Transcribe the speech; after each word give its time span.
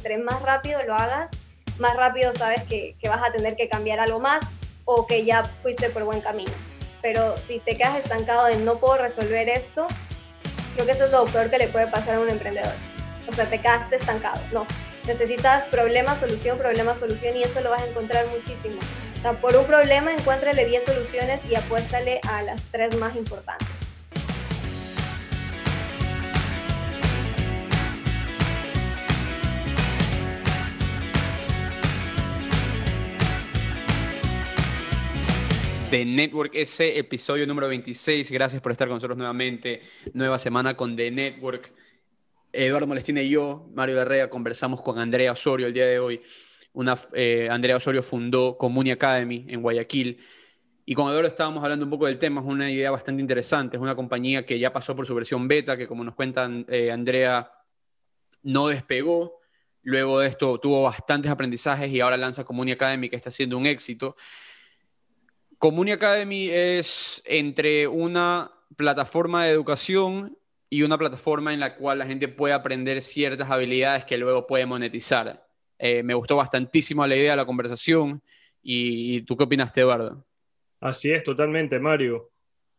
entre 0.00 0.16
más 0.16 0.40
rápido 0.40 0.82
lo 0.86 0.94
hagas, 0.94 1.28
más 1.78 1.94
rápido 1.94 2.32
sabes 2.32 2.62
que, 2.62 2.96
que 2.98 3.08
vas 3.10 3.22
a 3.22 3.32
tener 3.32 3.54
que 3.54 3.68
cambiar 3.68 4.00
algo 4.00 4.18
más 4.18 4.40
o 4.86 5.06
que 5.06 5.26
ya 5.26 5.44
fuiste 5.62 5.90
por 5.90 6.04
buen 6.04 6.22
camino. 6.22 6.52
Pero 7.02 7.36
si 7.36 7.58
te 7.58 7.76
quedas 7.76 7.98
estancado 7.98 8.46
de 8.46 8.56
no 8.56 8.78
puedo 8.78 8.96
resolver 8.96 9.46
esto, 9.50 9.86
creo 10.74 10.86
que 10.86 10.92
eso 10.92 11.04
es 11.04 11.12
lo 11.12 11.26
peor 11.26 11.50
que 11.50 11.58
le 11.58 11.68
puede 11.68 11.86
pasar 11.86 12.14
a 12.14 12.20
un 12.20 12.30
emprendedor. 12.30 12.72
O 13.28 13.34
sea, 13.34 13.44
te 13.44 13.58
quedaste 13.58 13.96
estancado. 13.96 14.40
No, 14.52 14.66
necesitas 15.06 15.64
problema, 15.64 16.18
solución, 16.18 16.56
problema, 16.56 16.94
solución 16.94 17.36
y 17.36 17.42
eso 17.42 17.60
lo 17.60 17.68
vas 17.68 17.82
a 17.82 17.86
encontrar 17.86 18.26
muchísimo. 18.28 18.80
O 19.18 19.20
sea, 19.20 19.32
por 19.34 19.54
un 19.54 19.66
problema 19.66 20.12
encuéntrale 20.12 20.64
10 20.64 20.82
soluciones 20.82 21.40
y 21.50 21.56
apuéstale 21.56 22.20
a 22.26 22.40
las 22.40 22.62
tres 22.72 22.96
más 22.96 23.14
importantes. 23.16 23.68
The 35.90 36.04
Network, 36.04 36.52
ese 36.54 37.00
episodio 37.00 37.48
número 37.48 37.66
26. 37.66 38.30
Gracias 38.30 38.62
por 38.62 38.70
estar 38.70 38.86
con 38.86 38.98
nosotros 38.98 39.18
nuevamente. 39.18 39.80
Nueva 40.12 40.38
semana 40.38 40.76
con 40.76 40.94
The 40.94 41.10
Network. 41.10 41.72
Eduardo 42.52 42.86
Molestina 42.86 43.20
y 43.22 43.30
yo, 43.30 43.68
Mario 43.74 43.96
Larrea, 43.96 44.30
conversamos 44.30 44.82
con 44.82 45.00
Andrea 45.00 45.32
Osorio 45.32 45.66
el 45.66 45.72
día 45.72 45.88
de 45.88 45.98
hoy. 45.98 46.22
Una, 46.74 46.96
eh, 47.12 47.48
Andrea 47.50 47.76
Osorio 47.76 48.04
fundó 48.04 48.56
Comuni 48.56 48.92
Academy 48.92 49.46
en 49.48 49.62
Guayaquil. 49.62 50.20
Y 50.86 50.94
con 50.94 51.10
Eduardo 51.10 51.26
estábamos 51.26 51.64
hablando 51.64 51.84
un 51.84 51.90
poco 51.90 52.06
del 52.06 52.18
tema, 52.18 52.40
es 52.40 52.46
una 52.46 52.70
idea 52.70 52.92
bastante 52.92 53.20
interesante. 53.20 53.76
Es 53.76 53.82
una 53.82 53.96
compañía 53.96 54.46
que 54.46 54.60
ya 54.60 54.72
pasó 54.72 54.94
por 54.94 55.08
su 55.08 55.14
versión 55.16 55.48
beta, 55.48 55.76
que 55.76 55.88
como 55.88 56.04
nos 56.04 56.14
cuentan 56.14 56.66
eh, 56.68 56.92
Andrea, 56.92 57.50
no 58.44 58.68
despegó. 58.68 59.40
Luego 59.82 60.20
de 60.20 60.28
esto 60.28 60.60
tuvo 60.60 60.84
bastantes 60.84 61.32
aprendizajes 61.32 61.90
y 61.90 61.98
ahora 61.98 62.16
lanza 62.16 62.44
Comuni 62.44 62.70
Academy, 62.70 63.08
que 63.08 63.16
está 63.16 63.32
siendo 63.32 63.58
un 63.58 63.66
éxito. 63.66 64.14
Comuni 65.60 65.92
Academy 65.92 66.48
es 66.48 67.22
entre 67.26 67.86
una 67.86 68.50
plataforma 68.78 69.44
de 69.44 69.50
educación 69.50 70.38
y 70.70 70.84
una 70.84 70.96
plataforma 70.96 71.52
en 71.52 71.60
la 71.60 71.76
cual 71.76 71.98
la 71.98 72.06
gente 72.06 72.28
puede 72.28 72.54
aprender 72.54 73.02
ciertas 73.02 73.50
habilidades 73.50 74.06
que 74.06 74.16
luego 74.16 74.46
puede 74.46 74.64
monetizar. 74.64 75.46
Eh, 75.78 76.02
me 76.02 76.14
gustó 76.14 76.36
bastantísimo 76.36 77.06
la 77.06 77.14
idea 77.14 77.32
de 77.32 77.36
la 77.36 77.44
conversación. 77.44 78.22
¿Y, 78.62 79.20
tú 79.26 79.36
qué 79.36 79.44
opinaste, 79.44 79.82
Eduardo? 79.82 80.24
Así 80.80 81.12
es, 81.12 81.22
totalmente, 81.24 81.78
Mario. 81.78 82.30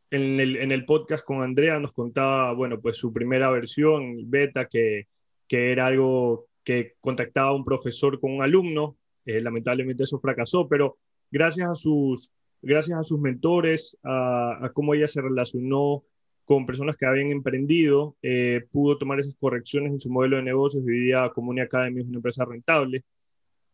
En 0.10 0.40
el, 0.40 0.56
en 0.56 0.72
el, 0.72 0.84
podcast 0.84 1.24
con 1.24 1.44
Andrea 1.44 1.78
nos 1.78 1.94
contaba, 1.94 2.52
bueno, 2.54 2.82
pues 2.82 2.98
su 2.98 3.14
primera 3.14 3.52
versión, 3.52 4.28
beta, 4.28 4.68
que, 4.68 5.06
que 5.48 5.72
era 5.72 5.86
algo 5.86 6.48
que 6.64 6.96
contactaba 7.00 7.50
a 7.50 7.56
un 7.56 7.64
profesor 7.64 8.20
con 8.20 8.32
un 8.32 8.42
alumno. 8.42 8.98
Eh, 9.24 9.40
lamentablemente 9.40 10.02
eso 10.02 10.20
fracasó, 10.20 10.68
pero 10.68 10.98
gracias 11.30 11.70
a 11.70 11.76
sus 11.76 12.32
gracias 12.62 13.00
a 13.00 13.04
sus 13.04 13.20
mentores, 13.20 13.98
a, 14.04 14.70
cómo 14.74 14.94
ella 14.94 15.08
se 15.08 15.22
relacionó 15.22 16.04
con 16.46 16.66
personas 16.66 16.98
que 16.98 17.06
habían 17.06 17.32
emprendido, 17.32 18.18
eh, 18.22 18.66
pudo 18.72 18.98
tomar 18.98 19.20
esas 19.20 19.36
correcciones 19.36 19.94
en 19.94 20.00
su 20.00 20.10
modelo 20.10 20.38
de 20.38 20.44
negocios 20.44 20.84
hoy 20.86 21.00
día 21.00 21.30
Comuni 21.34 21.62
Academy 21.62 22.02
es 22.02 22.08
una 22.08 22.18
empresa 22.18 22.46
rentable. 22.46 23.04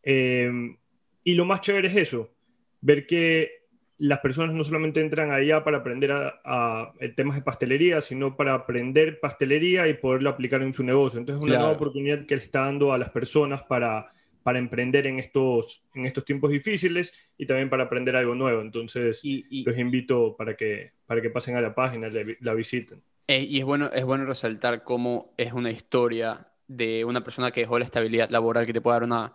Eh, 0.02 0.50
y 1.24 1.34
lo 1.34 1.44
más 1.44 1.60
chévere 1.60 1.88
es 1.88 1.96
eso, 1.96 2.30
ver 2.80 3.06
que 3.06 3.58
las 3.98 4.20
personas 4.20 4.54
no 4.54 4.62
solamente 4.62 5.00
entran 5.00 5.32
allá 5.32 5.64
para 5.64 5.78
aprender 5.78 6.12
a, 6.12 6.92
temas 7.16 7.36
de 7.36 7.42
pastelería, 7.42 8.00
sino 8.00 8.36
para 8.36 8.54
aprender 8.54 9.18
pastelería 9.20 9.88
y 9.88 9.94
poderlo 9.94 10.30
aplicar 10.30 10.62
en 10.62 10.72
su 10.72 10.84
negocio. 10.84 11.18
Entonces 11.18 11.42
es 11.42 11.48
una 11.48 11.58
nueva 11.58 11.74
oportunidad 11.74 12.24
que 12.24 12.36
le 12.36 12.42
está 12.42 12.60
dando 12.60 12.92
a 12.92 12.98
las 12.98 13.10
personas 13.10 13.62
para 13.64 14.12
para 14.48 14.60
emprender 14.60 15.06
en 15.06 15.18
estos, 15.18 15.82
en 15.92 16.06
estos 16.06 16.24
tiempos 16.24 16.50
difíciles 16.50 17.12
y 17.36 17.44
también 17.44 17.68
para 17.68 17.82
aprender 17.82 18.16
algo 18.16 18.34
nuevo. 18.34 18.62
Entonces, 18.62 19.22
los 19.22 19.76
invito 19.76 20.36
para 20.38 20.56
que, 20.56 20.92
para 21.04 21.20
que 21.20 21.28
pasen 21.28 21.54
a 21.56 21.60
la 21.60 21.74
página, 21.74 22.08
la, 22.40 22.54
visiten. 22.54 23.02
Eh, 23.26 23.42
y 23.42 23.58
es 23.58 23.66
bueno, 23.66 23.90
es 23.92 24.06
bueno 24.06 24.24
resaltar 24.24 24.84
cómo 24.84 25.34
es 25.36 25.52
una 25.52 25.70
historia 25.70 26.48
de 26.66 27.04
una 27.04 27.22
persona 27.22 27.50
que 27.50 27.60
dejó 27.60 27.78
la 27.78 27.84
estabilidad 27.84 28.30
laboral 28.30 28.64
que 28.64 28.72
te 28.72 28.80
puede 28.80 28.94
dar 28.94 29.02
una 29.02 29.34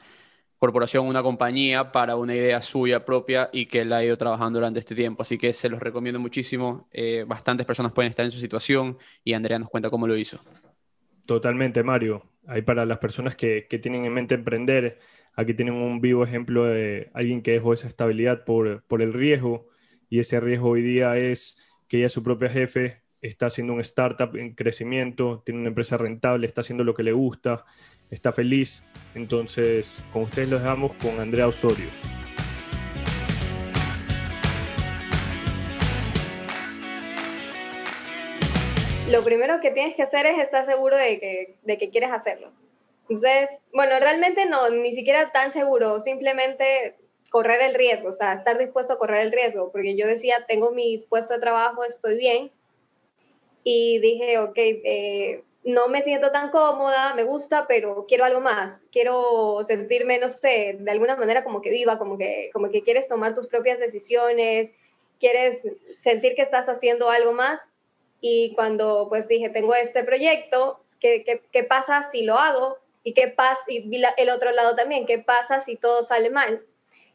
corporación, 0.58 1.06
una 1.06 1.22
compañía 1.22 1.92
para 1.92 2.16
una 2.16 2.34
idea 2.34 2.60
suya 2.64 3.06
propia 3.06 3.52
y 3.54 3.68
que 3.68 3.86
la 3.86 3.98
ha 3.98 4.04
ido 4.04 4.18
trabajando 4.18 4.58
durante 4.58 4.80
este 4.80 4.96
tiempo. 4.96 5.22
Así 5.22 5.38
que 5.38 5.54
se 5.54 5.70
los 5.70 5.80
recomiendo 5.80 6.20
muchísimo. 6.20 6.88
Eh, 6.92 7.24
bastantes 7.28 7.68
personas 7.68 7.92
pueden 7.92 8.10
estar 8.10 8.26
en 8.26 8.32
su 8.32 8.40
situación 8.40 8.98
y 9.24 9.34
Andrea 9.34 9.60
nos 9.60 9.70
cuenta 9.70 9.92
cómo 9.92 10.08
lo 10.08 10.18
hizo. 10.18 10.40
Totalmente, 11.26 11.84
Mario. 11.84 12.24
Ahí 12.48 12.62
para 12.62 12.86
las 12.86 12.98
personas 12.98 13.36
que, 13.36 13.68
que, 13.70 13.80
tienen 13.80 14.06
en 14.06 14.14
mente 14.14 14.36
emprender, 14.36 15.00
aquí 15.36 15.54
tienen 15.54 15.76
un 15.76 16.02
vivo 16.02 16.24
ejemplo 16.24 16.66
de 16.66 17.10
alguien 17.14 17.42
que 17.42 17.52
dejó 17.52 17.74
esa 17.74 17.88
estabilidad 17.88 18.44
por, 18.44 18.84
por 18.84 19.02
el 19.02 19.14
riesgo 19.14 19.70
y 20.10 20.20
ese 20.20 20.40
riesgo 20.40 20.70
hoy 20.70 20.82
día 20.82 21.18
es 21.18 21.66
que 21.88 21.98
ella, 21.98 22.10
su 22.10 22.22
propia 22.22 22.50
jefe, 22.50 23.02
está 23.22 23.48
haciendo 23.48 23.74
un 23.74 23.80
startup 23.80 24.36
en 24.36 24.54
crecimiento, 24.54 25.42
tiene 25.46 25.62
una 25.62 25.70
empresa 25.70 25.98
rentable, 25.98 26.46
está 26.46 26.62
haciendo 26.62 26.84
lo 26.84 26.94
que 26.94 27.04
le 27.04 27.14
gusta, 27.14 27.66
está 28.12 28.32
feliz. 28.32 28.84
Entonces, 29.16 30.04
con 30.12 30.24
ustedes 30.24 30.50
los 30.50 30.62
dejamos 30.62 30.94
con 30.96 31.20
Andrea 31.20 31.48
Osorio. 31.48 32.13
Lo 39.10 39.24
primero 39.24 39.60
que 39.60 39.72
tienes 39.72 39.96
que 39.96 40.04
hacer 40.04 40.26
es 40.26 40.40
estar 40.40 40.66
seguro 40.66 40.98
de 40.98 41.20
que, 41.20 41.56
de 41.64 41.78
que 41.78 41.90
quieres 41.90 42.12
hacerlo. 42.12 42.52
Entonces, 43.04 43.50
bueno, 43.74 44.00
realmente 44.00 44.46
no, 44.46 44.70
ni 44.70 44.96
siquiera 44.96 45.32
tan 45.32 45.52
seguro, 45.52 46.00
simplemente 46.00 46.96
correr 47.30 47.62
el 47.62 47.74
riesgo, 47.74 48.10
o 48.10 48.14
sea, 48.14 48.34
estar 48.34 48.58
dispuesto 48.58 48.94
a 48.94 48.98
correr 48.98 49.22
el 49.22 49.32
riesgo, 49.32 49.72
porque 49.72 49.96
yo 49.96 50.08
decía, 50.08 50.46
tengo 50.48 50.72
mi 50.72 51.00
puesto 51.10 51.34
de 51.34 51.40
trabajo, 51.40 51.84
estoy 51.84 52.18
bien, 52.18 52.52
y 53.64 54.00
dije, 54.00 54.38
ok, 54.40 54.56
eh, 54.56 55.44
no 55.64 55.88
me 55.88 56.02
siento 56.02 56.32
tan 56.32 56.50
cómoda, 56.52 57.14
me 57.16 57.24
gusta, 57.24 57.66
pero 57.68 58.06
quiero 58.08 58.24
algo 58.24 58.40
más, 58.40 58.86
quiero 58.92 59.64
sentirme, 59.64 60.20
no 60.20 60.30
sé, 60.30 60.78
de 60.80 60.92
alguna 60.92 61.16
manera 61.16 61.44
como 61.44 61.62
que 61.62 61.70
viva, 61.70 61.98
como 61.98 62.18
que, 62.18 62.50
como 62.54 62.70
que 62.70 62.84
quieres 62.84 63.08
tomar 63.08 63.34
tus 63.34 63.48
propias 63.48 63.80
decisiones, 63.80 64.70
quieres 65.20 65.60
sentir 66.02 66.36
que 66.36 66.42
estás 66.42 66.70
haciendo 66.70 67.10
algo 67.10 67.34
más, 67.34 67.60
y 68.26 68.54
cuando 68.56 69.08
pues 69.10 69.28
dije, 69.28 69.50
tengo 69.50 69.76
este 69.76 70.02
proyecto, 70.06 70.80
¿qué, 71.02 71.26
qué, 71.26 71.42
qué 71.52 71.66
pasa 71.66 72.04
si 72.10 72.22
lo 72.22 72.38
hago? 72.38 72.78
¿Y 73.04 73.14
qué 73.14 73.28
pasa? 73.28 73.62
Y 73.68 73.82
vi 73.82 74.02
el 74.16 74.30
otro 74.30 74.52
lado 74.52 74.78
también, 74.78 75.06
¿qué 75.06 75.20
pasa 75.20 75.60
si 75.60 75.76
todo 75.76 76.04
sale 76.04 76.30
mal? 76.30 76.64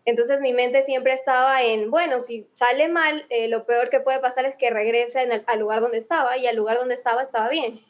Entonces 0.05 0.43
mi 0.43 0.53
mente 0.53 0.83
siempre 0.83 1.15
estaba 1.15 1.63
en, 1.63 1.91
bueno, 1.91 2.21
si 2.21 2.47
sale 2.57 2.89
mal, 2.89 3.25
eh, 3.31 3.49
lo 3.49 3.65
peor 3.65 3.89
que 3.89 4.01
puede 4.01 4.21
pasar 4.21 4.45
es 4.45 4.55
que 4.57 4.69
regrese 4.69 5.27
al 5.47 5.59
lugar 5.59 5.81
donde 5.81 5.97
estaba 5.97 6.37
y 6.37 6.47
al 6.47 6.57
lugar 6.57 6.77
donde 6.77 6.95
estaba 6.95 7.23
estaba 7.23 7.49
bien. 7.49 7.81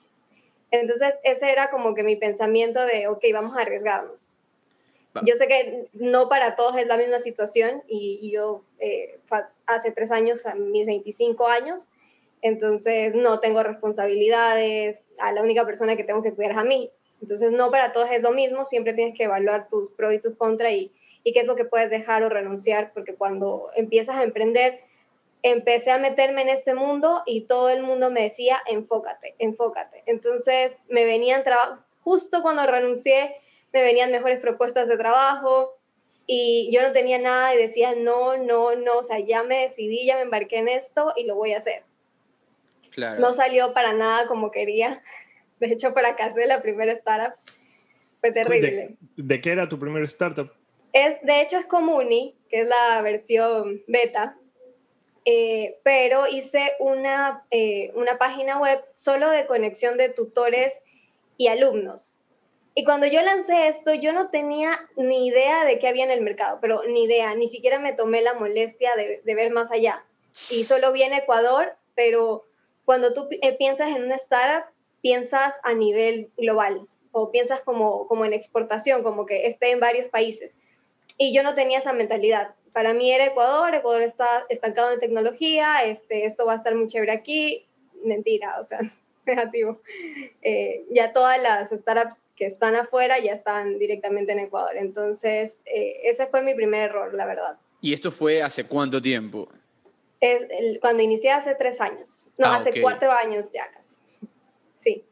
Entonces 0.70 1.14
ese 1.24 1.50
era 1.50 1.70
como 1.70 1.96
que 1.96 2.04
mi 2.04 2.14
pensamiento 2.14 2.86
de, 2.86 3.08
ok, 3.08 3.24
vamos 3.32 3.56
a 3.56 3.62
arriesgarnos. 3.62 4.36
Yo 5.24 5.34
sé 5.34 5.48
que 5.48 5.88
no 5.92 6.28
para 6.28 6.54
todos 6.54 6.76
es 6.76 6.86
la 6.86 6.96
misma 6.96 7.18
situación 7.18 7.82
y, 7.88 8.30
yo 8.30 8.62
eh, 8.78 9.18
hace 9.66 9.90
tres 9.90 10.12
años, 10.12 10.46
a 10.46 10.54
mis 10.54 10.86
25 10.86 11.48
años, 11.48 11.88
entonces 12.42 13.14
no 13.14 13.40
tengo 13.40 13.62
responsabilidades, 13.62 14.98
a 15.18 15.32
la 15.32 15.42
única 15.42 15.64
persona 15.66 15.96
que 15.96 16.04
tengo 16.04 16.22
que 16.22 16.32
cuidar 16.32 16.52
es 16.52 16.58
a 16.58 16.64
mí. 16.64 16.90
Entonces 17.20 17.50
no 17.50 17.70
para 17.70 17.92
todos 17.92 18.10
es 18.12 18.22
lo 18.22 18.32
mismo, 18.32 18.64
siempre 18.64 18.94
tienes 18.94 19.16
que 19.16 19.24
evaluar 19.24 19.68
tus 19.68 19.90
pros 19.90 20.14
y 20.14 20.20
tus 20.20 20.36
contras 20.36 20.72
y, 20.72 20.92
y 21.24 21.32
qué 21.32 21.40
es 21.40 21.46
lo 21.46 21.56
que 21.56 21.64
puedes 21.64 21.90
dejar 21.90 22.22
o 22.22 22.28
renunciar, 22.28 22.92
porque 22.94 23.14
cuando 23.14 23.70
empiezas 23.74 24.16
a 24.16 24.22
emprender, 24.22 24.80
empecé 25.42 25.90
a 25.90 25.98
meterme 25.98 26.42
en 26.42 26.48
este 26.48 26.74
mundo 26.74 27.22
y 27.26 27.42
todo 27.42 27.70
el 27.70 27.82
mundo 27.82 28.10
me 28.10 28.22
decía, 28.22 28.60
enfócate, 28.66 29.34
enfócate. 29.38 30.02
Entonces 30.06 30.76
me 30.88 31.04
venían 31.04 31.44
trabajo, 31.44 31.82
justo 32.02 32.42
cuando 32.42 32.66
renuncié, 32.66 33.36
me 33.72 33.82
venían 33.82 34.10
mejores 34.10 34.40
propuestas 34.40 34.88
de 34.88 34.96
trabajo 34.96 35.74
y 36.26 36.70
yo 36.72 36.82
no 36.82 36.92
tenía 36.92 37.18
nada 37.18 37.54
y 37.54 37.58
decía, 37.58 37.94
no, 37.94 38.36
no, 38.36 38.74
no, 38.76 38.98
o 38.98 39.04
sea, 39.04 39.18
ya 39.18 39.42
me 39.42 39.62
decidí, 39.62 40.06
ya 40.06 40.16
me 40.16 40.22
embarqué 40.22 40.58
en 40.58 40.68
esto 40.68 41.12
y 41.16 41.24
lo 41.24 41.34
voy 41.34 41.52
a 41.52 41.58
hacer. 41.58 41.82
No 42.98 43.34
salió 43.34 43.72
para 43.72 43.92
nada 43.92 44.26
como 44.26 44.50
quería. 44.50 45.02
De 45.60 45.68
hecho, 45.68 45.92
fracasé 45.92 46.46
la 46.46 46.62
primera 46.62 46.92
startup. 46.92 47.34
Fue 48.20 48.32
terrible. 48.32 48.96
¿De, 49.16 49.40
qué 49.40 49.52
era 49.52 49.68
tu 49.68 49.78
primera 49.78 50.04
startup? 50.06 50.50
Es, 50.92 51.20
de 51.22 51.40
hecho, 51.40 51.58
es 51.58 51.66
Comuni, 51.66 52.34
que 52.48 52.62
es 52.62 52.68
la 52.68 53.00
versión 53.02 53.82
beta. 53.86 54.36
Eh, 55.24 55.78
pero 55.82 56.26
hice 56.26 56.72
una, 56.80 57.44
eh, 57.50 57.92
una 57.94 58.18
página 58.18 58.58
web 58.58 58.80
solo 58.94 59.30
de 59.30 59.46
conexión 59.46 59.98
de 59.98 60.08
tutores 60.08 60.80
y 61.36 61.48
alumnos. 61.48 62.18
Y 62.74 62.84
cuando 62.84 63.06
yo 63.06 63.20
lancé 63.22 63.68
esto, 63.68 63.92
yo 63.92 64.12
no 64.12 64.30
tenía 64.30 64.88
ni 64.96 65.26
idea 65.26 65.64
de 65.64 65.78
qué 65.78 65.88
había 65.88 66.04
en 66.04 66.12
el 66.12 66.20
mercado, 66.22 66.58
pero 66.60 66.82
ni 66.84 67.04
idea, 67.04 67.34
ni 67.34 67.48
siquiera 67.48 67.78
me 67.78 67.92
tomé 67.92 68.22
la 68.22 68.34
molestia 68.34 68.94
de, 68.96 69.20
de 69.24 69.34
ver 69.34 69.50
más 69.50 69.70
allá. 69.70 70.04
Y 70.48 70.64
solo 70.64 70.92
vi 70.92 71.02
en 71.02 71.12
Ecuador, 71.12 71.74
pero 71.94 72.47
cuando 72.88 73.12
tú 73.12 73.28
eh, 73.42 73.52
piensas 73.52 73.94
en 73.94 74.02
una 74.02 74.14
startup, 74.14 74.70
piensas 75.02 75.52
a 75.62 75.74
nivel 75.74 76.30
global. 76.38 76.88
o 77.12 77.30
piensas 77.30 77.60
como, 77.60 78.08
como 78.08 78.24
en 78.24 78.32
exportación, 78.32 79.02
como 79.02 79.26
que 79.26 79.46
esté 79.46 79.72
en 79.72 79.80
varios 79.80 80.08
países. 80.08 80.52
Y 81.18 81.34
yo 81.34 81.42
no 81.42 81.54
tenía 81.54 81.80
esa 81.80 81.92
mentalidad. 81.92 82.54
Para 82.72 82.94
mí 82.94 83.12
era 83.12 83.26
Ecuador, 83.26 83.74
Ecuador 83.74 84.00
está 84.00 84.46
estancado 84.48 84.90
en 84.92 85.00
tecnología, 85.00 85.84
este, 85.84 86.24
esto 86.24 86.46
va 86.46 86.54
a 86.54 86.56
estar 86.56 86.74
muy 86.74 86.88
chévere 86.88 87.12
aquí. 87.12 87.66
Mentira, 88.04 88.58
o 88.58 88.64
sea, 88.64 88.80
negativo. 89.26 89.82
Eh, 90.40 90.86
ya 90.90 91.12
todas 91.12 91.38
las 91.42 91.68
startups 91.68 92.18
que 92.36 92.46
están 92.46 92.74
afuera 92.74 93.18
ya 93.18 93.34
están 93.34 93.78
directamente 93.78 94.32
en 94.32 94.38
Ecuador. 94.38 94.78
Entonces, 94.78 95.58
eh, 95.66 96.00
ese 96.04 96.26
fue 96.28 96.42
mi 96.42 96.54
primer 96.54 96.88
error, 96.88 97.12
la 97.12 97.26
verdad. 97.26 97.58
¿Y 97.82 97.92
esto 97.92 98.10
fue 98.10 98.40
hace 98.42 98.64
cuánto 98.64 99.02
tiempo? 99.02 99.46
Es 100.20 100.80
cuando 100.80 101.02
inicié 101.02 101.30
hace 101.30 101.54
tres 101.54 101.80
años. 101.80 102.30
No, 102.36 102.46
ah, 102.46 102.56
hace 102.56 102.80
cuatro 102.80 103.12
años 103.12 103.50
ya 103.52 103.70
casi. 103.70 103.94
Sí. 104.78 105.04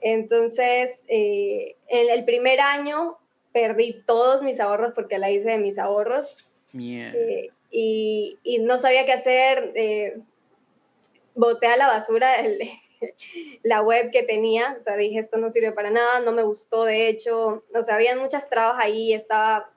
Entonces, 0.00 0.98
eh, 1.08 1.76
en 1.88 2.10
el 2.10 2.24
primer 2.24 2.60
año 2.60 3.18
perdí 3.52 4.02
todos 4.06 4.42
mis 4.42 4.60
ahorros 4.60 4.92
porque 4.94 5.18
la 5.18 5.30
hice 5.30 5.50
de 5.50 5.58
mis 5.58 5.78
ahorros. 5.78 6.48
Eh, 6.74 7.50
y, 7.70 8.38
y, 8.42 8.58
no 8.58 8.78
sabía 8.78 9.04
qué 9.06 9.12
hacer. 9.12 9.72
Eh, 9.74 10.18
boté 11.34 11.66
a 11.66 11.76
la 11.76 11.86
basura 11.86 12.34
el, 12.36 12.60
la 13.62 13.82
web 13.82 14.10
que 14.10 14.22
tenía. 14.22 14.76
O 14.80 14.82
sea, 14.82 14.96
dije, 14.96 15.18
esto 15.18 15.38
no 15.38 15.50
sirve 15.50 15.72
para 15.72 15.90
nada, 15.90 16.20
no 16.20 16.32
me 16.32 16.42
gustó. 16.42 16.84
De 16.84 17.08
hecho, 17.08 17.64
o 17.74 17.82
sea, 17.82 17.96
habían 17.96 18.18
muchas 18.18 18.48
trabas 18.48 18.76
ahí. 18.78 19.12
Estaba, 19.12 19.70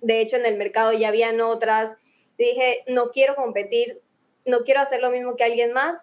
de 0.00 0.20
hecho, 0.20 0.36
en 0.36 0.46
el 0.46 0.56
mercado 0.56 0.92
ya 0.92 1.08
habían 1.08 1.40
otras. 1.40 1.96
Dije, 2.38 2.84
no 2.86 3.10
quiero 3.10 3.34
competir, 3.36 4.00
no 4.44 4.60
quiero 4.60 4.80
hacer 4.80 5.00
lo 5.00 5.10
mismo 5.10 5.36
que 5.36 5.44
alguien 5.44 5.72
más, 5.72 5.98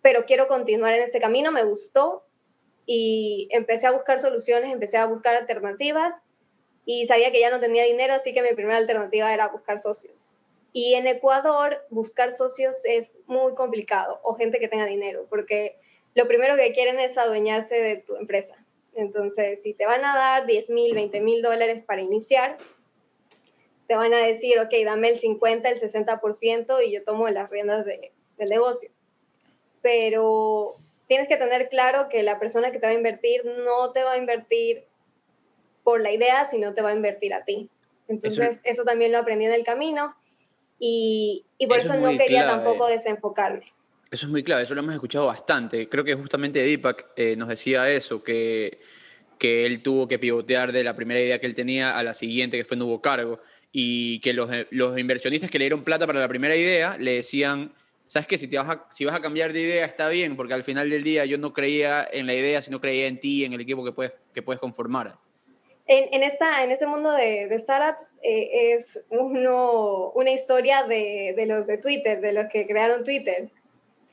pero 0.00 0.24
quiero 0.24 0.48
continuar 0.48 0.94
en 0.94 1.02
este 1.02 1.20
camino. 1.20 1.52
Me 1.52 1.64
gustó 1.64 2.24
y 2.86 3.48
empecé 3.52 3.86
a 3.86 3.92
buscar 3.92 4.20
soluciones, 4.20 4.72
empecé 4.72 4.96
a 4.96 5.06
buscar 5.06 5.36
alternativas 5.36 6.14
y 6.84 7.06
sabía 7.06 7.30
que 7.30 7.40
ya 7.40 7.50
no 7.50 7.60
tenía 7.60 7.84
dinero, 7.84 8.14
así 8.14 8.34
que 8.34 8.42
mi 8.42 8.54
primera 8.54 8.78
alternativa 8.78 9.32
era 9.32 9.48
buscar 9.48 9.78
socios. 9.78 10.32
Y 10.72 10.94
en 10.94 11.06
Ecuador, 11.06 11.84
buscar 11.90 12.32
socios 12.32 12.78
es 12.84 13.16
muy 13.26 13.54
complicado 13.54 14.20
o 14.22 14.34
gente 14.34 14.58
que 14.58 14.68
tenga 14.68 14.86
dinero, 14.86 15.26
porque 15.28 15.76
lo 16.14 16.26
primero 16.26 16.56
que 16.56 16.72
quieren 16.72 16.98
es 16.98 17.16
adueñarse 17.18 17.74
de 17.74 17.96
tu 17.98 18.16
empresa. 18.16 18.56
Entonces, 18.94 19.62
si 19.62 19.74
te 19.74 19.86
van 19.86 20.04
a 20.04 20.16
dar 20.16 20.46
10 20.46 20.70
mil, 20.70 20.94
20 20.94 21.20
mil 21.20 21.42
dólares 21.42 21.82
para 21.84 22.02
iniciar, 22.02 22.58
te 23.92 23.98
van 23.98 24.14
a 24.14 24.26
decir, 24.26 24.58
ok, 24.58 24.72
dame 24.86 25.10
el 25.10 25.20
50, 25.20 25.68
el 25.68 25.78
60% 25.78 26.82
y 26.82 26.92
yo 26.92 27.04
tomo 27.04 27.28
las 27.28 27.50
riendas 27.50 27.84
del 27.84 28.48
negocio. 28.48 28.88
Pero 29.82 30.68
tienes 31.08 31.28
que 31.28 31.36
tener 31.36 31.68
claro 31.68 32.08
que 32.08 32.22
la 32.22 32.40
persona 32.40 32.72
que 32.72 32.78
te 32.78 32.86
va 32.86 32.92
a 32.92 32.96
invertir 32.96 33.44
no 33.44 33.92
te 33.92 34.02
va 34.02 34.12
a 34.12 34.16
invertir 34.16 34.84
por 35.84 36.00
la 36.00 36.10
idea, 36.10 36.46
sino 36.46 36.72
te 36.72 36.80
va 36.80 36.88
a 36.88 36.94
invertir 36.94 37.34
a 37.34 37.44
ti. 37.44 37.68
Entonces, 38.08 38.60
eso, 38.64 38.84
también 38.84 39.12
lo 39.12 39.18
aprendí 39.18 39.44
en 39.44 39.52
el 39.52 39.62
camino 39.62 40.16
y, 40.78 41.44
y 41.58 41.66
por 41.66 41.76
eso, 41.76 41.94
no 41.94 42.16
quería 42.16 42.46
tampoco 42.46 42.86
desenfocarme. 42.86 43.74
Eso 44.10 44.24
es 44.24 44.32
muy 44.32 44.42
clave, 44.42 44.62
eso 44.62 44.72
lo 44.72 44.80
hemos 44.80 44.94
escuchado 44.94 45.26
bastante. 45.26 45.86
Creo 45.90 46.02
que 46.02 46.14
justamente 46.14 46.62
Deepak 46.62 47.08
eh, 47.16 47.36
nos 47.36 47.48
decía 47.48 47.90
eso, 47.90 48.22
que, 48.24 48.80
que 49.38 49.66
él 49.66 49.82
tuvo 49.82 50.08
que 50.08 50.18
pivotear 50.18 50.72
de 50.72 50.82
la 50.82 50.96
primera 50.96 51.20
idea 51.20 51.38
que 51.38 51.46
él 51.46 51.54
tenía 51.54 51.98
a 51.98 52.02
la 52.02 52.14
siguiente, 52.14 52.56
que 52.56 52.64
fue 52.64 52.78
Nuevo 52.78 53.02
Cargo, 53.02 53.38
y 53.72 54.20
que 54.20 54.34
los, 54.34 54.50
los 54.70 54.98
inversionistas 54.98 55.50
que 55.50 55.58
le 55.58 55.64
dieron 55.64 55.82
plata 55.82 56.06
para 56.06 56.20
la 56.20 56.28
primera 56.28 56.54
idea 56.54 56.96
le 56.98 57.14
decían, 57.14 57.72
¿sabes 58.06 58.26
qué? 58.26 58.36
Si, 58.36 58.46
te 58.46 58.58
vas 58.58 58.68
a, 58.68 58.86
si 58.90 59.06
vas 59.06 59.14
a 59.14 59.22
cambiar 59.22 59.54
de 59.54 59.60
idea 59.60 59.86
está 59.86 60.10
bien, 60.10 60.36
porque 60.36 60.52
al 60.52 60.64
final 60.64 60.90
del 60.90 61.02
día 61.02 61.24
yo 61.24 61.38
no 61.38 61.54
creía 61.54 62.06
en 62.12 62.26
la 62.26 62.34
idea, 62.34 62.60
sino 62.60 62.80
creía 62.80 63.06
en 63.06 63.18
ti, 63.18 63.46
en 63.46 63.54
el 63.54 63.62
equipo 63.62 63.82
que 63.82 63.92
puedes, 63.92 64.12
que 64.34 64.42
puedes 64.42 64.60
conformar. 64.60 65.16
En, 65.86 66.12
en 66.12 66.22
esta, 66.22 66.62
en 66.62 66.70
este 66.70 66.86
mundo 66.86 67.10
de, 67.12 67.48
de 67.48 67.58
startups 67.58 68.12
eh, 68.22 68.74
es 68.74 69.02
uno, 69.08 70.10
una 70.10 70.30
historia 70.30 70.84
de, 70.84 71.32
de, 71.34 71.46
los 71.46 71.66
de 71.66 71.78
Twitter, 71.78 72.20
de 72.20 72.34
los 72.34 72.48
que 72.52 72.66
crearon 72.66 73.02
Twitter. 73.02 73.48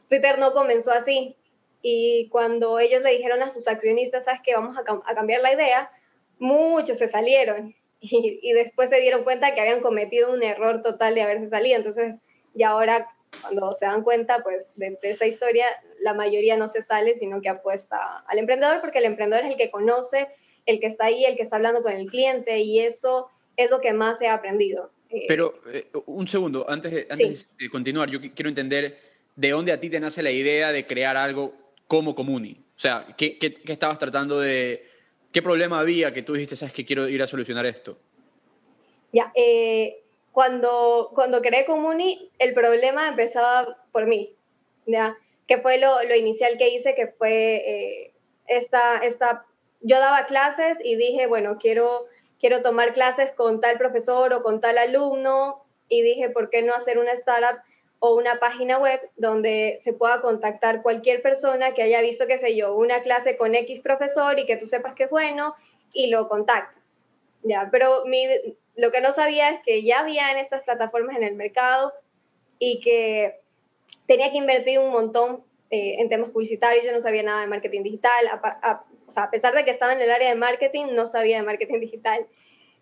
Twitter 0.07 0.39
no 0.39 0.53
comenzó 0.53 0.91
así. 0.91 1.35
Y 1.81 2.27
cuando 2.29 2.79
ellos 2.79 3.01
le 3.03 3.11
dijeron 3.11 3.41
a 3.41 3.49
sus 3.49 3.67
accionistas, 3.67 4.25
¿sabes 4.25 4.41
qué? 4.43 4.53
Vamos 4.55 4.77
a, 4.77 4.81
a 4.81 5.15
cambiar 5.15 5.41
la 5.41 5.53
idea, 5.53 5.91
muchos 6.39 6.97
se 6.97 7.07
salieron. 7.07 7.75
Y, 8.01 8.39
y, 8.41 8.53
después 8.53 8.89
se 8.89 9.01
dieron 9.01 9.23
cuenta 9.23 9.53
que 9.53 9.59
habían 9.59 9.81
cometido 9.81 10.31
un 10.31 10.41
error 10.41 10.81
total 10.81 11.15
de 11.15 11.21
haberse 11.21 11.49
salido. 11.49 11.75
Entonces, 11.75 12.15
y 12.55 12.63
ahora 12.63 13.09
cuando 13.41 13.73
se 13.73 13.85
dan 13.85 14.03
cuenta, 14.03 14.41
pues, 14.43 14.67
de, 14.75 14.97
esta 15.01 15.25
historia, 15.27 15.65
la 16.01 16.13
mayoría 16.13 16.57
no 16.57 16.67
se 16.67 16.81
sale, 16.81 17.15
sino 17.15 17.41
que 17.41 17.49
apuesta 17.49 18.23
al 18.27 18.39
emprendedor, 18.39 18.81
porque 18.81 18.99
el 18.99 19.05
emprendedor 19.05 19.45
es 19.45 19.51
el 19.51 19.57
que 19.57 19.71
conoce, 19.71 20.27
el 20.65 20.79
que 20.79 20.87
está 20.87 21.05
ahí, 21.05 21.25
el 21.25 21.35
que 21.35 21.43
está 21.43 21.57
hablando 21.57 21.81
con 21.81 21.93
el 21.93 22.07
cliente, 22.07 22.59
y 22.59 22.79
eso 22.79 23.29
es 23.55 23.69
lo 23.69 23.81
que 23.81 23.93
más 23.93 24.21
he 24.21 24.27
aprendido. 24.27 24.91
Eh, 25.09 25.25
Pero 25.27 25.61
eh, 25.71 25.87
un 26.05 26.27
segundo, 26.27 26.65
antes, 26.69 26.91
de, 26.91 27.07
antes 27.09 27.49
de 27.57 27.69
continuar, 27.69 28.09
yo 28.09 28.19
quiero 28.19 28.49
entender 28.49 28.99
de 29.35 29.49
dónde 29.49 29.71
a 29.71 29.79
ti 29.79 29.89
te 29.89 29.99
nace 29.99 30.21
la 30.21 30.31
idea 30.31 30.71
de 30.71 30.85
crear 30.85 31.17
algo 31.17 31.53
como 31.87 32.15
Comuni. 32.15 32.63
O 32.75 32.79
sea, 32.79 33.07
¿qué, 33.17 33.37
qué, 33.37 33.53
qué 33.53 33.71
estabas 33.71 33.97
tratando 33.97 34.39
de... 34.39 34.87
¿Qué 35.31 35.41
problema 35.41 35.79
había 35.79 36.13
que 36.13 36.23
tú 36.23 36.33
dijiste, 36.33 36.55
sabes 36.55 36.73
que 36.73 36.85
quiero 36.85 37.07
ir 37.07 37.21
a 37.21 37.27
solucionar 37.27 37.65
esto? 37.65 37.97
Ya, 39.11 39.31
eh, 39.35 40.03
cuando, 40.31 41.11
cuando 41.13 41.41
creé 41.41 41.65
Comuni, 41.65 42.31
el 42.39 42.53
problema 42.53 43.07
empezaba 43.07 43.77
por 43.91 44.07
mí, 44.07 44.35
¿ya? 44.85 45.17
Que 45.47 45.59
fue 45.59 45.77
lo, 45.77 46.03
lo 46.03 46.15
inicial 46.15 46.57
que 46.57 46.69
hice, 46.69 46.95
que 46.95 47.07
fue 47.07 47.55
eh, 47.55 48.13
esta, 48.47 48.97
esta, 48.99 49.45
yo 49.81 49.99
daba 49.99 50.25
clases 50.25 50.77
y 50.83 50.95
dije, 50.95 51.27
bueno, 51.27 51.57
quiero, 51.59 52.05
quiero 52.39 52.61
tomar 52.61 52.93
clases 52.93 53.31
con 53.31 53.61
tal 53.61 53.77
profesor 53.77 54.33
o 54.33 54.43
con 54.43 54.61
tal 54.61 54.77
alumno, 54.77 55.63
y 55.89 56.03
dije, 56.03 56.29
¿por 56.29 56.49
qué 56.49 56.61
no 56.61 56.73
hacer 56.73 56.99
una 56.99 57.11
startup 57.13 57.61
o 57.99 58.15
una 58.15 58.39
página 58.39 58.79
web 58.79 58.99
donde 59.17 59.79
se 59.81 59.93
pueda 59.93 60.21
contactar 60.21 60.81
cualquier 60.81 61.21
persona 61.21 61.73
que 61.73 61.83
haya 61.83 62.01
visto, 62.01 62.27
qué 62.27 62.37
sé 62.37 62.55
yo, 62.55 62.75
una 62.75 63.01
clase 63.01 63.37
con 63.37 63.55
X 63.55 63.81
profesor 63.81 64.39
y 64.39 64.45
que 64.45 64.57
tú 64.57 64.65
sepas 64.65 64.95
que 64.95 65.03
es 65.03 65.09
bueno 65.09 65.53
y 65.93 66.07
lo 66.07 66.29
contactas. 66.29 67.01
Ya, 67.43 67.67
pero 67.71 68.05
mi, 68.05 68.25
lo 68.75 68.91
que 68.91 69.01
no 69.01 69.11
sabía 69.11 69.49
es 69.49 69.59
que 69.63 69.83
ya 69.83 69.99
había 69.99 70.31
en 70.31 70.37
estas 70.37 70.63
plataformas 70.63 71.17
en 71.17 71.23
el 71.23 71.35
mercado 71.35 71.93
y 72.57 72.79
que 72.81 73.39
tenía 74.07 74.31
que 74.31 74.37
invertir 74.37 74.79
un 74.79 74.91
montón 74.91 75.43
eh, 75.69 75.95
en 75.99 76.09
temas 76.09 76.31
publicitarios. 76.31 76.85
Yo 76.85 76.93
no 76.93 77.01
sabía 77.01 77.23
nada 77.23 77.41
de 77.41 77.47
marketing 77.47 77.83
digital. 77.83 78.27
A, 78.27 78.83
o 79.07 79.11
sea, 79.11 79.23
a 79.23 79.31
pesar 79.31 79.53
de 79.53 79.65
que 79.65 79.71
estaba 79.71 79.93
en 79.93 80.01
el 80.01 80.11
área 80.11 80.29
de 80.29 80.35
marketing, 80.35 80.87
no 80.93 81.07
sabía 81.07 81.37
de 81.37 81.43
marketing 81.43 81.79
digital. 81.81 82.25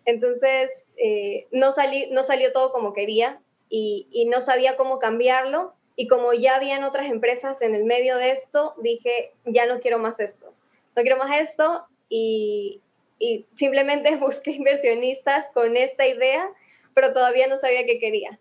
Entonces, 0.04 0.88
eh, 0.96 1.46
no, 1.50 1.72
salí, 1.72 2.08
no 2.10 2.22
salió 2.24 2.52
todo 2.52 2.72
como 2.72 2.92
quería 2.92 3.40
y, 3.68 4.06
y 4.10 4.26
no 4.26 4.40
sabía 4.40 4.76
cómo 4.76 4.98
cambiarlo. 4.98 5.74
Y 5.96 6.06
como 6.06 6.32
ya 6.32 6.56
habían 6.56 6.84
otras 6.84 7.10
empresas 7.10 7.60
en 7.60 7.74
el 7.74 7.84
medio 7.84 8.16
de 8.16 8.30
esto, 8.30 8.74
dije, 8.80 9.32
ya 9.44 9.66
no 9.66 9.80
quiero 9.80 9.98
más 9.98 10.20
esto. 10.20 10.54
No 10.94 11.02
quiero 11.02 11.16
más 11.16 11.40
esto 11.40 11.86
y, 12.08 12.80
y 13.18 13.46
simplemente 13.54 14.16
busqué 14.20 14.52
inversionistas 14.52 15.46
con 15.52 15.76
esta 15.76 16.06
idea, 16.06 16.48
pero 16.94 17.12
todavía 17.12 17.48
no 17.48 17.56
sabía 17.56 17.84
qué 17.84 17.98
quería. 17.98 18.38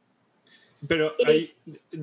Pero 0.87 1.15
ahí, 1.25 1.53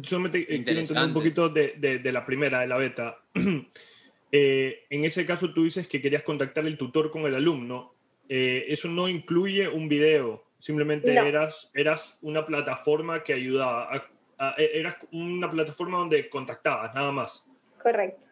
solamente 0.02 0.40
eh, 0.40 0.64
quiero 0.64 0.80
entender 0.80 1.06
un 1.06 1.14
poquito 1.14 1.48
de, 1.48 1.74
de, 1.78 2.12
la 2.12 2.26
primera, 2.26 2.60
de 2.60 2.66
la 2.66 2.76
beta. 2.76 3.18
eh, 4.32 4.84
en 4.90 5.04
ese 5.04 5.24
caso 5.24 5.52
tú 5.52 5.64
dices 5.64 5.86
que 5.86 6.00
querías 6.00 6.22
contactar 6.22 6.66
el 6.66 6.76
tutor 6.76 7.10
con 7.10 7.22
el 7.22 7.34
alumno. 7.34 7.94
Eh, 8.28 8.64
eso 8.68 8.88
no 8.88 9.08
incluye 9.08 9.68
un 9.68 9.88
video, 9.88 10.43
simplemente 10.64 11.12
eras, 11.12 11.70
eras 11.74 12.18
una 12.22 12.46
plataforma 12.46 13.22
que 13.22 13.34
ayudaba, 13.34 14.08
e, 14.56 14.70
eras 14.72 14.96
una 15.12 15.50
plataforma 15.50 15.98
donde 15.98 16.30
contactabas, 16.30 16.94
nada 16.94 17.12
más. 17.12 17.46
Correcto. 17.82 18.28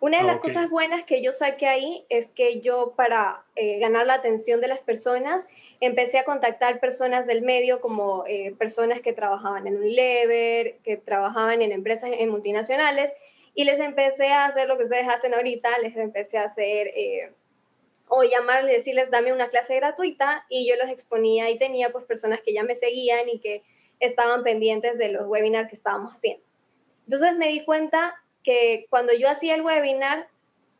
Una 0.00 0.18
de 0.18 0.24
las 0.24 0.38
cosas 0.38 0.70
buenas 0.70 1.04
que 1.04 1.22
yo 1.22 1.34
saqué 1.34 1.66
ahí 1.66 2.06
es 2.08 2.28
que 2.28 2.62
yo 2.62 2.94
para 2.96 3.42
eh, 3.54 3.78
ganar 3.80 4.06
la 4.06 4.14
atención 4.14 4.62
de 4.62 4.68
las 4.68 4.78
personas 4.78 5.46
empecé 5.80 6.18
a 6.18 6.24
contactar 6.24 6.80
personas 6.80 7.26
del 7.26 7.42
medio 7.42 7.82
como 7.82 8.24
eh, 8.26 8.54
personas 8.58 9.02
que 9.02 9.12
trabajaban 9.12 9.66
en 9.66 9.76
Unilever, 9.76 10.78
que 10.84 10.96
trabajaban 10.96 11.60
en 11.60 11.70
empresas 11.70 12.10
en 12.14 12.30
multinacionales 12.30 13.12
y 13.54 13.64
les 13.64 13.78
empecé 13.78 14.28
a 14.28 14.46
hacer 14.46 14.68
lo 14.68 14.78
que 14.78 14.84
ustedes 14.84 15.06
hacen 15.06 15.34
ahorita, 15.34 15.78
les 15.80 15.94
empecé 15.96 16.38
a 16.38 16.44
hacer 16.44 16.86
eh, 16.96 17.30
o 18.14 18.22
llamarles, 18.22 18.76
decirles 18.76 19.10
dame 19.10 19.32
una 19.32 19.48
clase 19.48 19.74
gratuita 19.74 20.46
y 20.48 20.68
yo 20.68 20.76
los 20.76 20.88
exponía 20.88 21.50
y 21.50 21.58
tenía 21.58 21.90
pues 21.90 22.04
personas 22.04 22.40
que 22.42 22.52
ya 22.52 22.62
me 22.62 22.76
seguían 22.76 23.28
y 23.28 23.40
que 23.40 23.62
estaban 23.98 24.44
pendientes 24.44 24.98
de 24.98 25.08
los 25.08 25.26
webinars 25.26 25.68
que 25.68 25.76
estábamos 25.76 26.12
haciendo. 26.14 26.44
Entonces 27.06 27.36
me 27.36 27.48
di 27.48 27.64
cuenta 27.64 28.14
que 28.44 28.86
cuando 28.88 29.12
yo 29.12 29.28
hacía 29.28 29.54
el 29.54 29.62
webinar, 29.62 30.28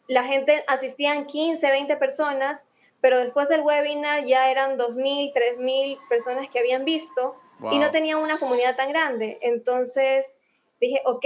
la 0.07 0.25
gente 0.25 0.63
asistían 0.69 1.27
15, 1.27 1.67
20 1.67 1.97
personas, 1.97 2.65
pero 3.01 3.19
después 3.19 3.49
del 3.49 3.63
webinar 3.63 4.25
ya 4.25 4.51
eran 4.51 4.79
2.000, 4.79 5.33
3.000 5.33 5.99
personas 6.09 6.49
que 6.51 6.61
habían 6.61 6.85
visto 6.85 7.37
y 7.73 7.79
no 7.79 7.91
tenía 7.91 8.17
una 8.17 8.39
comunidad 8.39 8.77
tan 8.77 8.91
grande. 8.91 9.39
Entonces 9.41 10.33
dije, 10.81 11.01
ok, 11.05 11.25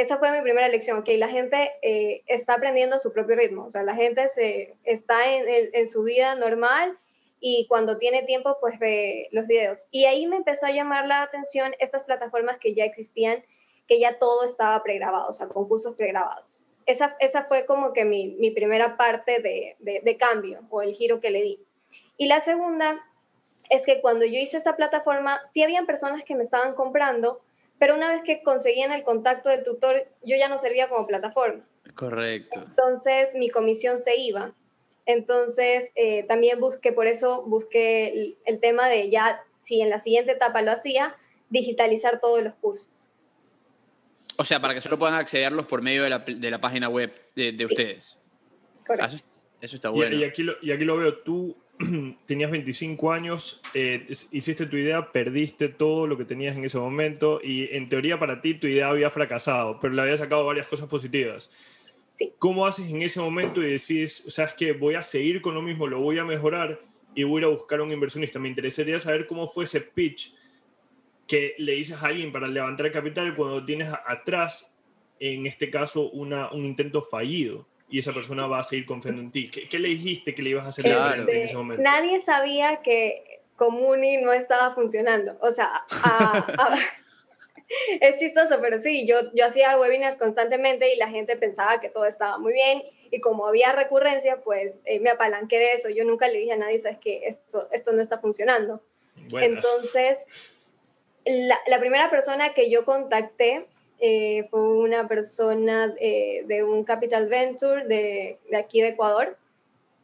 esa 0.00 0.18
fue 0.18 0.30
mi 0.32 0.40
primera 0.42 0.68
lección, 0.68 1.02
que 1.02 1.18
la 1.18 1.28
gente 1.28 1.72
eh, 1.82 2.22
está 2.26 2.54
aprendiendo 2.54 2.96
a 2.96 2.98
su 2.98 3.12
propio 3.12 3.36
ritmo, 3.36 3.64
o 3.64 3.70
sea, 3.70 3.82
la 3.82 3.94
gente 3.94 4.28
se, 4.28 4.76
está 4.84 5.32
en, 5.32 5.70
en, 5.72 5.88
su 5.88 6.04
vida 6.04 6.34
normal 6.34 6.96
y 7.40 7.66
cuando 7.68 7.98
tiene 7.98 8.22
tiempo, 8.22 8.58
pues 8.60 8.78
ve 8.78 9.28
los 9.32 9.46
videos. 9.46 9.88
Y 9.90 10.04
ahí 10.04 10.26
me 10.26 10.36
empezó 10.36 10.66
a 10.66 10.72
llamar 10.72 11.06
la 11.06 11.22
atención 11.22 11.74
estas 11.78 12.04
plataformas 12.04 12.58
que 12.58 12.74
ya 12.74 12.84
existían, 12.84 13.44
que 13.86 13.98
ya 13.98 14.18
todo 14.18 14.44
estaba 14.44 14.82
pregrabado, 14.82 15.28
o 15.28 15.32
sea, 15.32 15.48
concursos 15.48 15.96
pregrabados. 15.96 16.64
Esa, 16.86 17.16
esa 17.20 17.44
fue 17.44 17.66
como 17.66 17.92
que 17.92 18.04
mi, 18.04 18.36
mi 18.38 18.50
primera 18.50 18.96
parte 18.96 19.40
de, 19.40 19.76
de, 19.78 20.00
de 20.00 20.16
cambio 20.16 20.60
o 20.70 20.80
el 20.80 20.94
giro 20.94 21.20
que 21.20 21.30
le 21.30 21.42
di. 21.42 21.60
Y 22.16 22.26
la 22.26 22.40
segunda 22.40 23.04
es 23.70 23.84
que 23.84 24.00
cuando 24.00 24.24
yo 24.24 24.38
hice 24.38 24.56
esta 24.56 24.76
plataforma, 24.76 25.40
sí 25.52 25.62
habían 25.62 25.86
personas 25.86 26.24
que 26.24 26.34
me 26.34 26.44
estaban 26.44 26.74
comprando, 26.74 27.40
pero 27.78 27.94
una 27.94 28.10
vez 28.10 28.22
que 28.24 28.42
conseguían 28.42 28.92
el 28.92 29.04
contacto 29.04 29.50
del 29.50 29.64
tutor, 29.64 30.06
yo 30.22 30.36
ya 30.36 30.48
no 30.48 30.58
servía 30.58 30.88
como 30.88 31.06
plataforma. 31.06 31.64
Correcto. 31.94 32.62
Entonces 32.66 33.34
mi 33.34 33.50
comisión 33.50 34.00
se 34.00 34.16
iba. 34.16 34.52
Entonces 35.06 35.90
eh, 35.94 36.24
también 36.24 36.60
busqué, 36.60 36.92
por 36.92 37.06
eso 37.06 37.42
busqué 37.42 38.08
el, 38.08 38.38
el, 38.44 38.60
tema 38.60 38.88
de 38.88 39.10
ya, 39.10 39.42
si 39.62 39.80
en 39.80 39.90
la 39.90 40.00
siguiente 40.00 40.32
etapa 40.32 40.60
lo 40.62 40.72
hacía, 40.72 41.16
digitalizar 41.48 42.20
todos 42.20 42.42
los 42.42 42.54
cursos. 42.54 42.90
O 44.36 44.44
sea, 44.44 44.60
para 44.60 44.74
que 44.74 44.80
solo 44.80 44.98
puedan 44.98 45.14
accederlos 45.14 45.66
por 45.66 45.82
medio 45.82 46.04
de 46.04 46.10
la, 46.10 46.18
de 46.18 46.50
la 46.50 46.60
página 46.60 46.88
web 46.88 47.12
de, 47.34 47.52
de 47.52 47.58
sí. 47.58 47.64
ustedes. 47.64 48.18
Correcto. 48.86 49.16
Eso, 49.16 49.26
eso, 49.60 49.76
está 49.76 49.88
bueno. 49.88 50.14
Y, 50.14 50.20
y, 50.20 50.24
aquí 50.24 50.42
lo, 50.42 50.54
y 50.60 50.72
aquí 50.72 50.84
lo 50.84 50.98
veo, 50.98 51.18
tú 51.18 51.56
tenías 52.26 52.50
25 52.50 53.12
años, 53.12 53.60
eh, 53.74 54.06
hiciste 54.32 54.66
tu 54.66 54.76
idea, 54.76 55.12
perdiste 55.12 55.68
todo 55.68 56.06
lo 56.06 56.16
que 56.16 56.24
tenías 56.24 56.56
en 56.56 56.64
ese 56.64 56.78
momento 56.78 57.40
y 57.42 57.74
en 57.76 57.88
teoría 57.88 58.18
para 58.18 58.40
ti 58.40 58.54
tu 58.54 58.66
idea 58.66 58.88
había 58.88 59.10
fracasado, 59.10 59.78
pero 59.80 59.94
le 59.94 60.02
había 60.02 60.16
sacado 60.16 60.44
varias 60.44 60.66
cosas 60.66 60.88
positivas. 60.88 61.50
Sí. 62.18 62.32
¿Cómo 62.38 62.66
haces 62.66 62.90
en 62.90 63.02
ese 63.02 63.20
momento 63.20 63.62
y 63.62 63.72
decís, 63.72 64.24
o 64.26 64.30
sea, 64.30 64.46
es 64.46 64.54
que 64.54 64.72
voy 64.72 64.96
a 64.96 65.02
seguir 65.02 65.40
con 65.40 65.54
lo 65.54 65.62
mismo, 65.62 65.86
lo 65.86 66.00
voy 66.00 66.18
a 66.18 66.24
mejorar 66.24 66.80
y 67.14 67.22
voy 67.22 67.36
a 67.36 67.38
ir 67.38 67.44
a 67.44 67.56
buscar 67.56 67.78
a 67.78 67.84
un 67.84 67.92
inversionista? 67.92 68.40
Me 68.40 68.48
interesaría 68.48 68.98
saber 68.98 69.26
cómo 69.26 69.46
fue 69.46 69.64
ese 69.64 69.80
pitch 69.80 70.34
que 71.28 71.54
le 71.58 71.72
dices 71.72 72.02
a 72.02 72.06
alguien 72.06 72.32
para 72.32 72.48
levantar 72.48 72.90
capital 72.90 73.36
cuando 73.36 73.64
tienes 73.64 73.92
atrás, 74.06 74.74
en 75.20 75.46
este 75.46 75.70
caso, 75.70 76.10
una, 76.10 76.50
un 76.50 76.64
intento 76.64 77.02
fallido 77.02 77.68
y 77.88 77.98
esa 77.98 78.12
persona 78.12 78.46
va 78.46 78.60
a 78.60 78.64
seguir 78.64 78.86
confiando 78.86 79.22
en 79.22 79.30
ti. 79.30 79.50
¿Qué, 79.50 79.68
qué 79.68 79.78
le 79.78 79.88
dijiste 79.88 80.34
que 80.34 80.42
le 80.42 80.50
ibas 80.50 80.66
a 80.66 80.68
hacer 80.68 80.84
claro. 80.84 81.22
en 81.22 81.28
ese 81.28 81.56
momento? 81.56 81.82
Nadie 81.82 82.20
sabía 82.20 82.82
que 82.82 83.40
Comuni 83.56 84.18
no 84.18 84.32
estaba 84.32 84.74
funcionando. 84.74 85.36
O 85.40 85.52
sea, 85.52 85.84
a, 86.04 86.46
a, 86.58 86.78
es 88.00 88.16
chistoso, 88.18 88.58
pero 88.60 88.78
sí, 88.78 89.06
yo, 89.06 89.32
yo 89.34 89.46
hacía 89.46 89.78
webinars 89.78 90.16
constantemente 90.16 90.92
y 90.92 90.96
la 90.96 91.08
gente 91.08 91.36
pensaba 91.36 91.80
que 91.80 91.88
todo 91.88 92.04
estaba 92.04 92.38
muy 92.38 92.52
bien 92.52 92.82
y 93.10 93.20
como 93.20 93.46
había 93.46 93.72
recurrencia, 93.72 94.40
pues 94.42 94.80
eh, 94.84 95.00
me 95.00 95.10
apalanqué 95.10 95.58
de 95.58 95.72
eso. 95.72 95.88
Yo 95.88 96.04
nunca 96.04 96.28
le 96.28 96.38
dije 96.38 96.52
a 96.52 96.56
nadie, 96.56 96.82
sabes 96.82 96.98
que 96.98 97.26
esto, 97.26 97.68
esto 97.72 97.92
no 97.92 98.02
está 98.02 98.18
funcionando. 98.18 98.82
Bueno. 99.30 99.56
Entonces, 99.56 100.18
la, 101.24 101.58
la 101.66 101.80
primera 101.80 102.10
persona 102.10 102.52
que 102.52 102.70
yo 102.70 102.84
contacté 102.84 103.66
eh, 104.00 104.46
fue 104.50 104.60
una 104.60 105.08
persona 105.08 105.94
eh, 106.00 106.42
de 106.46 106.62
un 106.62 106.84
Capital 106.84 107.28
Venture 107.28 107.84
de, 107.86 108.38
de, 108.48 108.56
aquí 108.56 108.80
de 108.80 108.88
Ecuador. 108.88 109.36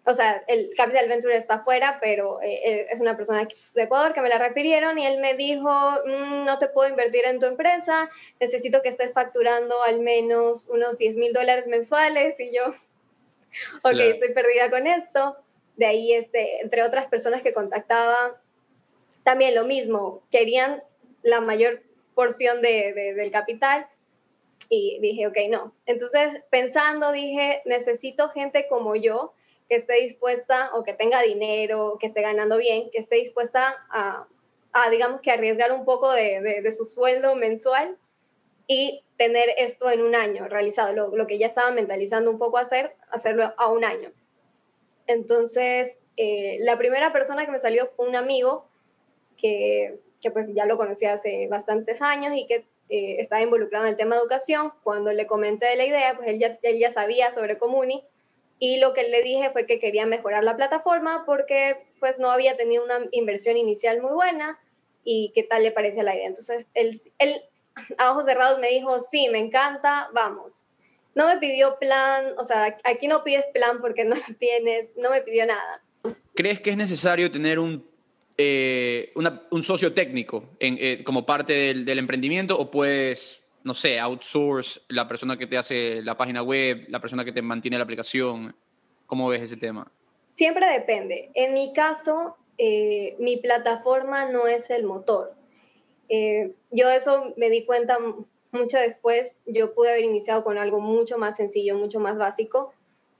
O 0.05 0.13
sea, 0.13 0.43
el 0.49 0.71
Capital 0.77 1.09
Venture 1.09 1.37
está 1.37 1.55
afuera, 1.55 1.99
pero 2.01 2.41
eh, 2.43 2.89
es 2.91 3.01
una 3.01 3.17
persona 3.17 3.49
de 3.75 3.83
Ecuador 3.83 4.13
que 4.13 4.21
me 4.21 4.29
la 4.29 4.39
refirieron 4.39 4.99
y 4.99 5.07
él 5.07 5.19
me 5.19 5.35
dijo, 5.35 5.71
mmm, 6.05 6.45
no 6.45 6.59
te 6.59 6.69
puedo 6.69 6.91
invertir 6.91 7.25
en 7.25 7.41
tu 7.41 7.47
empresa, 7.47 8.11
necesito 8.39 8.83
que 8.83 8.91
estés 8.91 9.13
facturando 9.13 9.83
al 9.83 10.01
menos 10.01 10.67
unos 10.69 10.99
10 10.99 11.17
mil 11.17 11.33
dólares 11.33 11.67
mensuales 11.67 12.39
y 12.39 12.55
yo, 12.55 12.67
ok, 13.77 13.93
claro. 13.93 14.01
estoy 14.11 14.33
perdida 14.33 14.71
con 14.71 14.87
esto. 14.87 15.37
De 15.77 15.87
ahí, 15.87 16.13
este, 16.13 16.61
entre 16.61 16.83
otras 16.83 17.07
personas 17.07 17.43
que 17.43 17.55
contactaba, 17.55 18.41
también 19.25 19.55
lo 19.55 19.65
mismo, 19.65 20.23
querían 20.31 20.83
la 21.23 21.41
mayor 21.41 21.83
porción 22.15 22.63
de, 22.63 22.93
de, 22.93 23.15
del 23.15 23.31
capital 23.31 23.87
y 24.69 24.99
dije, 25.01 25.27
ok, 25.27 25.37
no. 25.51 25.75
Entonces, 25.87 26.43
pensando, 26.51 27.13
dije, 27.13 27.63
necesito 27.65 28.29
gente 28.31 28.67
como 28.69 28.97
yo 28.97 29.35
que 29.69 29.77
esté 29.77 29.95
dispuesta 29.95 30.71
o 30.75 30.85
que 30.85 30.93
tenga 30.93 31.23
dinero, 31.23 31.97
que 31.99 32.07
esté 32.07 32.23
ganando 32.23 32.59
bien, 32.59 32.91
que 32.91 32.99
esté 32.99 33.17
dispuesta 33.17 33.77
a, 33.91 34.27
a 34.73 34.91
digamos 34.91 35.21
que 35.21 35.31
arriesgar 35.31 35.73
un 35.73 35.85
poco 35.85 36.13
de, 36.13 36.41
de, 36.41 36.63
de, 36.63 36.73
su 36.73 36.85
sueldo 36.85 37.35
mensual 37.35 37.97
y 38.67 39.03
tener 39.17 39.51
esto 39.59 39.91
en 39.91 40.03
un 40.03 40.15
año 40.15 40.49
realizado, 40.49 40.93
lo, 40.93 41.17
lo, 41.17 41.27
que 41.27 41.39
ya 41.39 41.47
estaba 41.47 41.71
mentalizando 41.71 42.31
un 42.31 42.39
poco 42.39 42.59
hacer, 42.59 42.95
hacerlo 43.11 43.55
a 43.57 43.69
un 43.69 43.85
año. 43.85 44.13
Entonces, 45.07 45.97
eh, 46.17 46.59
la 46.61 46.79
primera 46.79 47.13
persona 47.13 47.45
que 47.45 47.53
me 47.53 47.61
salió 47.61 47.87
fue 47.97 48.09
un 48.09 48.17
amigo 48.17 48.69
que 49.37 49.99
que 50.25 50.31
pues 50.31 50.47
ya 50.55 50.65
lo 50.65 50.79
conocía 50.79 51.13
hace 51.13 51.49
bastantes 51.49 52.01
años 52.01 52.33
y 52.35 52.47
que 52.47 52.65
eh, 52.89 53.17
estaba 53.19 53.43
involucrado 53.43 53.85
en 53.85 53.91
el 53.91 53.97
tema 53.99 54.17
de 54.17 54.23
educación. 54.23 54.73
Cuando 54.83 55.13
le 55.13 55.27
comenté 55.27 55.67
de 55.67 55.77
la 55.77 55.85
idea, 55.85 56.15
pues 56.17 56.31
él 56.31 56.39
ya, 56.39 56.59
él 56.63 56.79
ya 56.79 56.93
sabía 56.93 57.31
sobre 57.31 57.59
Comuni 57.59 58.03
y 58.59 58.79
lo 58.79 58.95
que 58.95 59.03
le 59.03 59.23
dije 59.23 59.51
fue 59.51 59.67
que 59.67 59.79
quería 59.79 60.07
mejorar 60.07 60.43
la 60.43 60.57
plataforma 60.57 61.25
porque 61.27 61.77
pues 62.01 62.19
no 62.19 62.31
había 62.31 62.57
tenido 62.57 62.83
una 62.85 63.01
inversión 63.11 63.59
inicial 63.59 64.01
muy 64.01 64.13
buena 64.13 64.59
y 65.05 65.31
qué 65.35 65.43
tal 65.43 65.63
le 65.63 65.73
parecía 65.73 66.03
la 66.03 66.17
idea. 66.17 66.29
Entonces 66.29 66.67
él, 66.73 67.03
él 67.19 67.43
a 67.99 68.13
ojos 68.13 68.25
cerrados 68.25 68.59
me 68.61 68.71
dijo, 68.71 69.01
sí, 69.01 69.29
me 69.31 69.41
encanta, 69.41 70.09
vamos. 70.15 70.65
No 71.15 71.29
me 71.29 71.37
pidió 71.37 71.79
plan, 71.79 72.33
o 72.39 72.45
sea, 72.45 72.79
aquí 72.85 73.09
no 73.09 73.25
pides 73.25 73.45
plan 73.53 73.83
porque 73.83 74.07
no 74.07 74.17
lo 74.17 74.35
tienes, 74.39 74.89
no 74.97 75.11
me 75.11 75.21
pidió 75.21 75.45
nada. 75.45 75.83
¿Crees 76.35 76.61
que 76.61 76.71
es 76.71 76.79
necesario 76.79 77.31
tener 77.31 77.59
un 77.59 77.94
eh, 78.37 79.13
un 79.51 79.63
socio 79.63 79.93
técnico 79.93 80.51
eh, 80.59 81.05
como 81.05 81.25
parte 81.25 81.53
del, 81.75 81.99
emprendimiento 81.99 82.59
o 82.59 82.71
puedes, 82.71 83.43
no 83.63 83.75
sé, 83.75 84.01
outsource 84.01 84.81
la 84.89 85.07
persona 85.07 85.37
que 85.37 85.47
te 85.47 85.57
hace 85.57 86.03
la 86.03 86.17
página 86.17 86.43
web, 86.43 86.85
la 86.89 87.01
persona 87.01 87.25
que 87.25 87.33
te 87.33 87.43
mantiene 87.43 87.79
la 87.79 87.85
aplicación? 87.85 88.55
¿Cómo 89.07 89.29
ves 89.29 89.43
ese 89.43 89.57
tema? 89.57 89.91
Siempre 90.33 90.67
depende. 90.67 91.31
En 91.35 91.55
mi 91.55 91.73
caso, 91.73 92.37
eh, 92.59 93.15
mi 93.19 93.37
plataforma 93.37 94.31
no 94.31 94.47
es 94.47 94.71
el 94.71 94.85
motor. 94.85 95.35
Yo 96.71 96.91
eso 96.91 97.33
me 97.37 97.51
di 97.51 97.65
cuenta 97.65 97.99
mucho 98.53 98.79
después. 98.79 99.37
Yo 99.47 99.75
pude 99.75 99.91
haber 99.91 100.05
iniciado 100.05 100.45
con 100.45 100.59
algo 100.59 100.81
mucho 100.81 101.19
más 101.19 101.37
sencillo, 101.37 101.77
mucho 101.77 102.01
más 102.01 102.17
básico 102.17 102.73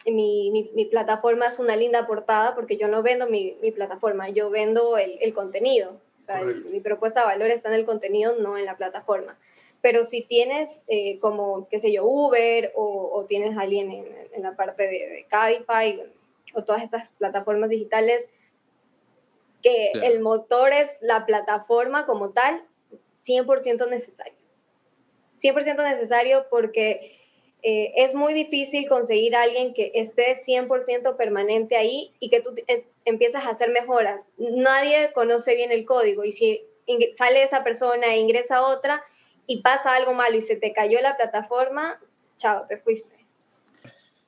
mi, 0.07 0.51
mi, 0.51 0.71
mi, 0.75 0.85
plataforma 0.85 1.47
es 1.47 1.59
una 1.59 1.77
linda 1.77 2.07
portada 2.07 2.55
porque 2.55 2.77
yo 2.77 2.89
no 2.89 3.03
vendo 3.03 3.27
mi, 3.27 3.57
mi 3.63 3.71
plataforma, 3.71 4.29
yo 4.29 4.51
vendo 4.51 4.99
el, 4.99 5.19
el 5.21 5.33
contenido. 5.33 5.97
O 6.19 6.23
sea, 6.23 6.41
el, 6.41 6.65
mi 6.67 6.81
propuesta 6.81 7.21
de 7.21 7.27
valor 7.27 7.51
está 7.51 7.69
en 7.69 7.77
el 7.77 7.87
contenido, 7.87 8.37
no 8.37 8.59
en 8.59 8.67
la 8.67 8.77
plataforma. 8.77 9.37
Pero 9.81 10.05
si 10.05 10.23
tienes 10.23 10.85
eh, 10.89 11.19
como, 11.21 11.69
qué 11.69 11.81
sé 11.81 11.93
yo, 11.93 12.05
Uber 12.05 12.73
o, 12.75 13.11
o 13.15 13.25
tienes 13.25 13.57
a 13.57 13.63
alguien 13.63 13.91
en, 13.91 14.07
en, 14.33 14.43
la 14.43 14.57
parte 14.57 14.85
de, 14.85 15.09
de 15.09 15.27
Cabify 15.29 16.03
o 16.55 16.65
todas 16.65 16.83
estas 16.83 17.13
plataformas 17.13 17.69
digitales, 17.71 18.25
que 19.63 19.91
claro. 19.93 20.07
el 20.07 20.21
motor 20.21 20.73
es 20.73 20.97
la 21.01 21.27
plataforma 21.27 22.07
como 22.07 22.31
tal, 22.31 22.63
100% 23.27 23.89
necesario. 23.89 24.35
100% 25.43 25.83
necesario 25.83 26.47
porque 26.51 27.19
eh, 27.67 27.95
es 27.97 28.15
muy 28.15 28.35
difícil 28.35 28.87
conseguir 28.87 29.35
alguien 29.35 29.73
que 29.73 29.91
esté 29.95 30.37
100% 30.37 31.17
permanente 31.17 31.77
ahí 31.77 32.13
y 32.21 32.29
que 32.29 32.43
tú 32.43 32.55
eh, 32.67 32.85
empiezas 33.07 33.47
a 33.47 33.51
hacer 33.53 33.71
mejoras. 33.71 34.21
Nadie 34.37 35.11
conoce 35.15 35.55
bien 35.55 35.73
el 35.73 35.87
código 35.87 36.27
y 36.27 36.33
si 36.33 36.61
sale 37.17 37.43
esa 37.43 37.65
persona 37.65 38.15
e 38.15 38.19
ingresa 38.19 38.67
otra 38.67 39.03
y 39.47 39.63
pasa 39.63 39.95
algo 39.95 40.13
malo 40.13 40.37
y 40.37 40.43
se 40.43 40.57
te 40.57 40.75
cayó 40.75 41.01
la 41.01 41.17
plataforma, 41.17 41.99
chao, 42.37 42.67
te 42.69 42.77
fuiste. 42.77 43.17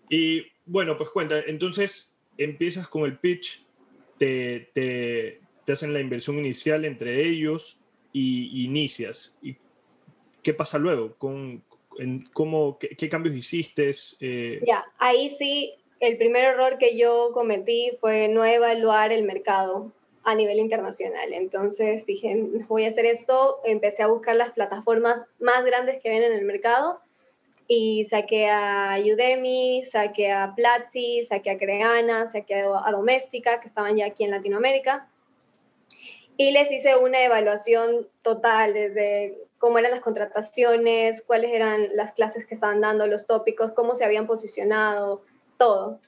Y 0.08 0.46
bueno, 0.64 0.96
pues 0.96 1.10
cuenta, 1.10 1.38
entonces 1.46 2.14
empiezas 2.38 2.88
con 2.88 3.04
el 3.04 3.18
pitch, 3.18 3.66
te, 4.16 4.70
te, 4.72 5.42
te 5.66 5.72
hacen 5.72 5.92
la 5.92 6.00
inversión 6.00 6.38
inicial 6.38 6.86
entre 6.86 7.28
ellos 7.28 7.76
y, 8.14 8.46
y 8.46 8.64
inicias. 8.64 9.36
¿Y 9.42 9.56
qué 10.42 10.54
pasa 10.54 10.78
luego? 10.78 11.14
¿Con, 11.18 11.65
en 11.98 12.20
cómo, 12.32 12.78
qué, 12.78 12.88
qué 12.90 13.08
cambios 13.08 13.34
hiciste? 13.34 13.90
Eh... 14.20 14.60
Ya, 14.66 14.84
ahí 14.98 15.34
sí, 15.38 15.74
el 16.00 16.16
primer 16.16 16.44
error 16.44 16.78
que 16.78 16.96
yo 16.96 17.30
cometí 17.32 17.92
fue 18.00 18.28
no 18.28 18.44
evaluar 18.44 19.12
el 19.12 19.24
mercado 19.24 19.92
a 20.24 20.34
nivel 20.34 20.58
internacional. 20.58 21.32
Entonces 21.32 22.04
dije, 22.04 22.36
voy 22.68 22.84
a 22.84 22.88
hacer 22.88 23.06
esto, 23.06 23.60
empecé 23.64 24.02
a 24.02 24.08
buscar 24.08 24.36
las 24.36 24.52
plataformas 24.52 25.24
más 25.38 25.64
grandes 25.64 26.02
que 26.02 26.10
ven 26.10 26.22
en 26.22 26.32
el 26.32 26.44
mercado 26.44 27.00
y 27.68 28.04
saqué 28.04 28.48
a 28.48 28.96
Udemy, 29.00 29.84
saqué 29.86 30.32
a 30.32 30.54
Platzi, 30.54 31.24
saqué 31.24 31.50
a 31.50 31.58
Creana, 31.58 32.28
saqué 32.28 32.54
a 32.54 32.90
Doméstica, 32.92 33.60
que 33.60 33.68
estaban 33.68 33.96
ya 33.96 34.06
aquí 34.06 34.24
en 34.24 34.30
Latinoamérica. 34.30 35.08
Y 36.36 36.50
les 36.50 36.70
hice 36.70 36.96
una 36.96 37.24
evaluación 37.24 38.06
total, 38.22 38.74
desde 38.74 39.38
cómo 39.58 39.78
eran 39.78 39.92
las 39.92 40.00
contrataciones, 40.00 41.22
cuáles 41.22 41.52
eran 41.52 41.88
las 41.94 42.12
clases 42.12 42.46
que 42.46 42.54
estaban 42.54 42.80
dando, 42.80 43.06
los 43.06 43.26
tópicos, 43.26 43.72
cómo 43.72 43.94
se 43.94 44.04
habían 44.04 44.26
posicionado, 44.26 45.22
todo. 45.58 46.00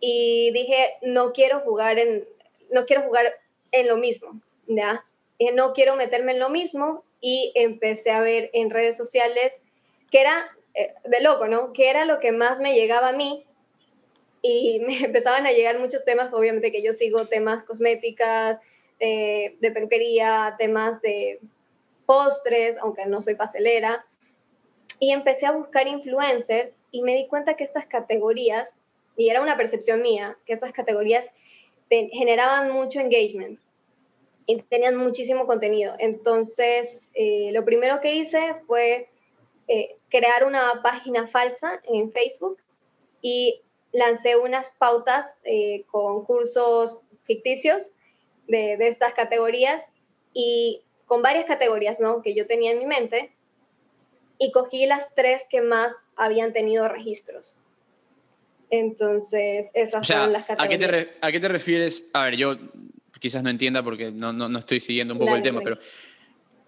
Y 0.00 0.50
dije, 0.52 0.94
no 1.02 1.32
quiero 1.32 1.60
jugar 1.60 1.98
en, 1.98 2.24
no 2.70 2.86
quiero 2.86 3.02
jugar 3.02 3.32
en 3.72 3.88
lo 3.88 3.96
mismo, 3.96 4.40
¿ya? 4.66 5.04
Y 5.38 5.50
no 5.52 5.72
quiero 5.72 5.96
meterme 5.96 6.32
en 6.32 6.38
lo 6.40 6.48
mismo 6.48 7.04
y 7.20 7.52
empecé 7.54 8.10
a 8.10 8.20
ver 8.20 8.50
en 8.52 8.70
redes 8.70 8.96
sociales 8.96 9.60
que 10.10 10.20
era 10.20 10.48
eh, 10.74 10.94
de 11.04 11.20
loco, 11.20 11.48
¿no? 11.48 11.72
Que 11.72 11.90
era 11.90 12.04
lo 12.04 12.20
que 12.20 12.32
más 12.32 12.60
me 12.60 12.74
llegaba 12.74 13.08
a 13.08 13.12
mí 13.12 13.44
y 14.42 14.80
me 14.86 14.98
empezaban 15.04 15.46
a 15.46 15.52
llegar 15.52 15.78
muchos 15.78 16.04
temas, 16.04 16.32
obviamente 16.32 16.72
que 16.72 16.82
yo 16.82 16.92
sigo 16.92 17.26
temas 17.26 17.64
cosméticas, 17.64 18.58
eh, 19.00 19.56
de 19.60 19.70
peluquería, 19.70 20.56
temas 20.58 21.00
de 21.02 21.40
postres, 22.08 22.78
aunque 22.78 23.04
no 23.04 23.20
soy 23.20 23.34
pastelera, 23.34 24.06
y 24.98 25.12
empecé 25.12 25.44
a 25.44 25.52
buscar 25.52 25.86
influencers 25.86 26.70
y 26.90 27.02
me 27.02 27.14
di 27.14 27.28
cuenta 27.28 27.54
que 27.54 27.64
estas 27.64 27.84
categorías, 27.84 28.74
y 29.14 29.28
era 29.28 29.42
una 29.42 29.58
percepción 29.58 30.00
mía, 30.00 30.38
que 30.46 30.54
estas 30.54 30.72
categorías 30.72 31.26
generaban 31.90 32.72
mucho 32.72 32.98
engagement 32.98 33.60
y 34.46 34.62
tenían 34.62 34.96
muchísimo 34.96 35.46
contenido. 35.46 35.96
Entonces, 35.98 37.10
eh, 37.12 37.50
lo 37.52 37.66
primero 37.66 38.00
que 38.00 38.14
hice 38.14 38.54
fue 38.66 39.10
eh, 39.68 39.96
crear 40.08 40.46
una 40.46 40.80
página 40.82 41.28
falsa 41.28 41.82
en 41.84 42.10
Facebook 42.10 42.56
y 43.20 43.60
lancé 43.92 44.38
unas 44.38 44.70
pautas 44.78 45.26
eh, 45.44 45.84
con 45.90 46.24
cursos 46.24 47.02
ficticios 47.24 47.90
de, 48.46 48.78
de, 48.78 48.88
estas 48.88 49.12
categorías 49.12 49.84
y 50.32 50.82
con 51.08 51.22
varias 51.22 51.46
categorías 51.46 51.98
¿no? 51.98 52.22
que 52.22 52.34
yo 52.34 52.46
tenía 52.46 52.70
en 52.70 52.78
mi 52.78 52.86
mente 52.86 53.32
y 54.38 54.52
cogí 54.52 54.86
las 54.86 55.12
tres 55.16 55.42
que 55.50 55.62
más 55.62 55.92
habían 56.14 56.52
tenido 56.52 56.86
registros. 56.86 57.58
Entonces, 58.70 59.68
esas 59.74 60.06
son 60.06 60.32
las 60.32 60.44
categorías. 60.44 60.60
¿a 60.60 60.68
qué, 60.68 60.78
te 60.78 61.16
¿A 61.20 61.32
qué 61.32 61.40
te 61.40 61.48
refieres? 61.48 62.04
A 62.12 62.24
ver, 62.24 62.36
yo 62.36 62.56
quizás 63.18 63.42
no 63.42 63.50
entienda 63.50 63.82
porque 63.82 64.12
no, 64.12 64.32
no, 64.32 64.48
no 64.48 64.58
estoy 64.58 64.78
siguiendo 64.80 65.14
un 65.14 65.20
poco 65.20 65.34
el 65.34 65.42
tema, 65.42 65.60
pero 65.64 65.78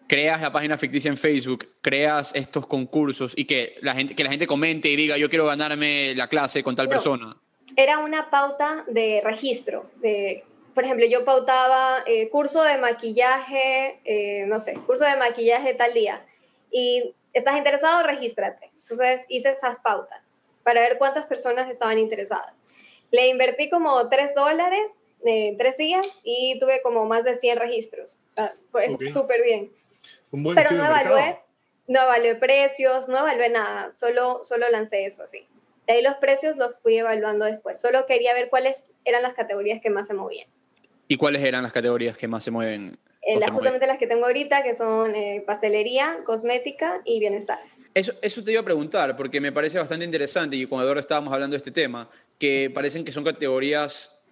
creas 0.08 0.40
la 0.40 0.50
página 0.50 0.76
ficticia 0.78 1.10
en 1.10 1.18
Facebook, 1.18 1.68
creas 1.82 2.34
estos 2.34 2.66
concursos 2.66 3.34
y 3.36 3.44
que 3.44 3.76
la 3.82 3.94
gente, 3.94 4.16
que 4.16 4.24
la 4.24 4.30
gente 4.30 4.46
comente 4.46 4.88
y 4.88 4.96
diga, 4.96 5.18
yo 5.18 5.28
quiero 5.28 5.46
ganarme 5.46 6.14
la 6.16 6.28
clase 6.28 6.62
con 6.62 6.74
tal 6.74 6.88
persona. 6.88 7.36
Era 7.76 7.98
una 7.98 8.30
pauta 8.30 8.84
de 8.88 9.20
registro. 9.22 9.90
De, 10.00 10.44
por 10.74 10.84
ejemplo, 10.84 11.06
yo 11.06 11.24
pautaba 11.24 12.02
eh, 12.06 12.28
curso 12.30 12.62
de 12.62 12.78
maquillaje, 12.78 14.00
eh, 14.04 14.46
no 14.46 14.60
sé, 14.60 14.74
curso 14.86 15.04
de 15.04 15.16
maquillaje 15.16 15.74
tal 15.74 15.94
día. 15.94 16.24
Y 16.70 17.14
estás 17.32 17.56
interesado, 17.56 18.02
regístrate. 18.04 18.70
Entonces 18.80 19.22
hice 19.28 19.50
esas 19.50 19.78
pautas 19.78 20.22
para 20.62 20.82
ver 20.82 20.98
cuántas 20.98 21.26
personas 21.26 21.70
estaban 21.70 21.98
interesadas. 21.98 22.54
Le 23.10 23.28
invertí 23.28 23.70
como 23.70 24.08
tres 24.08 24.34
dólares 24.34 24.82
en 25.24 25.56
tres 25.58 25.76
días 25.76 26.06
y 26.22 26.58
tuve 26.60 26.80
como 26.82 27.06
más 27.06 27.24
de 27.24 27.36
100 27.36 27.58
registros. 27.58 28.18
O 28.30 28.32
sea, 28.32 28.54
fue 28.70 28.88
súper 29.12 29.42
bien. 29.42 29.72
Pero 30.30 30.70
no 30.72 30.84
evalué, 30.84 31.40
no 31.88 32.02
evalué 32.02 32.36
precios, 32.36 33.08
no 33.08 33.18
evalué 33.18 33.48
nada, 33.48 33.92
solo, 33.92 34.44
solo 34.44 34.68
lancé 34.70 35.06
eso 35.06 35.24
así. 35.24 35.46
De 35.86 35.94
ahí 35.94 36.02
los 36.02 36.16
precios 36.16 36.56
los 36.56 36.76
fui 36.82 36.98
evaluando 36.98 37.44
después. 37.44 37.80
Solo 37.80 38.06
quería 38.06 38.32
ver 38.32 38.48
cuáles 38.48 38.84
eran 39.04 39.22
las 39.22 39.34
categorías 39.34 39.80
que 39.80 39.90
más 39.90 40.06
se 40.06 40.14
movían. 40.14 40.48
¿Y 41.10 41.16
cuáles 41.16 41.42
eran 41.42 41.64
las 41.64 41.72
categorías 41.72 42.16
que 42.16 42.28
más 42.28 42.44
se 42.44 42.52
mueven? 42.52 42.96
Eh, 43.22 43.40
justamente 43.50 43.84
las 43.88 43.98
que 43.98 44.06
tengo 44.06 44.26
ahorita, 44.26 44.62
que 44.62 44.76
son 44.76 45.12
eh, 45.12 45.42
pastelería, 45.44 46.18
cosmética 46.24 47.02
y 47.04 47.18
bienestar. 47.18 47.58
Eso, 47.92 48.12
eso 48.22 48.44
te 48.44 48.52
iba 48.52 48.60
a 48.60 48.64
preguntar, 48.64 49.16
porque 49.16 49.40
me 49.40 49.50
parece 49.50 49.76
bastante 49.76 50.04
interesante, 50.04 50.54
y 50.54 50.66
cuando 50.66 50.86
ahora 50.86 51.00
estábamos 51.00 51.34
hablando 51.34 51.54
de 51.54 51.56
este 51.56 51.72
tema, 51.72 52.08
que 52.38 52.70
parecen 52.72 53.02
que 53.02 53.10
son 53.10 53.24
categorías 53.24 54.22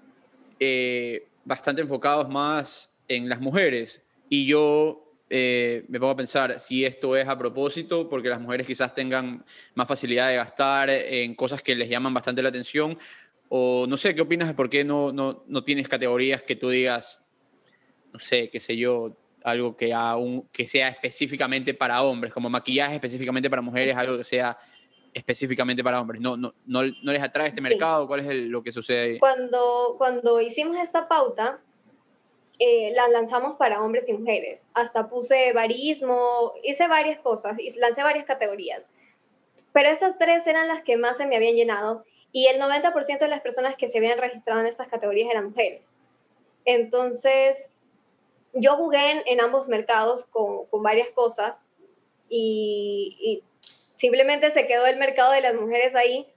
eh, 0.60 1.26
bastante 1.44 1.82
enfocadas 1.82 2.28
más 2.28 2.92
en 3.08 3.28
las 3.28 3.40
mujeres. 3.40 4.00
Y 4.28 4.46
yo 4.46 5.16
eh, 5.30 5.84
me 5.88 5.98
pongo 5.98 6.12
a 6.12 6.16
pensar 6.16 6.60
si 6.60 6.84
esto 6.84 7.16
es 7.16 7.26
a 7.26 7.36
propósito, 7.36 8.08
porque 8.08 8.28
las 8.28 8.40
mujeres 8.40 8.68
quizás 8.68 8.94
tengan 8.94 9.44
más 9.74 9.88
facilidad 9.88 10.28
de 10.28 10.36
gastar 10.36 10.90
en 10.90 11.34
cosas 11.34 11.60
que 11.60 11.74
les 11.74 11.88
llaman 11.88 12.14
bastante 12.14 12.40
la 12.40 12.50
atención, 12.50 12.96
o 13.48 13.86
no 13.88 13.96
sé, 13.96 14.14
¿qué 14.14 14.20
opinas 14.20 14.48
de 14.48 14.54
por 14.54 14.68
qué 14.68 14.84
no, 14.84 15.12
no, 15.12 15.44
no 15.46 15.64
tienes 15.64 15.88
categorías 15.88 16.42
que 16.42 16.56
tú 16.56 16.68
digas, 16.68 17.20
no 18.12 18.18
sé, 18.18 18.50
qué 18.50 18.60
sé 18.60 18.76
yo, 18.76 19.16
algo 19.42 19.76
que, 19.76 19.92
aún, 19.92 20.48
que 20.52 20.66
sea 20.66 20.88
específicamente 20.88 21.74
para 21.74 22.02
hombres, 22.02 22.32
como 22.32 22.50
maquillaje 22.50 22.96
específicamente 22.96 23.48
para 23.48 23.62
mujeres, 23.62 23.96
algo 23.96 24.16
que 24.16 24.24
sea 24.24 24.58
específicamente 25.14 25.82
para 25.82 26.00
hombres? 26.00 26.20
¿No, 26.20 26.36
no, 26.36 26.54
no, 26.66 26.82
no 26.82 27.12
les 27.12 27.22
atrae 27.22 27.48
este 27.48 27.60
mercado? 27.60 28.06
¿Cuál 28.06 28.20
es 28.20 28.48
lo 28.48 28.62
que 28.62 28.72
sucede 28.72 29.00
ahí? 29.00 29.18
Cuando, 29.18 29.94
cuando 29.96 30.40
hicimos 30.40 30.76
esta 30.82 31.08
pauta, 31.08 31.60
eh, 32.58 32.92
la 32.94 33.08
lanzamos 33.08 33.56
para 33.56 33.82
hombres 33.82 34.08
y 34.08 34.12
mujeres. 34.12 34.60
Hasta 34.74 35.08
puse 35.08 35.52
barismo, 35.52 36.52
hice 36.62 36.88
varias 36.88 37.18
cosas, 37.20 37.58
y 37.58 37.70
lancé 37.78 38.02
varias 38.02 38.26
categorías. 38.26 38.84
Pero 39.72 39.88
estas 39.90 40.18
tres 40.18 40.46
eran 40.46 40.68
las 40.68 40.82
que 40.82 40.96
más 40.96 41.16
se 41.16 41.26
me 41.26 41.36
habían 41.36 41.54
llenado 41.54 42.04
y 42.38 42.46
el 42.46 42.60
90% 42.60 43.18
de 43.18 43.26
las 43.26 43.40
personas 43.40 43.74
que 43.74 43.88
se 43.88 43.98
habían 43.98 44.16
registrado 44.16 44.60
en 44.60 44.66
estas 44.66 44.86
categorías 44.86 45.28
eran 45.28 45.46
mujeres. 45.46 45.82
Entonces, 46.64 47.68
yo 48.52 48.76
jugué 48.76 49.24
en, 49.26 49.40
ambos 49.40 49.66
mercados 49.66 50.24
con, 50.26 50.66
con 50.66 50.84
varias 50.84 51.08
cosas 51.08 51.54
y, 52.28 53.42
simplemente 53.96 54.52
se 54.52 54.68
quedó 54.68 54.86
el 54.86 54.98
mercado 54.98 55.32
de 55.32 55.40
las 55.40 55.54
mujeres 55.54 55.92
ahí 55.96 56.28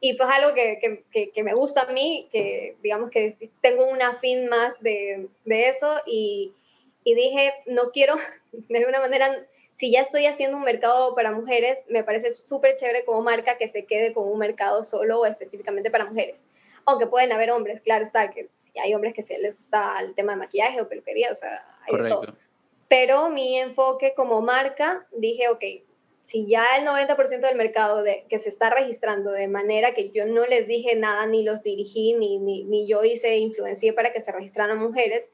y 0.00 0.12
pues 0.12 0.28
algo 0.32 0.54
que, 0.54 1.02
que, 1.10 1.42
me 1.42 1.52
gusta 1.52 1.82
a 1.82 1.92
mí, 1.92 2.28
que 2.30 2.76
digamos 2.80 3.10
que 3.10 3.50
tengo 3.60 3.86
una 3.86 4.20
fin 4.20 4.46
más 4.46 4.80
de, 4.80 5.26
de 5.44 5.68
eso 5.68 5.96
y, 6.06 6.52
y, 7.02 7.14
dije, 7.16 7.52
no 7.66 7.90
quiero, 7.90 8.14
de 8.52 8.78
alguna 8.78 9.00
manera, 9.00 9.44
si 9.80 9.90
ya 9.90 10.02
estoy 10.02 10.26
haciendo 10.26 10.58
un 10.58 10.62
mercado 10.62 11.14
para 11.14 11.32
mujeres, 11.32 11.78
me 11.88 12.04
parece 12.04 12.34
súper 12.34 12.76
chévere 12.76 13.06
como 13.06 13.22
marca 13.22 13.56
que 13.56 13.70
se 13.70 13.86
quede 13.86 14.12
con 14.12 14.28
un 14.28 14.38
mercado 14.38 14.84
solo 14.84 15.20
o 15.20 15.24
específicamente 15.24 15.90
para 15.90 16.04
mujeres. 16.04 16.36
Aunque 16.84 17.06
pueden 17.06 17.32
haber 17.32 17.50
hombres, 17.50 17.80
claro 17.80 18.04
está, 18.04 18.30
que 18.30 18.50
si 18.70 18.78
hay 18.78 18.94
hombres 18.94 19.14
que 19.14 19.22
se 19.22 19.38
les 19.38 19.56
gusta 19.56 19.98
el 20.02 20.14
tema 20.14 20.32
de 20.32 20.40
maquillaje 20.40 20.82
o 20.82 20.86
peluquería, 20.86 21.32
o 21.32 21.34
sea, 21.34 21.64
hay 21.86 21.92
Correcto. 21.92 22.20
todo. 22.20 22.34
Pero 22.90 23.30
mi 23.30 23.58
enfoque 23.58 24.12
como 24.14 24.42
marca, 24.42 25.06
dije, 25.12 25.48
ok, 25.48 25.64
si 26.24 26.46
ya 26.46 26.66
el 26.78 26.86
90% 26.86 27.40
del 27.40 27.56
mercado 27.56 28.02
de, 28.02 28.26
que 28.28 28.38
se 28.38 28.50
está 28.50 28.68
registrando 28.68 29.30
de 29.30 29.48
manera 29.48 29.94
que 29.94 30.10
yo 30.10 30.26
no 30.26 30.44
les 30.44 30.66
dije 30.68 30.94
nada, 30.94 31.24
ni 31.24 31.42
los 31.42 31.62
dirigí, 31.62 32.12
ni, 32.12 32.36
ni, 32.36 32.64
ni 32.64 32.86
yo 32.86 33.02
hice 33.02 33.38
influencia 33.38 33.94
para 33.94 34.12
que 34.12 34.20
se 34.20 34.30
registraran 34.30 34.76
mujeres, 34.76 35.24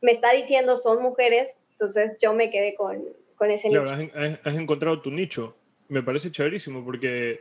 me 0.00 0.10
está 0.10 0.32
diciendo 0.32 0.76
son 0.78 1.00
mujeres, 1.00 1.56
entonces 1.70 2.16
yo 2.18 2.32
me 2.32 2.50
quedé 2.50 2.74
con, 2.74 3.04
con 3.36 3.50
ese 3.50 3.68
nicho. 3.68 3.82
Has, 3.82 4.40
has 4.44 4.54
encontrado 4.54 5.00
tu 5.00 5.10
nicho. 5.10 5.54
Me 5.88 6.02
parece 6.02 6.30
chéverísimo 6.30 6.84
porque 6.84 7.40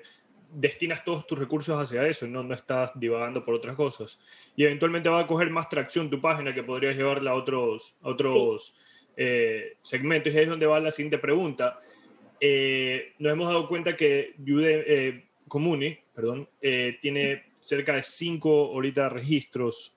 destinas 0.53 1.03
todos 1.03 1.25
tus 1.25 1.37
recursos 1.39 1.81
hacia 1.81 2.05
eso, 2.07 2.27
no, 2.27 2.43
no 2.43 2.53
estás 2.53 2.91
divagando 2.95 3.43
por 3.43 3.55
otras 3.55 3.75
cosas. 3.75 4.19
Y 4.55 4.65
eventualmente 4.65 5.09
va 5.09 5.21
a 5.21 5.27
coger 5.27 5.49
más 5.49 5.67
tracción 5.69 6.09
tu 6.09 6.21
página 6.21 6.53
que 6.53 6.63
podrías 6.63 6.95
llevarla 6.95 7.31
a 7.31 7.35
otros, 7.35 7.95
otros 8.01 8.75
eh, 9.17 9.77
segmentos. 9.81 10.33
Y 10.33 10.37
ahí 10.37 10.43
es 10.43 10.49
donde 10.49 10.65
va 10.65 10.79
la 10.79 10.91
siguiente 10.91 11.17
pregunta. 11.17 11.79
Eh, 12.39 13.13
nos 13.19 13.33
hemos 13.33 13.47
dado 13.47 13.67
cuenta 13.67 13.95
que 13.95 14.35
eh, 14.37 15.25
Comuni 15.47 15.97
perdón, 16.13 16.47
eh, 16.61 16.97
tiene 17.01 17.43
cerca 17.59 17.95
de 17.95 18.03
cinco 18.03 18.71
ahorita 18.73 19.09
registros, 19.09 19.95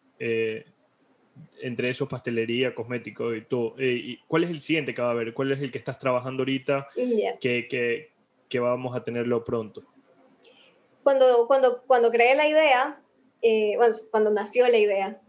entre 1.60 1.90
esos 1.90 2.08
pastelería, 2.08 2.74
cosmético 2.74 3.34
y 3.34 3.42
todo. 3.42 3.74
Y 3.78 4.18
¿Cuál 4.28 4.44
es 4.44 4.50
el 4.50 4.60
siguiente 4.60 4.94
que 4.94 5.02
va 5.02 5.08
a 5.08 5.12
haber? 5.12 5.34
¿Cuál 5.34 5.52
es 5.52 5.62
el 5.62 5.70
que 5.70 5.78
estás 5.78 5.98
trabajando 5.98 6.42
ahorita 6.42 6.88
que, 7.40 7.68
que, 7.68 8.10
que, 8.48 8.60
vamos 8.60 8.96
a 8.96 9.04
tenerlo 9.04 9.44
pronto? 9.44 9.82
Cuando, 11.02 11.46
cuando, 11.46 11.82
cuando 11.86 12.10
creé 12.10 12.34
la 12.34 12.48
idea, 12.48 13.00
bueno, 13.76 13.94
cuando 14.10 14.30
nació 14.30 14.68
la 14.68 14.78
idea, 14.78 15.20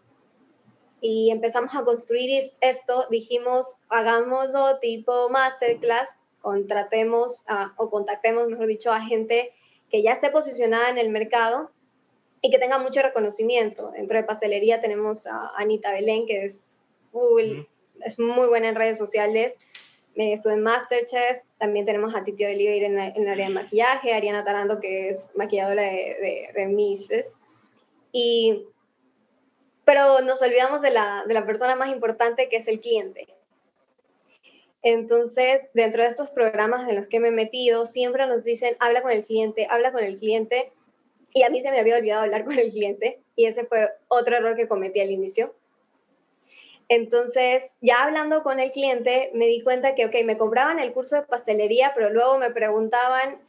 y 0.99 1.29
empezamos 1.29 1.75
a 1.75 1.83
construir 1.83 2.43
esto, 2.61 3.05
dijimos, 3.09 3.75
hagámoslo 3.89 4.79
tipo 4.79 5.29
masterclass 5.29 6.09
contratemos 6.41 7.43
o 7.75 7.89
contactemos, 7.89 8.47
mejor 8.47 8.67
dicho, 8.67 8.91
a 8.91 9.01
gente 9.01 9.51
que 9.89 10.01
ya 10.01 10.13
esté 10.13 10.29
posicionada 10.29 10.89
en 10.89 10.97
el 10.97 11.09
mercado 11.09 11.71
y 12.47 12.49
que 12.49 12.60
tenga 12.60 12.79
mucho 12.79 13.01
reconocimiento. 13.01 13.91
Dentro 13.91 14.17
de 14.17 14.23
pastelería 14.23 14.79
tenemos 14.79 15.27
a 15.27 15.51
Anita 15.57 15.91
Belén, 15.91 16.25
que 16.25 16.45
es, 16.45 16.57
es 18.05 18.17
muy 18.17 18.47
buena 18.47 18.69
en 18.69 18.75
redes 18.75 18.97
sociales. 18.97 19.53
me 20.15 20.31
Estuve 20.31 20.53
en 20.53 20.63
Masterchef. 20.63 21.43
También 21.57 21.86
tenemos 21.86 22.15
a 22.15 22.23
Titi 22.23 22.45
Oliveira 22.45 22.88
en, 22.88 22.97
en 22.97 23.23
el 23.23 23.27
área 23.27 23.49
de 23.49 23.53
maquillaje, 23.53 24.13
Ariana 24.13 24.45
Tarando, 24.45 24.79
que 24.79 25.10
es 25.10 25.29
maquilladora 25.36 25.81
de, 25.81 25.89
de, 25.91 26.49
de 26.55 26.67
Mises. 26.67 27.36
Y, 28.13 28.63
pero 29.83 30.21
nos 30.21 30.41
olvidamos 30.41 30.81
de 30.81 30.91
la, 30.91 31.25
de 31.27 31.33
la 31.33 31.45
persona 31.45 31.75
más 31.75 31.89
importante, 31.89 32.47
que 32.47 32.57
es 32.57 32.67
el 32.69 32.79
cliente 32.79 33.27
Entonces, 34.83 35.63
dentro 35.73 36.01
de 36.01 36.10
estos 36.10 36.29
programas 36.29 36.88
en 36.88 36.95
los 36.95 37.07
que 37.07 37.19
me 37.19 37.27
he 37.27 37.31
metido, 37.31 37.86
siempre 37.86 38.25
nos 38.25 38.45
dicen, 38.45 38.77
habla 38.79 39.01
con 39.01 39.12
el 39.12 39.25
cliente, 39.25 39.67
habla 39.69 39.91
con 39.91 40.01
el 40.01 40.17
cliente. 40.17 40.71
Y 41.33 41.43
a 41.43 41.49
mí 41.49 41.61
se 41.61 41.71
me 41.71 41.79
había 41.79 41.97
olvidado 41.97 42.23
hablar 42.23 42.45
con 42.45 42.57
el 42.57 42.71
cliente 42.71 43.21
y 43.35 43.45
ese 43.45 43.65
fue 43.65 43.89
otro 44.07 44.35
error 44.35 44.55
que 44.55 44.67
cometí 44.67 44.99
al 44.99 45.11
inicio. 45.11 45.53
Entonces, 46.89 47.73
ya 47.81 48.03
hablando 48.03 48.43
con 48.43 48.59
el 48.59 48.71
cliente, 48.71 49.29
me 49.33 49.47
di 49.47 49.61
cuenta 49.61 49.93
que, 49.93 50.05
ok, 50.05 50.15
me 50.23 50.37
compraban 50.37 50.79
el 50.79 50.93
curso 50.93 51.17
de 51.17 51.23
pastelería, 51.23 51.91
pero 51.93 52.09
luego 52.09 52.37
me 52.37 52.51
preguntaban, 52.51 53.41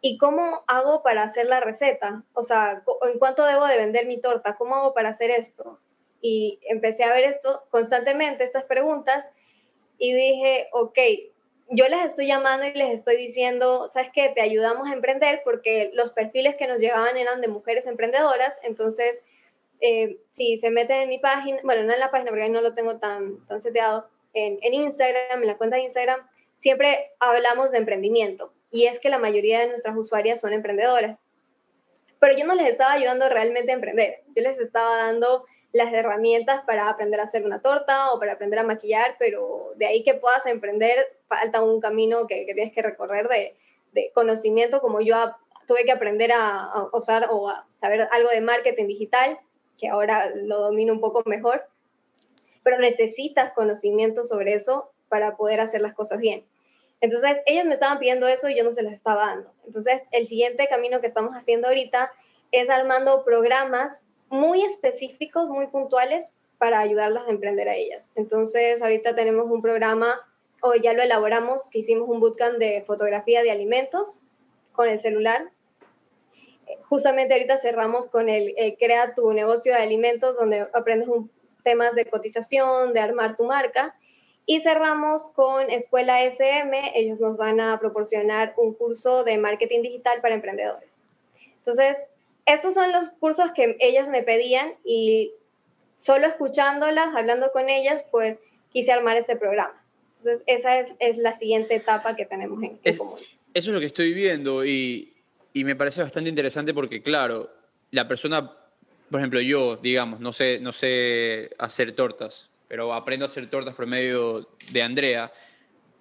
¿y 0.00 0.16
cómo 0.16 0.62
hago 0.68 1.02
para 1.02 1.24
hacer 1.24 1.46
la 1.46 1.60
receta? 1.60 2.22
O 2.34 2.42
sea, 2.42 2.84
¿en 3.10 3.18
cuánto 3.18 3.44
debo 3.46 3.66
de 3.66 3.78
vender 3.78 4.06
mi 4.06 4.20
torta? 4.20 4.54
¿Cómo 4.56 4.76
hago 4.76 4.94
para 4.94 5.08
hacer 5.08 5.30
esto? 5.30 5.80
Y 6.20 6.60
empecé 6.68 7.02
a 7.02 7.12
ver 7.12 7.24
esto 7.24 7.64
constantemente, 7.70 8.44
estas 8.44 8.64
preguntas, 8.64 9.24
y 9.98 10.14
dije, 10.14 10.68
ok, 10.72 10.98
yo 11.70 11.88
les 11.88 12.06
estoy 12.06 12.26
llamando 12.26 12.66
y 12.66 12.72
les 12.72 12.98
estoy 12.98 13.16
diciendo, 13.16 13.90
¿sabes 13.92 14.10
qué? 14.12 14.30
Te 14.34 14.40
ayudamos 14.40 14.88
a 14.88 14.92
emprender 14.92 15.40
porque 15.44 15.90
los 15.94 16.12
perfiles 16.12 16.56
que 16.56 16.66
nos 16.66 16.78
llegaban 16.78 17.16
eran 17.16 17.40
de 17.40 17.48
mujeres 17.48 17.86
emprendedoras, 17.86 18.54
entonces, 18.62 19.20
eh, 19.80 20.18
si 20.32 20.58
se 20.58 20.70
meten 20.70 21.02
en 21.02 21.08
mi 21.08 21.18
página, 21.18 21.58
bueno, 21.64 21.82
no 21.84 21.92
en 21.92 22.00
la 22.00 22.10
página 22.10 22.30
porque 22.30 22.44
ahí 22.44 22.50
no 22.50 22.60
lo 22.60 22.74
tengo 22.74 22.98
tan, 22.98 23.44
tan 23.46 23.60
seteado, 23.60 24.08
en, 24.34 24.58
en 24.62 24.74
Instagram, 24.74 25.42
en 25.42 25.46
la 25.46 25.56
cuenta 25.56 25.76
de 25.76 25.82
Instagram, 25.82 26.20
siempre 26.58 27.12
hablamos 27.20 27.70
de 27.70 27.78
emprendimiento 27.78 28.52
y 28.70 28.86
es 28.86 28.98
que 28.98 29.08
la 29.08 29.18
mayoría 29.18 29.60
de 29.60 29.68
nuestras 29.68 29.96
usuarias 29.96 30.40
son 30.40 30.52
emprendedoras. 30.52 31.18
Pero 32.18 32.36
yo 32.36 32.46
no 32.46 32.54
les 32.54 32.68
estaba 32.68 32.92
ayudando 32.92 33.28
realmente 33.28 33.70
a 33.70 33.74
emprender, 33.74 34.22
yo 34.34 34.42
les 34.42 34.58
estaba 34.58 34.96
dando 34.96 35.44
las 35.74 35.92
herramientas 35.92 36.62
para 36.64 36.88
aprender 36.88 37.18
a 37.18 37.24
hacer 37.24 37.44
una 37.44 37.60
torta 37.60 38.12
o 38.12 38.20
para 38.20 38.34
aprender 38.34 38.60
a 38.60 38.62
maquillar, 38.62 39.16
pero 39.18 39.72
de 39.74 39.86
ahí 39.86 40.04
que 40.04 40.14
puedas 40.14 40.46
emprender, 40.46 40.96
falta 41.26 41.64
un 41.64 41.80
camino 41.80 42.28
que, 42.28 42.44
tienes 42.44 42.72
que 42.72 42.80
recorrer 42.80 43.28
de, 43.28 43.56
conocimiento, 44.14 44.80
como 44.80 45.00
yo 45.00 45.16
tuve 45.66 45.84
que 45.84 45.90
aprender 45.90 46.30
a, 46.32 46.88
usar 46.92 47.26
o 47.30 47.48
a 47.48 47.66
saber 47.80 48.08
algo 48.12 48.30
de 48.30 48.40
marketing 48.40 48.86
digital, 48.86 49.38
que 49.76 49.88
ahora 49.88 50.30
lo 50.30 50.60
domino 50.60 50.92
un 50.92 51.00
poco 51.00 51.22
mejor, 51.26 51.66
pero 52.62 52.78
necesitas 52.78 53.52
conocimiento 53.52 54.24
sobre 54.24 54.54
eso 54.54 54.92
para 55.08 55.36
poder 55.36 55.58
hacer 55.58 55.80
las 55.80 55.94
cosas 55.94 56.20
bien. 56.20 56.44
Entonces, 57.00 57.38
ellos 57.46 57.64
me 57.64 57.74
estaban 57.74 57.98
pidiendo 57.98 58.28
eso 58.28 58.48
y 58.48 58.56
yo 58.56 58.62
no 58.62 58.70
se 58.70 58.84
les 58.84 58.92
estaba 58.92 59.26
dando. 59.26 59.52
Entonces, 59.66 60.02
el 60.12 60.28
siguiente 60.28 60.68
camino 60.68 61.00
que 61.00 61.08
estamos 61.08 61.34
haciendo 61.34 61.66
ahorita 61.66 62.12
es 62.52 62.70
armando 62.70 63.24
programas 63.24 64.03
muy 64.28 64.64
específicos, 64.64 65.48
muy 65.48 65.66
puntuales 65.68 66.30
para 66.58 66.80
ayudarlas 66.80 67.26
a 67.26 67.30
emprender 67.30 67.68
a 67.68 67.74
ellas. 67.74 68.10
Entonces, 68.14 68.80
ahorita 68.82 69.14
tenemos 69.14 69.50
un 69.50 69.60
programa, 69.60 70.20
o 70.60 70.74
ya 70.74 70.92
lo 70.92 71.02
elaboramos, 71.02 71.68
que 71.70 71.80
hicimos 71.80 72.08
un 72.08 72.20
bootcamp 72.20 72.58
de 72.58 72.82
fotografía 72.86 73.42
de 73.42 73.50
alimentos 73.50 74.22
con 74.72 74.88
el 74.88 75.00
celular. 75.00 75.50
Justamente 76.88 77.34
ahorita 77.34 77.58
cerramos 77.58 78.08
con 78.08 78.28
el, 78.28 78.54
Crea 78.78 79.14
tu 79.14 79.32
negocio 79.32 79.74
de 79.74 79.80
alimentos, 79.80 80.36
donde 80.36 80.66
aprendes 80.72 81.08
temas 81.62 81.94
de 81.94 82.06
cotización, 82.06 82.92
de 82.92 83.00
armar 83.00 83.36
tu 83.36 83.44
marca. 83.44 83.94
Y 84.46 84.60
cerramos 84.60 85.30
con 85.30 85.70
Escuela 85.70 86.22
SM, 86.22 86.92
ellos 86.94 87.18
nos 87.18 87.38
van 87.38 87.60
a 87.60 87.78
proporcionar 87.78 88.52
un 88.58 88.74
curso 88.74 89.24
de 89.24 89.38
marketing 89.38 89.82
digital 89.82 90.20
para 90.20 90.34
emprendedores. 90.34 90.90
Entonces, 91.58 91.96
estos 92.46 92.74
son 92.74 92.92
los 92.92 93.10
cursos 93.10 93.52
que 93.52 93.76
ellas 93.80 94.08
me 94.08 94.22
pedían 94.22 94.74
y 94.84 95.32
solo 95.98 96.26
escuchándolas, 96.26 97.14
hablando 97.14 97.50
con 97.52 97.68
ellas, 97.68 98.04
pues 98.10 98.38
quise 98.72 98.92
armar 98.92 99.16
este 99.16 99.36
programa. 99.36 99.82
Entonces, 100.18 100.42
esa 100.46 100.80
es, 100.80 101.16
la 101.18 101.38
siguiente 101.38 101.74
etapa 101.74 102.16
que 102.16 102.26
tenemos 102.26 102.62
en, 102.62 102.96
común. 102.96 103.18
Eso 103.54 103.70
es 103.70 103.74
lo 103.74 103.80
que 103.80 103.86
estoy 103.86 104.12
viendo 104.12 104.64
y, 104.64 105.14
y, 105.52 105.64
me 105.64 105.76
parece 105.76 106.02
bastante 106.02 106.28
interesante 106.28 106.74
porque, 106.74 107.02
claro, 107.02 107.50
la 107.90 108.08
persona, 108.08 108.52
por 109.10 109.20
ejemplo, 109.20 109.40
yo, 109.40 109.76
digamos, 109.76 110.20
no 110.20 110.32
sé, 110.32 110.58
no 110.60 110.72
sé 110.72 111.50
hacer 111.58 111.92
tortas, 111.92 112.50
pero 112.68 112.92
aprendo 112.92 113.24
a 113.24 113.28
hacer 113.28 113.48
tortas 113.48 113.74
por 113.74 113.86
medio 113.86 114.48
de 114.72 114.82
Andrea, 114.82 115.32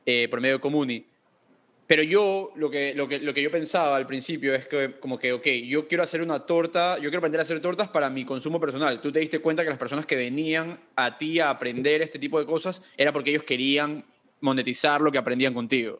eh, 0.06 0.28
por 0.30 0.42
medio 0.42 0.56
de 0.56 0.62
Comuni. 0.62 1.06
Pero 1.86 2.02
yo, 2.02 2.52
lo 2.56 2.70
que, 2.70 2.94
lo, 2.96 3.08
que, 3.08 3.20
lo 3.20 3.34
que 3.34 3.42
yo 3.42 3.52
pensaba 3.52 3.98
al 3.98 4.08
principio 4.08 4.56
es 4.56 4.68
que, 4.68 5.00
como 5.00 5.20
que, 5.20 5.34
ok, 5.34 5.46
yo 5.66 5.88
quiero 5.88 6.04
hacer 6.04 6.22
una 6.22 6.46
torta, 6.46 6.96
yo 6.96 7.04
quiero 7.04 7.18
aprender 7.18 7.40
a 7.40 7.44
hacer 7.44 7.60
tortas 7.60 7.90
para 7.90 8.10
mi 8.10 8.24
consumo 8.24 8.60
personal. 8.60 9.02
Tú 9.02 9.12
te 9.12 9.20
diste 9.20 9.40
cuenta 9.40 9.64
que 9.64 9.70
las 9.70 9.78
personas 9.78 10.06
que 10.06 10.16
venían 10.16 10.80
a 10.96 11.18
ti 11.18 11.40
a 11.40 11.50
aprender 11.50 12.02
este 12.02 12.20
tipo 12.20 12.40
de 12.40 12.46
cosas 12.46 12.82
era 12.98 13.12
porque 13.12 13.32
ellos 13.32 13.44
querían 13.44 14.06
monetizar 14.40 15.02
lo 15.02 15.12
que 15.12 15.18
aprendían 15.18 15.54
contigo. 15.54 16.00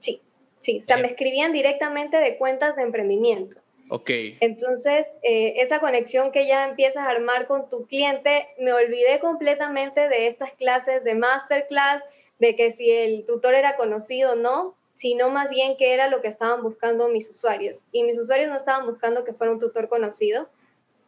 Sí, 0.00 0.20
sí, 0.60 0.80
o 0.80 0.84
sea, 0.84 0.96
me 0.96 1.08
escribían 1.08 1.52
directamente 1.52 2.16
de 2.16 2.36
cuentas 2.38 2.74
de 2.76 2.82
emprendimiento. 2.82 3.60
Ok. 3.90 4.10
Entonces, 4.40 5.06
eh, 5.22 5.54
esa 5.56 5.80
conexión 5.80 6.30
que 6.32 6.46
ya 6.46 6.68
empiezas 6.68 7.06
a 7.06 7.10
armar 7.10 7.46
con 7.46 7.68
tu 7.70 7.86
cliente, 7.86 8.46
me 8.58 8.72
olvidé 8.72 9.18
completamente 9.20 10.08
de 10.08 10.26
estas 10.26 10.52
clases 10.52 11.04
de 11.04 11.14
masterclass, 11.14 12.02
de 12.38 12.54
que 12.54 12.72
si 12.72 12.90
el 12.90 13.24
tutor 13.26 13.54
era 13.54 13.76
conocido 13.76 14.32
o 14.32 14.36
no, 14.36 14.77
sino 14.98 15.30
más 15.30 15.48
bien 15.48 15.76
qué 15.78 15.94
era 15.94 16.08
lo 16.08 16.20
que 16.20 16.28
estaban 16.28 16.62
buscando 16.62 17.08
mis 17.08 17.30
usuarios. 17.30 17.86
Y 17.92 18.02
mis 18.02 18.18
usuarios 18.18 18.50
no 18.50 18.56
estaban 18.56 18.86
buscando 18.86 19.24
que 19.24 19.32
fuera 19.32 19.52
un 19.52 19.60
tutor 19.60 19.88
conocido, 19.88 20.48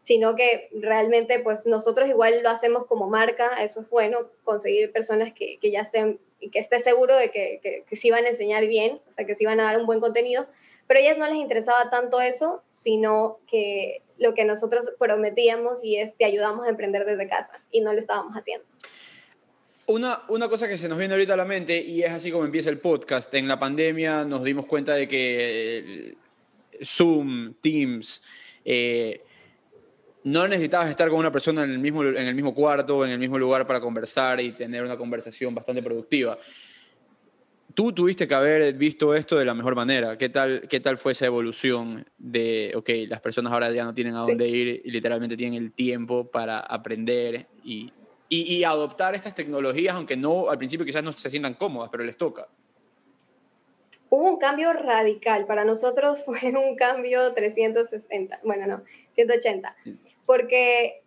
sino 0.04 0.34
que 0.36 0.70
realmente 0.72 1.40
pues 1.40 1.66
nosotros 1.66 2.08
igual 2.08 2.42
lo 2.42 2.50
hacemos 2.50 2.86
como 2.86 3.08
marca, 3.08 3.62
eso 3.62 3.80
es 3.82 3.90
bueno, 3.90 4.28
conseguir 4.44 4.92
personas 4.92 5.32
que, 5.34 5.58
que 5.58 5.70
ya 5.70 5.80
estén 5.80 6.18
que 6.52 6.58
esté 6.58 6.80
seguro 6.80 7.16
de 7.16 7.30
que, 7.30 7.60
que, 7.62 7.84
que 7.86 7.96
sí 7.96 8.10
van 8.10 8.24
a 8.24 8.30
enseñar 8.30 8.66
bien, 8.66 8.98
o 9.10 9.12
sea, 9.12 9.26
que 9.26 9.34
sí 9.34 9.44
van 9.44 9.60
a 9.60 9.64
dar 9.64 9.76
un 9.76 9.84
buen 9.84 10.00
contenido, 10.00 10.46
pero 10.86 10.98
a 10.98 11.02
ellas 11.02 11.18
no 11.18 11.26
les 11.26 11.36
interesaba 11.36 11.90
tanto 11.90 12.18
eso, 12.20 12.62
sino 12.70 13.38
que 13.46 14.02
lo 14.16 14.32
que 14.34 14.44
nosotros 14.44 14.90
prometíamos 14.98 15.84
y 15.84 15.96
es 15.96 16.16
te 16.16 16.24
ayudamos 16.24 16.66
a 16.66 16.70
emprender 16.70 17.04
desde 17.04 17.28
casa 17.28 17.60
y 17.70 17.82
no 17.82 17.92
lo 17.92 17.98
estábamos 17.98 18.34
haciendo. 18.34 18.64
Una, 19.90 20.22
una, 20.28 20.48
cosa 20.48 20.68
que 20.68 20.78
se 20.78 20.88
nos 20.88 20.98
viene 20.98 21.14
ahorita 21.14 21.34
a 21.34 21.36
la 21.36 21.44
mente, 21.44 21.82
y 21.82 22.04
es 22.04 22.12
así 22.12 22.30
como 22.30 22.44
empieza 22.44 22.70
el 22.70 22.78
podcast, 22.78 23.34
en 23.34 23.48
la 23.48 23.58
pandemia 23.58 24.24
nos 24.24 24.44
dimos 24.44 24.66
cuenta 24.66 24.94
de 24.94 25.08
que 25.08 26.16
Zoom, 26.84 27.54
Teams, 27.60 28.22
eh, 28.64 29.20
no 30.22 30.46
necesitabas 30.46 30.90
estar 30.90 31.08
con 31.08 31.18
una 31.18 31.32
persona 31.32 31.64
en 31.64 31.70
el, 31.70 31.80
mismo, 31.80 32.04
en 32.04 32.22
el 32.22 32.36
mismo 32.36 32.54
cuarto, 32.54 33.04
en 33.04 33.10
el 33.10 33.18
mismo 33.18 33.36
lugar 33.36 33.66
para 33.66 33.80
conversar 33.80 34.40
y 34.40 34.52
tener 34.52 34.84
una 34.84 34.96
conversación 34.96 35.56
bastante 35.56 35.82
productiva. 35.82 36.38
Tú 37.74 37.92
tuviste 37.92 38.28
que 38.28 38.34
haber 38.34 38.72
visto 38.74 39.12
esto 39.16 39.36
de 39.38 39.44
la 39.44 39.54
mejor 39.54 39.74
manera. 39.74 40.16
¿Qué 40.16 40.28
tal, 40.28 40.68
qué 40.68 40.78
tal 40.78 40.98
fue 40.98 41.12
esa 41.12 41.26
evolución 41.26 42.06
de, 42.16 42.72
ok, 42.76 42.90
las 43.08 43.20
personas 43.20 43.52
ahora 43.52 43.72
ya 43.72 43.82
no 43.82 43.92
tienen 43.92 44.14
a 44.14 44.20
dónde 44.20 44.48
ir 44.48 44.82
y 44.84 44.90
literalmente 44.92 45.36
tienen 45.36 45.60
el 45.60 45.72
tiempo 45.72 46.30
para 46.30 46.60
aprender 46.60 47.48
y 47.64 47.92
y, 48.32 48.62
adoptar 48.62 49.16
estas 49.16 49.34
tecnologías, 49.34 49.96
aunque 49.96 50.16
no 50.16 50.48
al 50.48 50.56
principio 50.56 50.86
quizás 50.86 51.02
no 51.02 51.12
se 51.12 51.28
sientan 51.28 51.54
cómodas, 51.54 51.90
pero 51.90 52.04
les 52.04 52.16
toca. 52.16 52.46
Hubo 54.08 54.22
un 54.22 54.38
cambio 54.38 54.72
radical. 54.72 55.46
Para 55.46 55.64
nosotros 55.64 56.22
fue 56.24 56.38
un 56.56 56.76
cambio 56.76 57.34
360, 57.34 58.40
bueno, 58.44 58.66
no, 58.66 58.82
180. 59.14 59.76
Porque 60.24 61.02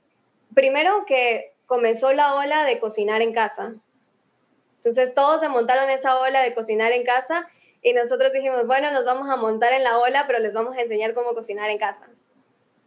primero 0.53 1.05
que 1.05 1.53
comenzó 1.65 2.11
la 2.11 2.35
ola 2.35 2.65
de 2.65 2.79
cocinar 2.79 3.21
en 3.21 3.33
casa. 3.33 3.73
Entonces 4.77 5.15
todos 5.15 5.39
se 5.39 5.47
montaron 5.47 5.89
esa 5.89 6.19
ola 6.19 6.41
de 6.41 6.53
cocinar 6.53 6.91
en 6.91 7.05
casa 7.05 7.47
y 7.81 7.93
nosotros 7.93 8.33
dijimos, 8.33 8.67
bueno, 8.67 8.91
nos 8.91 9.05
vamos 9.05 9.29
a 9.29 9.37
montar 9.37 9.71
en 9.71 9.85
la 9.85 9.97
ola, 9.97 10.25
pero 10.27 10.39
les 10.39 10.53
vamos 10.53 10.75
a 10.75 10.81
enseñar 10.81 11.13
cómo 11.13 11.33
cocinar 11.33 11.69
en 11.69 11.77
casa. 11.77 12.09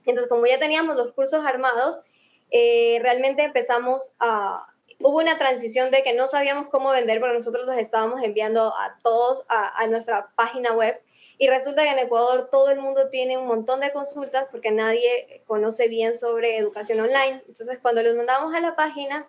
Entonces, 0.05 0.29
como 0.29 0.46
ya 0.46 0.59
teníamos 0.59 0.96
los 0.96 1.12
cursos 1.12 1.44
armados, 1.44 2.01
eh, 2.50 2.98
realmente 3.02 3.42
empezamos 3.42 4.12
a... 4.18 4.66
Hubo 4.98 5.18
una 5.18 5.37
transición 5.37 5.90
de 5.90 6.02
que 6.02 6.14
no 6.14 6.26
sabíamos 6.26 6.68
cómo 6.68 6.90
vender, 6.90 7.20
pero 7.20 7.35
nosotros 7.35 7.66
los 7.66 7.76
estábamos 7.76 8.22
enviando 8.22 8.74
a 8.74 8.96
todos 9.02 9.44
a, 9.48 9.78
a 9.78 9.87
nuestra 9.88 10.30
página 10.37 10.72
web. 10.72 11.00
Y 11.38 11.48
resulta 11.48 11.82
que 11.82 11.90
en 11.90 11.98
Ecuador 11.98 12.48
todo 12.50 12.70
el 12.70 12.80
mundo 12.80 13.11
tiene 13.11 13.37
un 13.37 13.46
montón 13.46 13.80
de 13.80 13.92
consultas 13.92 14.46
porque 14.50 14.70
nadie 14.70 15.42
conoce 15.46 15.88
bien 15.88 16.16
sobre 16.16 16.56
educación 16.56 17.00
online. 17.00 17.42
Entonces, 17.46 17.78
cuando 17.82 18.02
les 18.02 18.16
mandamos 18.16 18.54
a 18.54 18.61
la 18.61 18.74
página, 18.74 19.26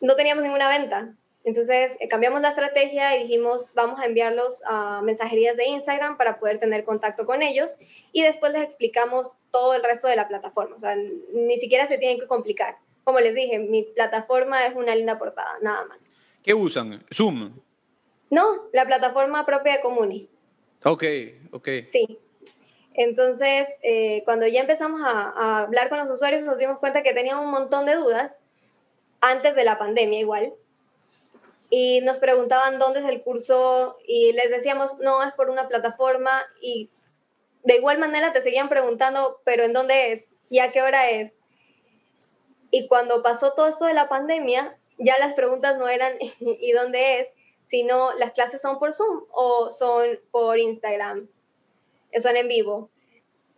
no 0.00 0.14
teníamos 0.14 0.44
ninguna 0.44 0.68
venta. 0.68 1.14
Entonces 1.44 1.96
eh, 2.00 2.08
cambiamos 2.08 2.42
la 2.42 2.50
estrategia 2.50 3.16
y 3.16 3.22
dijimos, 3.22 3.70
vamos 3.74 3.98
a 3.98 4.04
enviarlos 4.04 4.62
a 4.66 5.00
mensajerías 5.02 5.56
de 5.56 5.66
Instagram 5.66 6.16
para 6.18 6.38
poder 6.38 6.58
tener 6.58 6.84
contacto 6.84 7.24
con 7.24 7.42
ellos 7.42 7.76
y 8.12 8.22
después 8.22 8.52
les 8.52 8.62
explicamos 8.62 9.32
todo 9.50 9.74
el 9.74 9.82
resto 9.82 10.06
de 10.08 10.16
la 10.16 10.28
plataforma. 10.28 10.76
O 10.76 10.80
sea, 10.80 10.96
ni 10.96 11.58
siquiera 11.58 11.88
se 11.88 11.98
tienen 11.98 12.20
que 12.20 12.26
complicar. 12.26 12.76
Como 13.04 13.20
les 13.20 13.34
dije, 13.34 13.58
mi 13.58 13.84
plataforma 13.84 14.66
es 14.66 14.74
una 14.74 14.94
linda 14.94 15.18
portada, 15.18 15.58
nada 15.62 15.86
más. 15.86 15.98
¿Qué 16.42 16.52
usan? 16.52 17.04
¿Zoom? 17.12 17.58
No, 18.28 18.68
la 18.72 18.84
plataforma 18.84 19.46
propia 19.46 19.76
de 19.76 19.80
Comuni. 19.80 20.28
Ok, 20.84 21.04
ok. 21.52 21.68
Sí. 21.90 22.18
Entonces, 22.94 23.68
eh, 23.82 24.22
cuando 24.24 24.46
ya 24.46 24.60
empezamos 24.60 25.00
a, 25.02 25.30
a 25.30 25.62
hablar 25.62 25.88
con 25.88 25.98
los 25.98 26.10
usuarios, 26.10 26.42
nos 26.42 26.58
dimos 26.58 26.78
cuenta 26.78 27.02
que 27.02 27.14
tenían 27.14 27.38
un 27.38 27.50
montón 27.50 27.86
de 27.86 27.94
dudas 27.94 28.36
antes 29.20 29.54
de 29.54 29.64
la 29.64 29.78
pandemia 29.78 30.20
igual 30.20 30.54
y 31.70 32.00
nos 32.02 32.18
preguntaban 32.18 32.78
dónde 32.78 33.00
es 33.00 33.06
el 33.06 33.22
curso 33.22 33.96
y 34.06 34.32
les 34.32 34.50
decíamos, 34.50 34.98
no, 34.98 35.22
es 35.22 35.32
por 35.32 35.50
una 35.50 35.68
plataforma 35.68 36.42
y 36.60 36.90
de 37.62 37.76
igual 37.76 37.98
manera 37.98 38.32
te 38.32 38.42
seguían 38.42 38.68
preguntando, 38.68 39.40
pero 39.44 39.62
¿en 39.62 39.72
dónde 39.72 40.12
es? 40.12 40.24
¿Y 40.50 40.58
a 40.58 40.72
qué 40.72 40.82
hora 40.82 41.10
es? 41.10 41.32
Y 42.70 42.88
cuando 42.88 43.22
pasó 43.22 43.52
todo 43.54 43.68
esto 43.68 43.86
de 43.86 43.94
la 43.94 44.08
pandemia, 44.08 44.76
ya 44.98 45.18
las 45.18 45.34
preguntas 45.34 45.78
no 45.78 45.88
eran 45.88 46.14
¿y 46.40 46.72
dónde 46.72 47.20
es? 47.20 47.28
sino 47.70 48.12
las 48.14 48.32
clases 48.32 48.60
son 48.60 48.80
por 48.80 48.92
Zoom 48.92 49.26
o 49.30 49.70
son 49.70 50.18
por 50.32 50.58
Instagram, 50.58 51.28
son 52.20 52.36
en 52.36 52.48
vivo. 52.48 52.90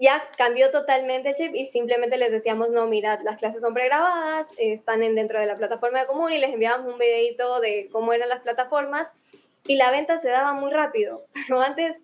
Ya 0.02 0.28
cambió 0.36 0.72
totalmente 0.72 1.28
el 1.28 1.34
chip 1.36 1.54
y 1.54 1.68
simplemente 1.68 2.16
les 2.16 2.32
decíamos, 2.32 2.70
no, 2.70 2.88
mirad, 2.88 3.20
las 3.22 3.38
clases 3.38 3.60
son 3.60 3.72
pregrabadas, 3.72 4.48
están 4.58 5.04
en, 5.04 5.14
dentro 5.14 5.38
de 5.38 5.46
la 5.46 5.56
plataforma 5.56 6.00
de 6.00 6.08
común 6.08 6.32
y 6.32 6.38
les 6.38 6.52
enviábamos 6.52 6.92
un 6.92 6.98
videito 6.98 7.60
de 7.60 7.88
cómo 7.92 8.12
eran 8.12 8.28
las 8.28 8.40
plataformas 8.40 9.06
y 9.64 9.76
la 9.76 9.92
venta 9.92 10.18
se 10.18 10.28
daba 10.28 10.54
muy 10.54 10.72
rápido. 10.72 11.24
Pero 11.46 11.60
antes 11.60 11.94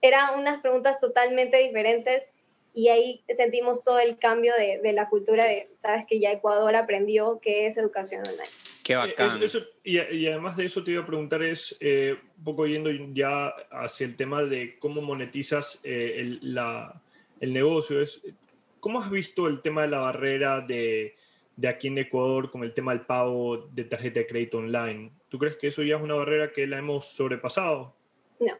eran 0.00 0.38
unas 0.38 0.62
preguntas 0.62 1.00
totalmente 1.00 1.58
diferentes 1.58 2.22
y 2.72 2.88
ahí 2.88 3.22
sentimos 3.36 3.84
todo 3.84 3.98
el 3.98 4.18
cambio 4.18 4.54
de, 4.54 4.80
de 4.82 4.94
la 4.94 5.10
cultura 5.10 5.44
de, 5.44 5.68
sabes 5.82 6.06
que 6.08 6.20
ya 6.20 6.32
Ecuador 6.32 6.76
aprendió 6.76 7.40
qué 7.42 7.66
es 7.66 7.76
educación 7.76 8.26
online. 8.26 8.48
Qué 8.82 8.94
eh, 8.94 8.96
bacán. 8.96 9.38
y, 9.84 9.98
y, 9.98 10.26
además 10.28 10.56
de 10.56 10.64
eso 10.64 10.82
te 10.82 10.92
iba 10.92 11.02
a 11.02 11.06
preguntar 11.06 11.42
es, 11.42 11.76
eh, 11.80 12.16
un 12.38 12.44
poco 12.44 12.66
yendo 12.66 12.90
ya 13.12 13.48
hacia 13.70 14.06
el 14.06 14.16
tema 14.16 14.44
de 14.44 14.78
cómo 14.78 15.02
monetizas 15.02 15.78
eh, 15.84 16.14
el, 16.16 16.54
la, 16.54 17.02
el, 17.40 17.52
negocio, 17.52 18.00
es, 18.00 18.22
¿cómo 18.80 19.00
has 19.00 19.10
visto 19.10 19.46
el 19.46 19.62
tema 19.62 19.82
de 19.82 19.88
la 19.88 20.00
barrera 20.00 20.60
de, 20.60 21.14
de, 21.56 21.68
aquí 21.68 21.88
en 21.88 21.98
Ecuador 21.98 22.50
con 22.50 22.62
el 22.62 22.74
tema 22.74 22.92
del 22.92 23.06
pago 23.06 23.68
de 23.72 23.84
tarjeta 23.84 24.20
de 24.20 24.26
crédito 24.26 24.58
online? 24.58 25.12
¿Tú 25.28 25.38
crees 25.38 25.56
que 25.56 25.68
eso 25.68 25.82
ya 25.82 25.96
es 25.96 26.02
una 26.02 26.14
barrera 26.14 26.52
que 26.52 26.66
la 26.66 26.78
hemos 26.78 27.06
sobrepasado? 27.06 27.94
No, 28.40 28.54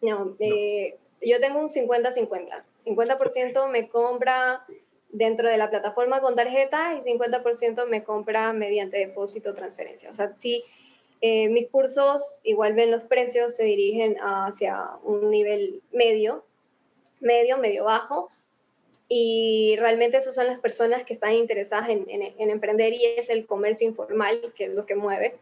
no. 0.00 0.24
no. 0.24 0.36
yo 0.38 1.40
tengo 1.40 1.60
un 1.60 1.68
50-50. 1.68 2.62
50% 2.84 3.70
me 3.70 3.88
compra 3.88 4.64
dentro 5.12 5.48
de 5.48 5.58
la 5.58 5.70
plataforma 5.70 6.20
con 6.20 6.34
tarjeta 6.34 6.94
y 6.94 7.00
50% 7.02 7.86
me 7.86 8.02
compra 8.02 8.52
mediante 8.52 8.98
depósito 8.98 9.50
o 9.50 9.54
transferencia. 9.54 10.10
O 10.10 10.14
sea, 10.14 10.34
si 10.38 10.64
eh, 11.20 11.48
mis 11.50 11.68
cursos, 11.68 12.38
igual 12.42 12.72
ven 12.72 12.90
los 12.90 13.02
precios, 13.04 13.54
se 13.54 13.64
dirigen 13.64 14.16
hacia 14.20 14.88
un 15.04 15.30
nivel 15.30 15.82
medio, 15.92 16.44
medio, 17.22 17.58
medio 17.58 17.84
bajo, 17.84 18.30
y 19.08 19.76
realmente 19.78 20.16
esas 20.16 20.34
son 20.34 20.46
las 20.46 20.60
personas 20.60 21.04
que 21.04 21.12
están 21.12 21.34
interesadas 21.34 21.88
en, 21.90 22.06
en, 22.08 22.50
emprender 22.50 22.94
y 22.94 23.04
es 23.04 23.28
el 23.28 23.46
comercio 23.46 23.86
informal, 23.86 24.52
que 24.56 24.64
es 24.64 24.74
lo 24.74 24.86
que 24.86 24.94
mueve. 24.94 25.38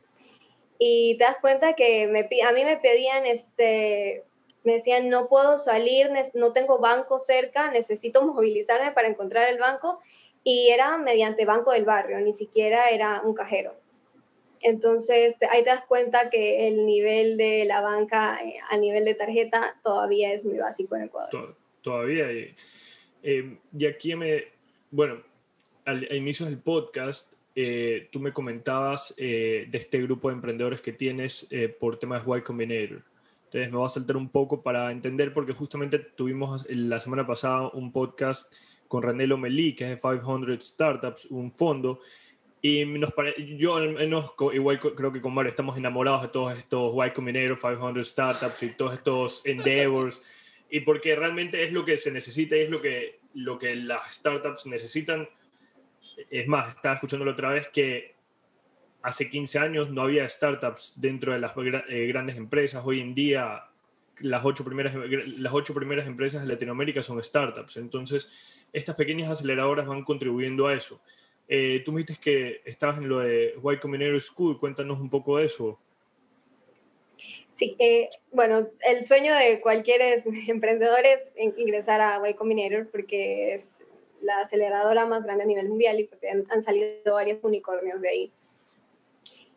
Y 0.79 1.17
te 1.19 1.25
das 1.25 1.37
cuenta 1.41 1.75
que 1.75 2.05
a 2.05 2.53
mí 2.53 2.65
me 2.65 2.77
pedían 2.79 3.27
este, 3.27 4.25
me 4.65 4.75
decían, 4.75 5.09
no 5.09 5.29
puedo 5.29 5.59
salir, 5.59 6.11
no 6.35 6.53
tengo 6.53 6.79
banco 6.79 7.21
cerca, 7.21 7.71
necesito 7.71 8.27
movilizarme 8.27 8.93
para 8.93 9.09
encontrar 9.09 9.49
el 9.49 9.59
banco. 9.59 10.01
Y 10.43 10.71
era 10.71 10.97
mediante 10.97 11.45
banco 11.45 11.73
del 11.73 11.85
barrio, 11.85 12.19
ni 12.21 12.33
siquiera 12.33 12.91
era 12.91 13.21
un 13.23 13.35
cajero. 13.35 13.75
Entonces, 14.63 15.37
ahí 15.51 15.63
te 15.63 15.71
das 15.71 15.85
cuenta 15.87 16.29
que 16.31 16.69
el 16.69 16.87
nivel 16.87 17.37
de 17.37 17.65
la 17.65 17.81
banca 17.81 18.41
eh, 18.43 18.59
a 18.69 18.77
nivel 18.77 19.05
de 19.05 19.15
tarjeta 19.15 19.77
todavía 19.83 20.33
es 20.33 20.45
muy 20.45 20.59
básico 20.59 20.97
en 20.97 21.03
Ecuador. 21.05 21.57
Todavía. 21.83 22.27
Eh, 23.23 23.59
y 23.77 23.87
aquí 23.87 24.15
me, 24.15 24.45
bueno, 24.91 25.23
al, 25.85 26.13
inicio 26.15 26.47
del 26.47 26.59
podcast, 26.59 27.33
eh, 27.55 28.09
tú 28.11 28.21
me 28.21 28.33
comentabas 28.33 29.15
de 29.17 29.69
este 29.73 30.01
grupo 30.03 30.29
de 30.29 30.37
emprendedores 30.37 30.81
que 30.81 30.93
tienes 30.93 31.49
por 31.79 31.99
temas 31.99 32.25
de 32.25 32.39
Y 32.39 32.43
Combinator. 32.43 33.03
Entonces 33.47 33.73
me 33.73 33.79
voy 33.79 33.87
a 33.87 33.91
saltar 33.91 34.17
un 34.17 34.29
poco 34.29 34.63
para 34.63 34.93
entender, 34.93 35.33
porque 35.33 35.53
justamente 35.53 35.99
tuvimos 35.99 36.65
la 36.71 37.01
semana 37.01 37.27
pasada 37.27 37.69
un 37.73 37.93
podcast 37.93 38.53
con 38.87 39.03
René 39.03 39.27
Lomelí, 39.27 39.75
que 39.75 39.93
es 39.93 40.03
de 40.03 40.09
500 40.09 40.65
Startups, 40.65 41.27
un 41.27 41.53
fondo, 41.53 42.01
y 42.63 42.85
nos 42.85 43.13
yo 43.57 43.77
al 43.77 43.95
menos, 43.95 44.35
igual 44.53 44.79
creo 44.79 45.13
que 45.13 45.21
con 45.21 45.33
Mario, 45.33 45.51
estamos 45.51 45.79
enamorados 45.79 46.23
de 46.23 46.29
todos 46.29 46.57
estos 46.59 46.93
Y 46.95 47.11
Combinator, 47.11 47.59
500 47.59 48.07
Startups 48.07 48.63
y 48.63 48.71
todos 48.71 48.93
estos 48.93 49.47
endeavors, 49.47 50.21
y 50.71 50.81
porque 50.81 51.17
realmente 51.17 51.65
es 51.65 51.73
lo 51.73 51.85
que 51.85 51.99
se 51.99 52.13
necesita 52.13 52.57
y 52.57 52.61
es 52.61 52.71
lo 52.71 52.81
que, 52.81 53.19
lo 53.35 53.59
que 53.59 53.75
las 53.75 54.15
startups 54.15 54.67
necesitan. 54.67 55.29
Es 56.31 56.47
más, 56.47 56.75
estaba 56.77 56.95
escuchándolo 56.95 57.33
otra 57.33 57.51
vez 57.51 57.69
que 57.69 58.15
hace 59.03 59.29
15 59.29 59.59
años 59.59 59.91
no 59.91 60.03
había 60.03 60.29
startups 60.29 60.95
dentro 60.97 61.33
de 61.33 61.41
las 61.41 61.53
eh, 61.89 62.07
grandes 62.07 62.37
empresas. 62.37 62.83
Hoy 62.85 63.01
en 63.01 63.15
día 63.15 63.65
las 64.21 64.45
ocho, 64.45 64.65
primeras, 64.65 64.95
las 64.95 65.53
ocho 65.53 65.75
primeras 65.75 66.07
empresas 66.07 66.43
de 66.43 66.49
Latinoamérica 66.49 67.03
son 67.03 67.23
startups. 67.23 67.77
Entonces, 67.79 68.31
estas 68.73 68.95
pequeñas 68.95 69.31
aceleradoras 69.31 69.87
van 69.87 70.05
contribuyendo 70.05 70.67
a 70.67 70.75
eso. 70.75 71.01
Eh, 71.49 71.83
tú 71.85 71.93
me 71.93 72.03
dijiste 72.03 72.23
que 72.23 72.63
estabas 72.65 72.99
en 72.99 73.09
lo 73.09 73.19
de 73.19 73.55
Y 73.57 73.77
Combinator 73.79 74.21
School. 74.21 74.59
Cuéntanos 74.59 75.01
un 75.01 75.11
poco 75.11 75.39
de 75.39 75.47
eso. 75.47 75.81
Sí, 77.61 77.77
eh, 77.79 78.09
bueno, 78.33 78.69
el 78.87 79.05
sueño 79.05 79.35
de 79.35 79.61
cualquier 79.61 80.25
emprendedor 80.49 81.05
es 81.05 81.21
ingresar 81.37 82.01
a 82.01 82.27
Y 82.27 82.33
Combinator 82.33 82.89
porque 82.91 83.57
es 83.57 83.65
la 84.23 84.41
aceleradora 84.41 85.05
más 85.05 85.25
grande 85.25 85.45
a 85.45 85.47
nivel 85.47 85.69
mundial 85.69 86.01
y 86.01 86.05
porque 86.05 86.31
han 86.31 86.65
salido 86.65 87.13
varios 87.13 87.45
unicornios 87.45 88.01
de 88.01 88.09
ahí. 88.09 88.33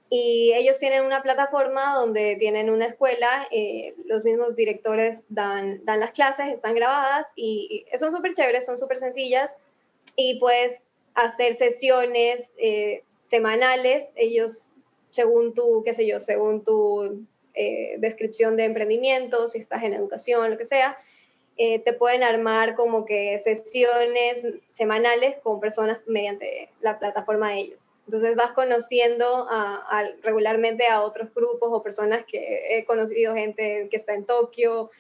Y 0.10 0.52
ellos 0.52 0.80
tienen 0.80 1.06
una 1.06 1.24
plataforma 1.24 1.96
donde 1.96 2.36
tienen 2.36 2.70
una 2.70 2.88
escuela, 2.88 3.48
eh, 3.52 3.96
los 4.06 4.26
mismos 4.26 4.58
directores 4.58 5.22
dan, 5.30 5.80
dan 5.86 6.02
las 6.02 6.12
clases, 6.12 6.50
están 6.50 6.76
grabadas 6.76 7.26
y, 7.38 7.86
son 7.98 8.12
súper 8.12 8.34
chéveres, 8.34 8.66
son 8.66 8.78
súper 8.78 9.00
sencillas 9.00 9.50
y 10.18 10.42
puedes 10.42 10.78
hacer 11.14 11.56
sesiones 11.56 12.50
eh, 12.58 13.04
semanales, 13.28 14.10
ellos 14.16 14.68
según 15.12 15.54
tu, 15.54 15.84
qué 15.86 15.94
sé 15.94 16.06
yo, 16.06 16.20
según 16.20 16.66
tu 16.66 17.26
eh, 17.54 17.96
descripción 18.00 18.58
de 18.58 18.66
emprendimiento, 18.66 19.48
si 19.48 19.60
estás 19.60 19.84
en 19.84 19.94
educación, 19.94 20.50
lo 20.50 20.58
que 20.58 20.66
sea, 20.66 20.98
te 21.56 21.94
pueden 21.94 22.24
armar 22.24 22.74
como 22.74 23.06
que 23.06 23.40
sesiones 23.44 24.44
semanales 24.74 25.36
con 25.44 25.60
personas 25.60 26.00
mediante 26.08 26.70
la 26.82 26.98
plataforma 26.98 27.52
de 27.52 27.60
ellos. 27.60 27.94
Entonces 28.06 28.36
vas 28.36 28.52
conociendo 28.52 29.48
a, 29.50 30.10
regularmente 30.24 30.88
a 30.88 31.02
otros 31.02 31.34
grupos 31.34 31.70
o 31.72 31.84
personas 31.84 32.26
que 32.26 32.78
he 32.78 32.86
conocido, 32.86 33.34
gente 33.34 33.88
que 33.90 33.98
está 33.98 34.14
en 34.14 34.26
Tokio, 34.26 34.92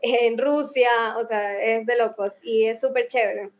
en 0.00 0.38
Rusia, 0.38 1.16
o 1.18 1.26
sea, 1.26 1.60
es 1.62 1.86
de 1.86 1.96
locos 1.96 2.34
y 2.42 2.66
es 2.66 2.80
súper 2.80 3.08
chévere. 3.08 3.50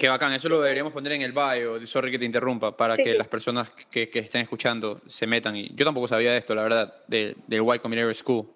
Qué 0.00 0.08
bacán, 0.08 0.32
eso 0.32 0.48
lo 0.48 0.62
deberíamos 0.62 0.94
poner 0.94 1.12
en 1.12 1.20
el 1.20 1.32
bio, 1.32 1.86
sorry 1.86 2.10
que 2.10 2.18
te 2.18 2.24
interrumpa, 2.24 2.74
para 2.74 2.96
que 2.96 3.12
las 3.12 3.28
personas 3.28 3.70
que, 3.90 4.08
que, 4.08 4.20
estén 4.20 4.40
escuchando 4.40 5.02
se 5.06 5.26
metan. 5.26 5.54
Y 5.54 5.74
yo 5.74 5.84
tampoco 5.84 6.08
sabía 6.08 6.32
de 6.32 6.38
esto, 6.38 6.54
la 6.54 6.62
verdad, 6.62 6.94
del 7.06 7.36
de 7.46 7.56
Y 7.58 7.78
Combinator 7.80 8.14
School, 8.14 8.46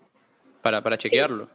para, 0.63 0.81
para 0.83 0.97
chequearlo. 0.97 1.51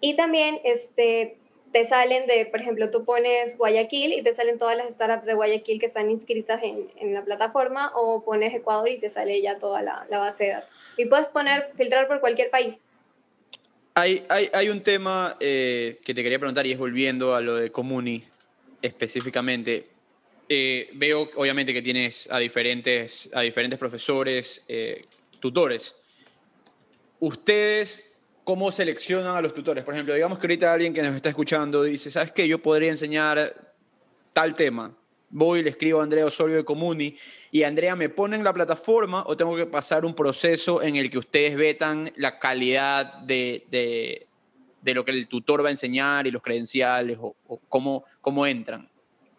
Y 0.00 0.16
también 0.16 0.58
este, 0.64 1.36
te 1.70 1.86
salen 1.86 2.26
de, 2.26 2.46
por 2.46 2.60
ejemplo, 2.60 2.90
tú 2.90 3.04
pones 3.04 3.56
Guayaquil 3.56 4.12
y 4.12 4.22
te 4.24 4.34
salen 4.34 4.58
todas 4.58 4.76
las 4.76 4.88
startups 4.90 5.24
de 5.24 5.34
Guayaquil 5.34 5.78
que 5.78 5.86
están 5.86 6.10
inscritas 6.10 6.60
en, 6.64 6.90
en 6.96 7.14
la 7.14 7.22
plataforma 7.22 7.92
o 7.94 8.24
pones 8.24 8.52
Ecuador 8.52 8.88
y 8.88 8.98
te 8.98 9.08
sale 9.08 9.40
ya 9.40 9.60
toda 9.60 9.82
la, 9.82 10.04
la, 10.10 10.18
base 10.18 10.46
de 10.46 10.50
datos. 10.50 10.70
Y 10.96 11.04
puedes 11.04 11.26
poner, 11.26 11.70
filtrar 11.76 12.08
por 12.08 12.18
cualquier 12.18 12.50
país. 12.50 12.74
Hay, 13.94 14.26
hay, 14.28 14.50
hay 14.52 14.68
un 14.68 14.82
tema 14.82 15.36
eh, 15.38 16.00
que 16.04 16.12
te 16.12 16.24
quería 16.24 16.40
preguntar 16.40 16.66
y 16.66 16.72
es 16.72 16.78
volviendo 16.78 17.36
a 17.36 17.40
lo 17.40 17.54
de 17.54 17.70
Comuni 17.70 18.24
específicamente. 18.84 19.88
Eh, 20.46 20.90
veo 20.94 21.30
obviamente 21.36 21.72
que 21.72 21.80
tienes 21.80 22.28
a 22.30 22.38
diferentes, 22.38 23.30
a 23.32 23.40
diferentes 23.40 23.78
profesores, 23.78 24.62
eh, 24.68 25.06
tutores. 25.40 25.96
Ustedes 27.20 28.14
cómo 28.44 28.70
seleccionan 28.70 29.36
a 29.36 29.40
los 29.40 29.54
tutores. 29.54 29.82
Por 29.84 29.94
ejemplo, 29.94 30.14
digamos 30.14 30.38
que 30.38 30.46
ahorita 30.46 30.72
alguien 30.72 30.92
que 30.92 31.02
nos 31.02 31.14
está 31.14 31.30
escuchando 31.30 31.82
dice, 31.82 32.10
¿sabes 32.10 32.30
qué? 32.32 32.46
Yo 32.46 32.58
podría 32.58 32.90
enseñar 32.90 33.74
tal 34.34 34.54
tema. 34.54 34.94
Voy 35.30 35.62
le 35.62 35.70
escribo 35.70 36.00
a 36.00 36.04
Andrea 36.04 36.26
Osorio 36.26 36.56
de 36.56 36.64
Comuni 36.64 37.16
y 37.50 37.62
Andrea 37.62 37.96
me 37.96 38.10
pone 38.10 38.36
en 38.36 38.44
la 38.44 38.52
plataforma 38.52 39.24
o 39.26 39.36
tengo 39.36 39.56
que 39.56 39.64
pasar 39.64 40.04
un 40.04 40.14
proceso 40.14 40.82
en 40.82 40.96
el 40.96 41.10
que 41.10 41.18
ustedes 41.18 41.56
vetan 41.56 42.12
la 42.16 42.38
calidad 42.38 43.14
de, 43.20 44.26
lo 44.92 45.04
que 45.04 45.12
el 45.12 45.28
tutor 45.28 45.64
va 45.64 45.68
a 45.68 45.72
enseñar 45.72 46.26
y 46.26 46.30
los 46.30 46.42
credenciales 46.42 47.16
o, 47.20 47.34
cómo, 47.68 48.04
cómo 48.20 48.46
entran. 48.46 48.90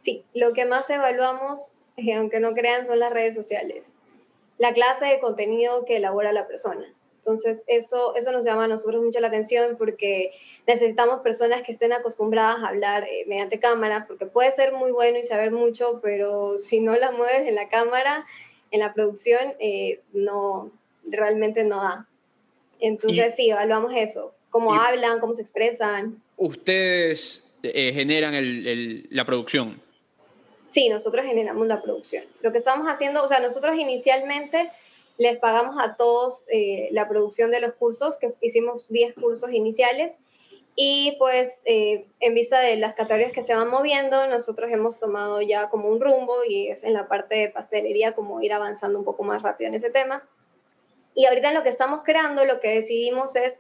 Sí, 0.02 0.24
lo 0.34 0.54
que 0.54 0.66
más 0.66 0.90
evaluamos, 0.90 1.74
eh, 1.98 2.16
aunque 2.16 2.40
no 2.40 2.54
crean, 2.54 2.88
son 2.88 3.00
las 3.00 3.12
redes 3.12 3.36
sociales. 3.36 3.84
La 4.58 4.74
clase 4.74 5.06
de 5.06 5.20
contenido 5.20 5.86
que 5.86 5.98
elabora 5.98 6.32
la 6.32 6.48
persona 6.48 6.88
entonces, 7.26 7.64
eso, 7.66 8.16
eso 8.16 8.32
nos 8.32 8.46
llama 8.46 8.66
a 8.66 8.68
nosotros 8.68 9.04
mucho 9.04 9.20
la 9.20 9.30
atención 9.30 9.78
porque 9.80 10.32
necesitamos 10.68 11.22
personas 11.22 11.64
que 11.64 11.72
estén 11.72 11.92
acostumbradas 11.92 12.58
a 12.60 12.68
hablar 12.68 13.04
eh, 13.06 13.24
mediante 13.26 13.60
cámara, 13.60 14.06
porque 14.08 14.28
puede 14.28 14.52
ser 14.52 14.74
muy 14.74 14.92
bueno 14.92 15.18
y 15.18 15.24
saber 15.24 15.50
mucho, 15.50 16.02
pero 16.04 16.60
si 16.60 16.82
no 16.82 16.96
la 16.96 17.12
mueves 17.12 17.48
en 17.48 17.56
la 17.56 17.68
cámara, 17.68 18.28
en 18.70 18.80
la 18.80 18.94
producción, 18.94 19.56
eh, 19.58 20.02
no, 20.14 20.70
realmente 21.04 21.64
no 21.64 21.78
da. 21.78 22.08
Entonces 22.80 23.34
sí, 23.36 23.50
evaluamos 23.50 23.92
eso, 23.96 24.35
cómo 24.56 24.74
hablan, 24.74 25.20
cómo 25.20 25.34
se 25.34 25.42
expresan. 25.42 26.24
Ustedes 26.38 27.44
eh, 27.62 27.92
generan 27.92 28.34
el, 28.34 29.06
la 29.10 29.26
producción. 29.26 29.82
Sí, 30.70 30.88
nosotros 30.88 31.26
generamos 31.26 31.68
la 31.68 31.82
producción. 31.82 32.24
Lo 32.40 32.54
que 32.54 32.60
estamos 32.60 32.88
haciendo, 32.88 33.22
o 33.22 33.28
sea, 33.28 33.42
nosotros 33.42 33.76
inicialmente 33.76 34.72
les 35.18 35.40
pagamos 35.40 35.76
a 35.78 35.98
todos 35.98 36.46
eh, 36.48 36.88
la 36.92 37.10
producción 37.10 37.52
de 37.52 37.60
los 37.60 37.74
cursos, 37.74 38.16
que 38.16 38.34
hicimos 38.40 38.88
10 38.88 39.16
cursos 39.16 39.52
iniciales, 39.52 40.14
y 40.74 41.18
pues 41.20 41.54
eh, 41.66 42.06
en 42.22 42.34
vista 42.34 42.62
de 42.62 42.78
las 42.78 42.96
categorías 42.96 43.34
que 43.34 43.44
se 43.44 43.54
van 43.54 43.70
moviendo, 43.70 44.26
nosotros 44.28 44.72
hemos 44.72 45.00
tomado 45.00 45.42
ya 45.42 45.70
como 45.70 45.90
un 45.90 46.00
rumbo 46.00 46.46
y 46.48 46.70
es 46.70 46.82
en 46.86 46.94
la 46.94 47.10
parte 47.10 47.36
de 47.36 47.50
pastelería 47.50 48.14
como 48.14 48.42
ir 48.42 48.54
avanzando 48.54 49.00
un 49.00 49.04
poco 49.04 49.24
más 49.24 49.42
rápido 49.42 49.68
en 49.68 49.76
ese 49.76 49.90
tema. 49.90 50.24
Y 51.14 51.26
ahorita 51.26 51.52
lo 51.52 51.64
que 51.64 51.70
estamos 51.70 52.04
creando, 52.06 52.46
lo 52.46 52.62
que 52.62 52.70
decidimos 52.70 53.36
es 53.36 53.58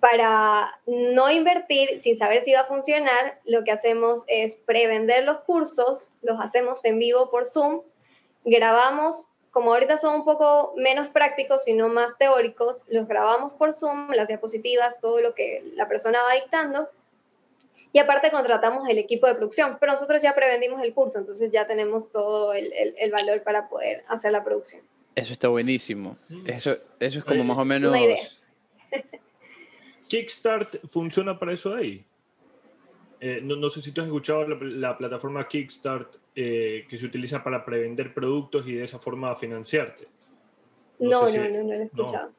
para 0.00 0.78
no 0.86 1.30
invertir 1.30 2.00
sin 2.02 2.18
saber 2.18 2.44
si 2.44 2.52
va 2.52 2.60
a 2.60 2.64
funcionar, 2.64 3.40
lo 3.44 3.64
que 3.64 3.72
hacemos 3.72 4.24
es 4.28 4.56
prevender 4.56 5.24
los 5.24 5.40
cursos, 5.40 6.12
los 6.22 6.40
hacemos 6.40 6.84
en 6.84 6.98
vivo 6.98 7.30
por 7.30 7.46
Zoom, 7.46 7.82
grabamos 8.44 9.28
como 9.50 9.72
ahorita 9.72 9.96
son 9.96 10.14
un 10.14 10.24
poco 10.24 10.74
menos 10.76 11.08
prácticos, 11.08 11.64
sino 11.64 11.88
más 11.88 12.16
teóricos, 12.18 12.84
los 12.88 13.08
grabamos 13.08 13.52
por 13.54 13.74
Zoom, 13.74 14.10
las 14.12 14.28
diapositivas, 14.28 15.00
todo 15.00 15.20
lo 15.20 15.34
que 15.34 15.64
la 15.74 15.88
persona 15.88 16.22
va 16.22 16.34
dictando. 16.34 16.88
Y 17.92 17.98
aparte 17.98 18.30
contratamos 18.30 18.88
el 18.88 18.98
equipo 18.98 19.26
de 19.26 19.34
producción, 19.34 19.78
pero 19.80 19.92
nosotros 19.92 20.22
ya 20.22 20.34
prevendimos 20.34 20.82
el 20.82 20.92
curso, 20.92 21.18
entonces 21.18 21.50
ya 21.50 21.66
tenemos 21.66 22.12
todo 22.12 22.52
el, 22.52 22.72
el, 22.72 23.10
valor 23.10 23.42
para 23.42 23.68
poder 23.68 24.04
hacer 24.08 24.30
la 24.30 24.44
producción. 24.44 24.82
Eso 25.14 25.32
está 25.32 25.48
buenísimo. 25.48 26.16
Mm. 26.28 26.50
Eso, 26.50 26.76
eso 27.00 27.18
es 27.18 27.24
como 27.24 27.42
más 27.42 27.58
o 27.58 27.64
menos... 27.64 27.90
Una 27.90 28.00
idea. 28.00 28.28
Kickstart 30.08 30.86
funciona 30.86 31.38
para 31.38 31.52
eso 31.52 31.74
ahí. 31.74 32.04
Eh, 33.20 33.40
no, 33.42 33.56
no, 33.56 33.68
sé 33.68 33.80
si 33.80 33.92
tú 33.92 34.00
has 34.00 34.06
escuchado 34.06 34.46
la, 34.46 34.96
plataforma 34.96 35.46
Kickstart 35.46 36.16
eh, 36.36 36.86
que 36.88 36.98
se 36.98 37.06
utiliza 37.06 37.42
para 37.42 37.64
prevender 37.64 38.14
productos 38.14 38.66
y 38.66 38.74
de 38.74 38.84
esa 38.84 38.98
forma 38.98 39.34
financiarte. 39.34 40.06
No, 40.98 41.22
no, 41.22 41.28
no, 41.28 41.48
no, 41.48 41.62
lo 41.62 41.72
he 41.72 41.82
escuchado. 41.84 42.32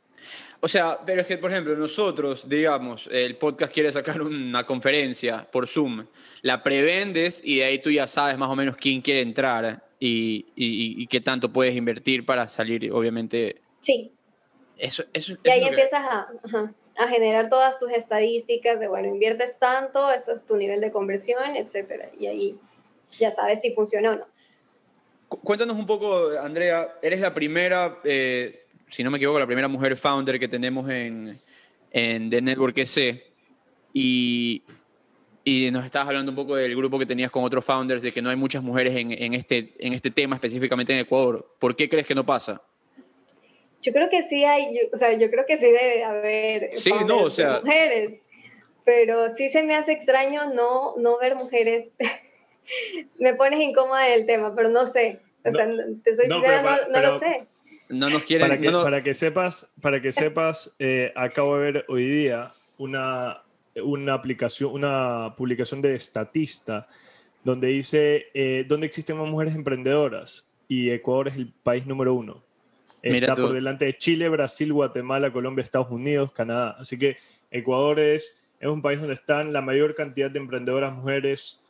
O 0.61 0.67
sea, 0.67 0.99
pero 1.05 1.21
es 1.21 1.27
que, 1.27 1.37
por 1.37 1.51
ejemplo, 1.51 1.75
nosotros, 1.75 2.47
digamos, 2.47 3.07
el 3.11 3.37
podcast 3.37 3.73
quiere 3.73 3.91
sacar 3.91 4.21
una 4.21 4.65
conferencia 4.65 5.47
por 5.49 5.67
Zoom, 5.67 6.05
la 6.41 6.61
prevendes 6.61 7.41
y 7.43 7.59
de 7.59 7.65
ahí 7.65 7.79
tú 7.79 7.89
ya 7.89 8.07
sabes 8.07 8.37
más 8.37 8.49
o 8.49 8.55
menos 8.55 8.75
quién 8.75 9.01
quiere 9.01 9.21
entrar 9.21 9.85
y, 9.99 10.47
y, 10.55 11.07
qué 11.07 11.21
tanto 11.21 11.51
puedes 11.51 11.75
invertir 11.75 12.25
para 12.25 12.47
salir, 12.47 12.91
obviamente. 12.91 13.61
Sí. 13.81 14.11
Eso, 14.77 15.03
eso, 15.13 15.33
y 15.43 15.49
ahí 15.49 15.65
empiezas 15.65 16.01
a 16.01 16.27
a 16.99 17.07
generar 17.07 17.47
todas 17.47 17.79
tus 17.79 17.89
estadísticas 17.91 18.77
de, 18.77 18.89
bueno, 18.89 19.07
inviertes 19.07 19.57
tanto, 19.57 20.11
este 20.11 20.33
es 20.33 20.45
tu 20.45 20.57
nivel 20.57 20.81
de 20.81 20.91
conversión, 20.91 21.55
etcétera. 21.55 22.09
Y 22.19 22.27
ahí 22.27 22.57
ya 23.17 23.31
sabes 23.31 23.61
si 23.61 23.73
funciona 23.73 24.11
o 24.11 24.15
no. 24.17 24.25
Cuéntanos 25.29 25.77
un 25.77 25.85
poco, 25.85 26.31
Andrea, 26.37 26.95
eres 27.01 27.21
la 27.21 27.33
primera, 27.33 27.99
eh, 28.03 28.65
si 28.89 29.01
no 29.01 29.11
me 29.11 29.17
equivoco, 29.17 29.39
la 29.39 29.45
primera 29.45 29.69
mujer 29.69 29.95
founder 29.95 30.41
que 30.41 30.49
tenemos 30.49 30.89
en, 30.89 31.39
en 31.91 32.29
The 32.29 32.41
Network 32.41 32.77
EC. 32.77 33.23
Y, 33.93 34.63
y 35.45 35.71
nos 35.71 35.85
estabas 35.85 36.09
hablando 36.09 36.33
un 36.33 36.35
poco 36.35 36.57
del 36.57 36.75
grupo 36.75 36.99
que 36.99 37.05
tenías 37.05 37.31
con 37.31 37.45
otros 37.45 37.63
founders, 37.63 38.03
de 38.03 38.11
que 38.11 38.21
no 38.21 38.29
hay 38.29 38.35
muchas 38.35 38.61
mujeres 38.61 38.93
en, 38.97 39.13
en, 39.13 39.33
este, 39.35 39.73
en 39.79 39.93
este 39.93 40.11
tema 40.11 40.35
específicamente 40.35 40.91
en 40.91 40.99
Ecuador. 40.99 41.55
¿Por 41.59 41.77
qué 41.77 41.87
crees 41.87 42.05
que 42.05 42.15
no 42.15 42.25
pasa? 42.25 42.61
Yo 43.81 43.93
creo 43.93 44.09
que 44.09 44.23
sí 44.23 44.43
hay, 44.43 44.77
o 44.91 44.97
sea, 44.97 45.13
yo 45.13 45.29
creo 45.29 45.45
que 45.45 45.57
sí 45.57 45.65
debe 45.65 46.03
haber 46.03 46.75
sí, 46.75 46.91
no, 47.07 47.23
o 47.23 47.31
sea, 47.31 47.61
mujeres, 47.63 48.19
pero 48.83 49.33
sí 49.35 49.49
se 49.49 49.63
me 49.63 49.75
hace 49.75 49.93
extraño 49.93 50.53
no, 50.53 50.95
no 50.97 51.17
ver 51.17 51.35
mujeres. 51.35 51.87
me 53.19 53.35
pones 53.35 53.61
incómoda 53.61 54.03
del 54.03 54.25
tema, 54.25 54.53
pero 54.55 54.69
no 54.69 54.85
sé. 54.85 55.19
O 55.45 55.51
sea, 55.51 55.67
te 56.03 56.15
soy 56.15 56.25
sincera, 56.25 56.87
no, 56.91 57.01
lo 57.01 57.19
sé. 57.19 57.47
No 57.87 58.09
nos 58.09 58.23
quieren... 58.23 58.47
Para 58.47 58.59
que, 58.59 58.71
para 58.71 59.03
que 59.03 59.13
sepas, 59.13 59.67
para 59.81 60.01
que 60.01 60.11
sepas 60.11 60.71
eh, 60.79 61.13
acabo 61.15 61.57
de 61.57 61.71
ver 61.71 61.85
hoy 61.87 62.07
día 62.07 62.51
una, 62.77 63.43
una 63.81 64.13
aplicación, 64.13 64.71
una 64.71 65.33
publicación 65.37 65.81
de 65.81 65.95
Estatista 65.95 66.87
donde 67.43 67.67
dice 67.67 68.27
eh, 68.33 68.65
dónde 68.67 68.87
existen 68.87 69.17
más 69.17 69.29
mujeres 69.29 69.55
emprendedoras 69.55 70.45
y 70.67 70.91
Ecuador 70.91 71.29
es 71.29 71.35
el 71.35 71.51
país 71.63 71.85
número 71.85 72.13
uno. 72.13 72.43
Está 73.01 73.35
por 73.35 73.53
delante 73.53 73.85
de 73.85 73.97
Chile, 73.97 74.29
Brasil, 74.29 74.73
Guatemala, 74.73 75.31
Colombia, 75.31 75.63
Estados 75.63 75.91
Unidos, 75.91 76.31
Canadá. 76.31 76.75
Así 76.79 76.97
que 76.97 77.17
Ecuador 77.51 77.99
es, 77.99 78.41
es 78.59 78.69
un 78.69 78.81
país 78.81 78.99
donde 78.99 79.13
están 79.13 79.53
la 79.53 79.61
mayor 79.61 79.95
cantidad 79.95 80.29
de 80.29 80.39
emprendedoras 80.39 80.93
mujeres. 80.93 81.61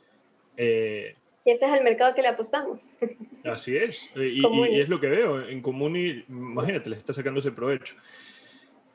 Eh, 0.58 1.15
y 1.46 1.52
ese 1.52 1.65
es 1.65 1.74
el 1.74 1.84
mercado 1.84 2.13
que 2.15 2.22
le 2.22 2.30
apostamos. 2.30 2.82
Así 3.46 3.78
es. 3.78 4.10
Eh, 4.15 4.34
y, 4.36 4.80
es 4.80 4.89
lo 4.89 5.00
que 5.00 5.08
veo. 5.08 5.48
En 5.48 5.62
Comuni, 5.62 6.26
imagínate, 6.28 6.89
le 6.89 6.98
está 6.98 7.13
sacando 7.13 7.39
ese 7.39 7.52
provecho. 7.52 7.96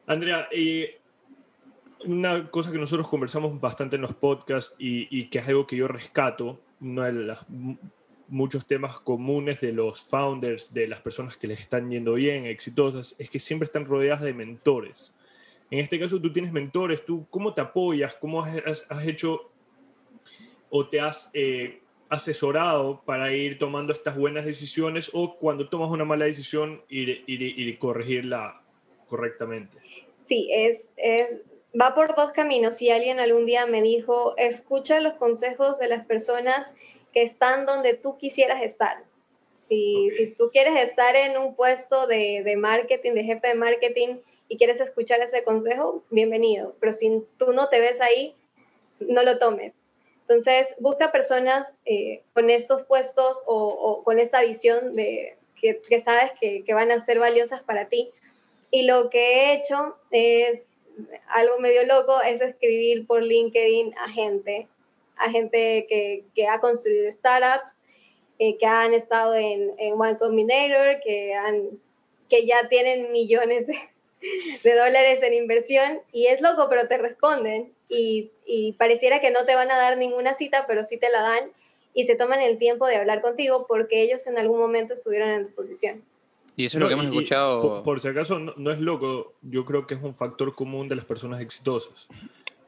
Andrea, 0.07 0.49
y 0.53 0.87
una 2.05 2.51
cosa 2.51 2.70
que 2.70 2.79
nosotros 2.79 3.09
conversamos 3.09 3.59
bastante 3.61 3.97
en 3.97 4.03
los 4.03 4.14
podcasts 4.14 4.75
y, 4.79 5.09
y 5.16 5.29
que 5.31 5.38
es 5.38 5.49
algo 5.49 5.66
que 5.66 5.77
yo 5.77 5.88
rescato, 5.88 6.61
una 6.81 7.07
de 7.07 7.12
las 7.12 7.47
muchos 8.35 8.66
temas 8.66 8.99
comunes 8.99 9.61
de 9.61 9.73
los 9.73 10.03
founders, 10.03 10.75
de 10.75 10.88
las 10.88 11.01
personas 11.01 11.37
que 11.37 11.47
les 11.47 11.61
están 11.61 11.88
yendo 11.88 12.14
bien, 12.14 12.47
exitosas, 12.47 13.14
es 13.18 13.31
que 13.31 13.38
siempre 13.38 13.66
están 13.66 13.87
rodeadas 13.87 14.23
de 14.23 14.35
mentores. 14.35 15.14
En 15.70 15.79
este 15.79 16.01
caso 16.01 16.20
tú 16.20 16.33
tienes 16.33 16.53
mentores, 16.53 17.05
tú 17.05 17.27
cómo 17.31 17.55
te 17.55 17.61
apoyas, 17.61 18.16
cómo 18.16 18.42
has, 18.42 18.85
hecho 19.07 19.51
o 20.68 20.88
te 20.88 21.01
has 21.01 21.31
eh, 21.33 21.81
asesorado 22.09 23.03
para 23.05 23.33
ir 23.33 23.57
tomando 23.59 23.92
estas 23.92 24.16
buenas 24.16 24.44
decisiones 24.44 25.11
o 25.12 25.37
cuando 25.37 25.68
tomas 25.68 25.90
una 25.90 26.05
mala 26.05 26.25
decisión 26.25 26.83
ir, 26.88 27.23
ir, 27.27 27.79
corregirla 27.79 28.62
correctamente. 29.09 29.79
Sí, 30.27 30.49
es, 30.53 30.92
es, 30.97 31.29
va 31.81 31.94
por 31.94 32.16
dos 32.16 32.33
caminos. 32.33 32.79
Si 32.79 32.90
alguien 32.90 33.20
algún 33.20 33.47
día 33.47 33.66
me 33.66 33.81
dijo, 33.81 34.35
escucha 34.37 34.99
los 34.99 35.14
consejos 35.14 35.79
de 35.79 35.87
las 35.87 36.05
personas 36.05 36.73
que 37.14 37.22
están 37.22 37.64
donde 37.64 37.94
tú 37.94 38.18
quisieras 38.18 38.61
estar. 38.62 39.05
Si, 39.68 40.11
si 40.16 40.27
tú 40.27 40.50
quieres 40.53 40.83
estar 40.83 41.14
en 41.14 41.38
un 41.38 41.55
puesto 41.55 42.07
de, 42.07 42.42
de, 42.44 42.57
marketing, 42.57 43.12
de 43.12 43.24
jefe 43.24 43.48
de 43.48 43.55
marketing, 43.55 44.16
y 44.48 44.59
quieres 44.59 44.81
escuchar 44.81 45.20
ese 45.20 45.44
consejo, 45.44 46.05
bienvenido. 46.11 46.74
Pero 46.81 46.92
si 46.92 47.22
tú 47.38 47.53
no 47.53 47.68
te 47.68 47.81
ves 47.81 48.00
ahí, 48.00 48.35
no 48.98 49.22
lo 49.22 49.38
tomes. 49.38 49.72
Entonces, 50.22 50.74
busca 50.81 51.12
personas 51.12 51.72
eh, 51.87 52.22
con 52.35 52.50
estos 52.50 52.83
puestos 52.83 53.42
o, 53.46 53.66
o, 53.68 54.05
con 54.05 54.18
esta 54.18 54.42
visión 54.42 54.92
de 54.92 55.37
que, 55.61 55.81
que 55.81 56.00
sabes 56.00 56.33
que, 56.40 56.64
que, 56.64 56.74
van 56.74 56.90
a 56.90 57.00
ser 57.05 57.18
valiosas 57.18 57.62
para 57.62 57.88
ti. 57.88 58.11
Y 58.70 58.83
lo 58.87 59.09
que 59.09 59.18
he 59.20 59.55
hecho 59.55 59.96
es 60.11 60.66
algo 61.29 61.59
medio 61.59 61.85
loco, 61.87 62.20
es 62.20 62.40
escribir 62.40 63.07
por 63.07 63.22
LinkedIn 63.22 63.94
a 63.98 64.09
gente 64.11 64.68
a 65.16 65.31
gente 65.31 65.87
que, 65.88 66.24
que 66.35 66.48
ha 66.48 66.61
construido 66.61 67.11
startups, 67.12 67.77
eh, 68.38 68.57
que 68.59 68.66
han 68.66 68.94
estado 68.94 69.35
en, 69.35 69.72
en, 69.79 69.94
One 69.94 70.18
Combinator, 70.18 71.00
que, 71.05 71.35
han, 71.35 71.70
que 72.29 72.46
ya 72.46 72.68
tienen 72.68 73.12
millones 73.12 73.66
de, 73.66 73.79
de, 74.62 74.74
dólares 74.74 75.22
en 75.22 75.35
inversión. 75.35 76.00
Y 76.12 76.27
es 76.27 76.40
loco, 76.40 76.66
pero 76.68 76.88
te 76.88 76.98
responden. 76.98 77.72
Y, 77.88 78.31
y, 78.44 78.72
pareciera 78.72 79.20
que 79.20 79.31
no 79.31 79.44
te 79.44 79.55
van 79.55 79.70
a 79.70 79.77
dar 79.77 79.98
ninguna 79.98 80.35
cita, 80.35 80.64
pero 80.66 80.83
sí 80.85 80.96
te 80.98 81.11
la 81.11 81.20
dan 81.22 81.50
y 81.94 82.07
se 82.07 82.16
toman 82.16 82.40
el 82.40 82.59
tiempo 82.59 82.87
de 82.87 82.96
hablar 82.96 83.22
contigo 83.22 83.66
porque 83.68 84.03
ellos 84.03 84.27
en 84.27 84.37
algún 84.37 84.59
momento 84.59 84.94
estuvieron 84.94 85.31
en 85.31 85.46
tu 85.46 85.55
posición. 85.55 86.03
Y 86.57 86.66
eso 86.66 86.77
es 86.77 86.83
lo 86.83 86.88
que 86.88 86.94
hemos 86.94 87.07
escuchado. 87.07 87.83
Por, 87.83 88.00
si 88.00 88.09
acaso, 88.09 88.38
no, 88.38 88.53
no, 88.57 88.70
es 88.70 88.81
loco, 88.81 89.35
yo 89.42 89.64
creo 89.64 89.87
que 89.87 89.94
es 89.94 90.03
un 90.03 90.14
factor 90.14 90.55
común 90.55 90.88
de 90.88 90.96
las 90.96 91.05
personas 91.05 91.40
exitosas. 91.40 92.09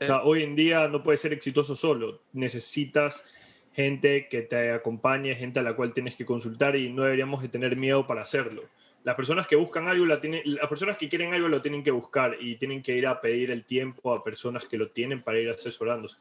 O 0.00 0.04
sea, 0.04 0.22
hoy 0.22 0.42
en 0.42 0.56
día 0.56 0.88
no 0.88 1.02
puedes 1.02 1.20
ser 1.20 1.32
exitoso 1.32 1.74
solo, 1.74 2.22
necesitas 2.32 3.24
gente 3.72 4.28
que 4.28 4.42
te 4.42 4.72
acompañe, 4.72 5.34
gente 5.34 5.60
a 5.60 5.62
la 5.62 5.76
cual 5.76 5.92
tienes 5.92 6.16
que 6.16 6.24
consultar 6.24 6.76
y 6.76 6.90
no 6.90 7.02
deberíamos 7.02 7.42
de 7.42 7.48
tener 7.48 7.76
miedo 7.76 8.06
para 8.06 8.22
hacerlo. 8.22 8.64
Las 9.04 9.14
personas 9.14 9.46
que 9.46 9.54
buscan 9.54 9.86
algo, 9.86 10.04
la 10.06 10.20
tienen, 10.20 10.42
las 10.44 10.68
personas 10.68 10.96
que 10.96 11.08
quieren 11.08 11.32
algo 11.32 11.48
lo 11.48 11.62
tienen 11.62 11.84
que 11.84 11.90
buscar 11.90 12.36
y 12.40 12.56
tienen 12.56 12.82
que 12.82 12.96
ir 12.96 13.06
a 13.06 13.20
pedir 13.20 13.50
el 13.50 13.64
tiempo 13.64 14.12
a 14.12 14.24
personas 14.24 14.64
que 14.64 14.78
lo 14.78 14.90
tienen 14.90 15.22
para 15.22 15.38
ir 15.38 15.48
asesorándose. 15.50 16.18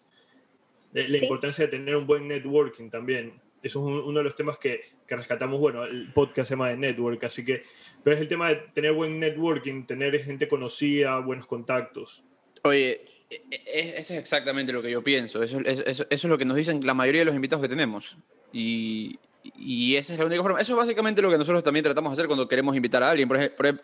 La 0.92 1.18
importancia 1.18 1.66
de 1.66 1.72
tener 1.72 1.96
un 1.96 2.06
buen 2.06 2.28
networking 2.28 2.90
también. 2.90 3.42
Eso 3.64 3.80
es 3.80 4.06
uno 4.06 4.18
de 4.20 4.24
los 4.24 4.36
temas 4.36 4.58
que, 4.58 4.82
que, 5.08 5.16
rescatamos. 5.16 5.60
Bueno, 5.60 5.84
el 5.86 6.14
podcast 6.14 6.50
se 6.50 6.54
llama 6.54 6.70
de 6.70 6.78
network, 6.78 7.24
así 7.24 7.44
que, 7.44 7.64
pero 8.04 8.16
es 8.16 8.22
el 8.22 8.28
tema 8.28 8.50
de 8.50 8.56
tener 8.74 8.94
buen 8.94 9.20
networking, 9.20 9.86
tener 9.86 10.22
gente 10.24 10.48
conocida, 10.48 11.18
buenos 11.20 11.48
contactos. 11.48 12.24
Oye, 12.64 13.02
eso 13.30 14.14
es 14.14 14.20
exactamente 14.20 14.72
lo 14.72 14.82
que 14.82 14.92
yo 14.92 15.04
pienso. 15.04 15.42
Eso, 15.44 15.60
es 15.64 16.24
lo 16.24 16.38
que 16.38 16.46
nos 16.46 16.56
dicen 16.58 16.86
la 16.86 16.94
mayoría 16.94 17.22
de 17.22 17.26
los 17.26 17.36
invitados 17.36 17.64
que 17.64 17.70
tenemos. 17.70 18.16
Y, 18.54 19.20
y 19.44 19.96
esa 19.96 20.14
es 20.14 20.20
la 20.20 20.26
única 20.26 20.42
forma. 20.42 20.60
Eso 20.60 20.74
es 20.74 20.78
básicamente 20.78 21.22
lo 21.22 21.30
que 21.30 21.38
nosotros 21.38 21.64
también 21.64 21.84
tratamos 21.84 22.12
de 22.12 22.14
hacer 22.14 22.28
cuando 22.28 22.48
queremos 22.48 22.76
invitar 22.76 23.04
a 23.04 23.12
alguien. 23.12 23.28
Por, 23.28 23.38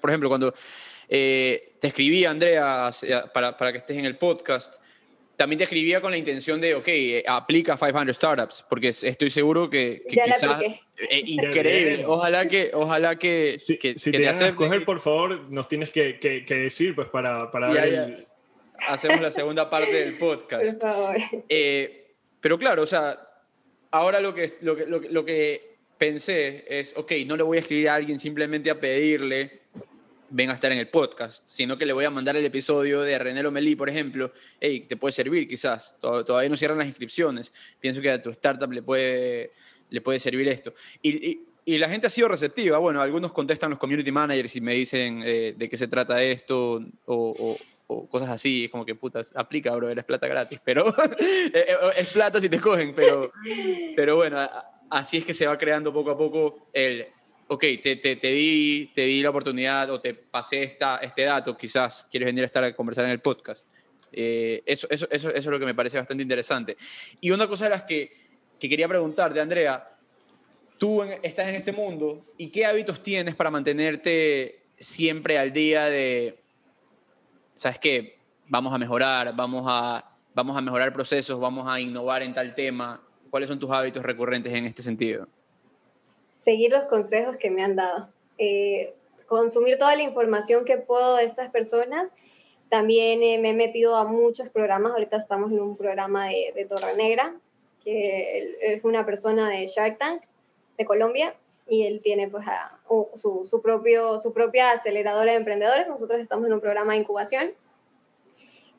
ejemplo, 0.10 0.30
cuando 0.30 0.54
eh, 1.10 1.74
te 1.80 1.88
escribí, 1.88 2.26
Andrea, 2.26 2.90
para, 3.34 3.58
para, 3.58 3.72
que 3.72 3.80
estés 3.80 3.98
en 3.98 4.06
el 4.06 4.18
podcast, 4.18 4.76
también 5.36 5.58
te 5.58 5.64
escribía 5.64 6.02
con 6.02 6.12
la 6.12 6.18
intención 6.18 6.62
de, 6.62 6.76
ok, 6.76 6.88
aplica 7.28 7.76
500 7.76 8.16
startups, 8.16 8.66
porque 8.70 8.90
estoy 8.90 9.30
seguro 9.30 9.70
que, 9.70 10.04
que 10.08 10.22
quizás... 10.24 10.62
Eh, 10.62 11.24
increíble. 11.26 12.06
Ojalá 12.06 12.48
que, 12.48 12.70
ojalá 12.76 13.16
que, 13.16 13.58
si, 13.58 13.80
que, 13.80 13.98
si 13.98 14.12
te, 14.12 14.24
vas 14.24 14.40
a 14.40 14.50
escoger, 14.50 14.86
por 14.86 15.00
favor, 15.00 15.52
nos 15.52 15.68
tienes 15.68 15.90
que, 15.90 16.20
que, 16.20 16.54
decir, 16.54 16.94
pues, 16.94 17.08
para, 17.08 17.50
para 17.50 17.72
ver 17.72 17.94
el... 17.94 18.28
Hacemos 18.88 19.22
la 19.22 19.32
segunda 19.32 19.70
parte 19.70 19.94
del 19.94 20.18
podcast. 20.18 20.80
Por 20.80 20.90
favor. 20.90 21.18
Eh, 21.50 22.16
pero 22.40 22.58
claro, 22.58 22.84
o 22.84 22.88
sea, 22.88 23.20
ahora 23.92 24.20
lo 24.20 24.34
que, 24.34 24.58
lo 24.62 24.76
que, 24.76 24.86
lo, 24.86 25.26
que 25.26 25.78
pensé 25.98 26.66
es, 26.68 26.94
ok, 26.96 27.12
no 27.26 27.36
le 27.36 27.44
voy 27.44 27.58
a 27.58 27.62
escribir 27.62 27.90
a 27.90 27.96
alguien 27.96 28.20
simplemente 28.20 28.70
a 28.70 28.80
pedirle 28.80 29.62
venga 30.32 30.54
a 30.54 30.56
estar 30.56 30.72
en 30.72 30.80
el 30.80 30.88
podcast, 30.88 31.44
sino 31.46 31.78
que 31.78 31.86
le 31.86 31.94
voy 31.94 32.06
a 32.06 32.10
mandar 32.10 32.36
el 32.36 32.46
episodio 32.46 33.02
de 33.02 33.20
René 33.20 33.44
Lomelí, 33.44 33.76
por 33.76 33.90
ejemplo, 33.90 34.32
hey, 34.60 34.86
te 34.88 34.96
puede 34.96 35.12
servir 35.12 35.48
quizás, 35.48 35.94
todavía 36.00 36.50
no 36.50 36.58
cierran 36.58 36.78
las 36.78 36.88
inscripciones, 36.88 37.52
pienso 37.80 38.02
que 38.02 38.10
a 38.10 38.22
tu 38.22 38.30
startup 38.32 38.72
le 38.72 38.82
puede, 38.82 39.52
le 39.90 40.02
puede 40.02 40.20
servir 40.20 40.48
esto. 40.48 40.74
Y, 41.02 41.42
y, 41.66 41.78
la 41.78 41.90
gente 41.90 42.08
ha 42.08 42.10
sido 42.10 42.28
receptiva, 42.28 42.78
bueno, 42.80 43.02
algunos 43.02 43.34
contestan 43.34 43.70
los 43.70 43.80
community 43.80 44.12
managers 44.12 44.56
y 44.56 44.62
me 44.62 44.74
dicen 44.74 45.22
eh, 45.26 45.54
de 45.56 45.70
qué 45.70 45.78
se 45.78 45.88
trata 45.88 46.22
esto 46.24 46.82
o, 47.06 47.36
o, 47.38 47.58
cosas 48.10 48.30
así, 48.30 48.66
es 48.66 48.72
como 48.72 48.86
que 48.86 48.96
putas, 48.96 49.34
aplica, 49.36 49.76
bro, 49.76 49.90
eres 49.90 50.06
plata 50.06 50.28
gratis, 50.28 50.60
pero 50.64 50.88
eh, 51.20 51.52
eh, 51.54 51.76
es 51.98 52.10
plata 52.10 52.40
si 52.40 52.50
te 52.50 52.58
escogen, 52.58 52.94
pero, 52.96 53.32
pero 53.96 54.16
bueno, 54.16 54.38
así 54.90 55.18
es 55.18 55.26
que 55.26 55.34
se 55.34 55.48
va 55.48 55.58
creando 55.58 55.94
poco 55.94 56.12
a 56.12 56.18
poco 56.18 56.68
el 56.74 57.08
ok, 57.48 57.66
te, 57.84 57.98
te, 57.98 58.16
te, 58.16 58.32
di, 58.32 58.92
te 58.96 59.02
di 59.02 59.22
la 59.22 59.30
oportunidad 59.30 59.90
o 59.90 60.00
te 60.00 60.14
pasé 60.14 60.64
esta, 60.64 60.98
este 60.98 61.24
dato, 61.24 61.54
quizás 61.54 62.08
quieres 62.10 62.28
venir 62.28 62.44
a 62.44 62.48
estar 62.48 62.64
a 62.64 62.74
conversar 62.74 63.04
en 63.04 63.12
el 63.12 63.20
podcast. 63.20 63.68
Eh, 64.14 64.64
eso, 64.66 64.88
eso, 64.90 65.06
eso, 65.12 65.30
eso, 65.30 65.38
es 65.38 65.46
lo 65.46 65.60
que 65.60 65.66
me 65.66 65.76
parece 65.76 65.98
bastante 65.98 66.22
interesante. 66.22 66.78
Y 67.20 67.32
una 67.32 67.50
cosa 67.50 67.66
de 67.66 67.72
las 67.72 67.84
que, 67.84 68.10
que 68.58 68.70
quería 68.70 68.88
preguntarte, 68.88 69.42
Andrea, 69.42 69.98
tú 70.78 71.04
estás 71.22 71.48
en 71.50 71.56
este 71.56 71.74
mundo 71.74 72.26
y 72.38 72.50
qué 72.52 72.66
hábitos 72.66 73.04
tienes 73.04 73.36
para 73.36 73.52
mantenerte 73.52 74.62
siempre 74.78 75.38
al 75.38 75.52
día 75.52 75.86
de, 75.86 76.40
¿sabes 77.56 77.80
qué? 77.80 78.18
Vamos 78.48 78.74
a 78.74 78.78
mejorar, 78.78 79.36
vamos 79.36 79.64
a, 79.68 80.18
vamos 80.34 80.58
a 80.58 80.62
mejorar 80.62 80.92
procesos, 80.94 81.40
vamos 81.40 81.68
a 81.68 81.80
innovar 81.80 82.24
en 82.24 82.34
tal 82.34 82.54
tema. 82.56 83.02
¿Cuáles 83.30 83.50
son 83.50 83.60
tus 83.60 83.72
hábitos 83.72 84.04
recurrentes 84.04 84.54
en 84.54 84.66
este 84.66 84.82
sentido? 84.82 85.28
seguir 86.44 86.72
los 86.72 86.84
consejos 86.84 87.38
que 87.38 87.50
me 87.50 87.64
han 87.64 87.76
dado. 87.76 88.10
Eh, 88.38 88.94
consumir 89.28 89.78
toda 89.78 89.96
la 89.96 90.04
información 90.04 90.66
que 90.66 90.78
puedo 90.78 91.18
de 91.18 91.26
estas 91.26 91.52
personas. 91.52 92.10
También 92.70 93.22
eh, 93.24 93.38
me 93.40 93.50
he 93.50 93.54
metido 93.54 93.96
a 93.96 94.06
muchos 94.06 94.50
programas. 94.50 94.94
Ahorita 94.94 95.18
estamos 95.18 95.52
en 95.52 95.60
un 95.60 95.78
programa 95.78 96.28
de, 96.28 96.54
de 96.56 96.66
Torre 96.66 96.96
Negra, 96.96 97.36
que 97.84 98.54
es 98.62 98.84
una 98.84 99.06
persona 99.06 99.50
de 99.50 99.68
Shark 99.68 99.98
Tank 99.98 100.24
de 100.78 100.86
Colombia 100.86 101.36
y 101.72 101.88
él 101.88 102.02
tiene 102.04 102.28
pues 102.28 102.46
su, 103.16 103.48
su, 103.50 103.62
propio, 103.62 104.20
su 104.20 104.34
propia 104.34 104.72
aceleradora 104.72 105.32
de 105.32 105.38
emprendedores. 105.38 105.88
Nosotros 105.88 106.20
estamos 106.20 106.46
en 106.48 106.54
un 106.54 106.60
programa 106.60 106.92
de 106.92 107.00
incubación. 107.00 107.54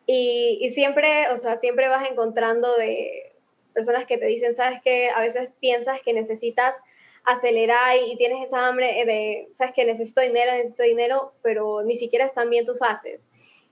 Y, 0.05 0.70
siempre, 0.74 1.30
o 1.30 1.38
sea, 1.38 1.57
siempre 1.59 1.88
vas 1.88 2.11
encontrando 2.11 2.76
de 2.76 3.32
personas 3.72 4.05
que 4.05 4.18
te 4.18 4.26
dicen, 4.26 4.55
sabes 4.55 4.82
que 4.82 5.09
a 5.09 5.22
veces 5.22 5.49
piensas 5.59 6.03
que 6.03 6.12
necesitas 6.12 6.76
acelerar 7.24 7.97
y 7.97 8.14
tienes 8.16 8.47
esa 8.47 8.68
hambre 8.68 8.88
de, 9.07 9.49
sabes 9.55 9.72
que 9.72 9.86
necesito 9.86 10.20
dinero, 10.20 10.53
necesito 10.53 10.82
dinero, 10.82 11.32
pero 11.40 11.82
ni 11.82 11.97
siquiera 11.97 12.26
están 12.26 12.51
bien 12.51 12.66
tus 12.66 12.78
fases. 12.78 13.26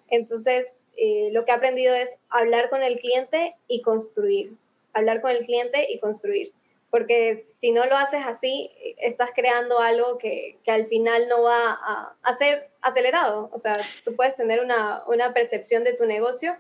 Entonces, 0.09 0.67
eh, 0.97 1.29
lo 1.33 1.45
que 1.45 1.51
he 1.51 1.55
aprendido 1.55 1.95
es 1.95 2.17
hablar 2.31 2.71
con 2.71 2.83
el 2.83 2.99
cliente 2.99 3.55
y 3.69 3.83
construir. 3.83 4.55
Hablar 4.95 5.21
con 5.21 5.33
el 5.33 5.45
cliente 5.45 5.89
y 5.91 5.99
construir. 5.99 6.55
Porque 6.91 7.45
si 7.61 7.71
no 7.71 7.87
lo 7.87 7.97
haces 7.97 8.23
así, 8.27 8.71
estás 8.99 9.31
creando 9.35 9.79
algo 9.79 10.19
que, 10.19 10.59
que 10.65 10.73
al 10.73 10.87
final 10.87 11.29
no 11.29 11.43
va 11.43 11.71
a, 11.73 12.17
a, 12.23 12.35
ser 12.35 12.71
acelerado. 12.81 13.49
O 13.53 13.59
sea, 13.59 13.79
tú 14.05 14.17
puedes 14.17 14.35
tener 14.35 14.61
una, 14.61 15.05
una 15.07 15.33
percepción 15.33 15.85
de 15.85 15.95
tu 15.95 16.07
negocio, 16.07 16.57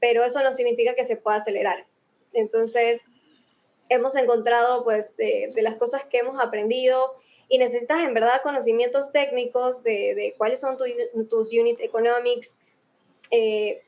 pero 0.00 0.24
eso 0.24 0.42
no 0.42 0.54
significa 0.54 0.94
que 0.94 1.04
se 1.04 1.16
pueda 1.16 1.38
acelerar. 1.38 1.84
Entonces, 2.32 3.02
hemos 3.88 4.16
encontrado 4.16 4.84
pues 4.84 5.16
de, 5.16 5.52
las 5.56 5.76
cosas 5.76 6.04
que 6.04 6.18
hemos 6.18 6.42
aprendido 6.42 7.14
y 7.48 7.58
necesitas 7.58 8.00
en 8.00 8.14
verdad 8.14 8.42
conocimientos 8.42 9.12
técnicos 9.12 9.82
de, 9.82 10.14
de 10.14 10.34
cuáles 10.36 10.60
son 10.60 10.76
tus 10.76 11.52
unit 11.52 11.78
economics, 11.80 12.56
eh, 13.30 13.82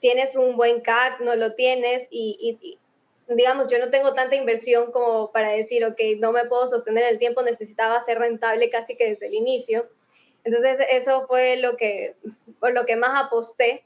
tienes 0.00 0.34
un 0.36 0.56
buen 0.56 0.80
CAC, 0.80 1.20
no 1.20 1.36
lo 1.36 1.54
tienes 1.54 2.08
y, 2.10 2.58
y, 2.60 2.78
digamos, 3.36 3.68
yo 3.68 3.78
no 3.78 3.90
tengo 3.90 4.14
tanta 4.14 4.36
inversión 4.36 4.92
como 4.92 5.30
para 5.32 5.50
decir, 5.50 5.84
ok, 5.84 5.98
no 6.18 6.32
me 6.32 6.44
puedo 6.44 6.66
sostener 6.68 7.04
el 7.04 7.18
tiempo, 7.18 7.42
necesitaba 7.42 8.02
ser 8.02 8.18
rentable 8.18 8.70
casi 8.70 8.96
que 8.96 9.10
desde 9.10 9.26
el 9.26 9.34
inicio. 9.34 9.86
Entonces 10.44 10.78
eso 10.90 11.26
fue 11.26 11.56
lo 11.56 11.76
que, 11.76 12.14
por 12.60 12.72
lo 12.72 12.84
que 12.84 12.96
más 12.96 13.22
aposté 13.24 13.84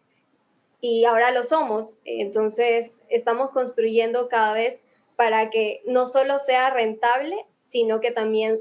y 0.80 1.04
ahora 1.04 1.30
lo 1.30 1.44
somos. 1.44 1.98
Entonces 2.04 2.90
estamos 3.08 3.50
construyendo 3.50 4.28
cada 4.28 4.54
vez 4.54 4.80
para 5.16 5.50
que 5.50 5.82
no 5.86 6.06
solo 6.06 6.38
sea 6.38 6.70
rentable, 6.70 7.44
sino 7.64 8.00
que 8.00 8.10
también 8.10 8.60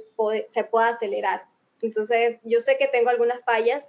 se 0.49 0.63
pueda 0.63 0.89
acelerar. 0.89 1.43
Entonces, 1.81 2.38
yo 2.43 2.61
sé 2.61 2.77
que 2.77 2.88
tengo 2.88 3.09
algunas 3.09 3.43
fallas 3.43 3.83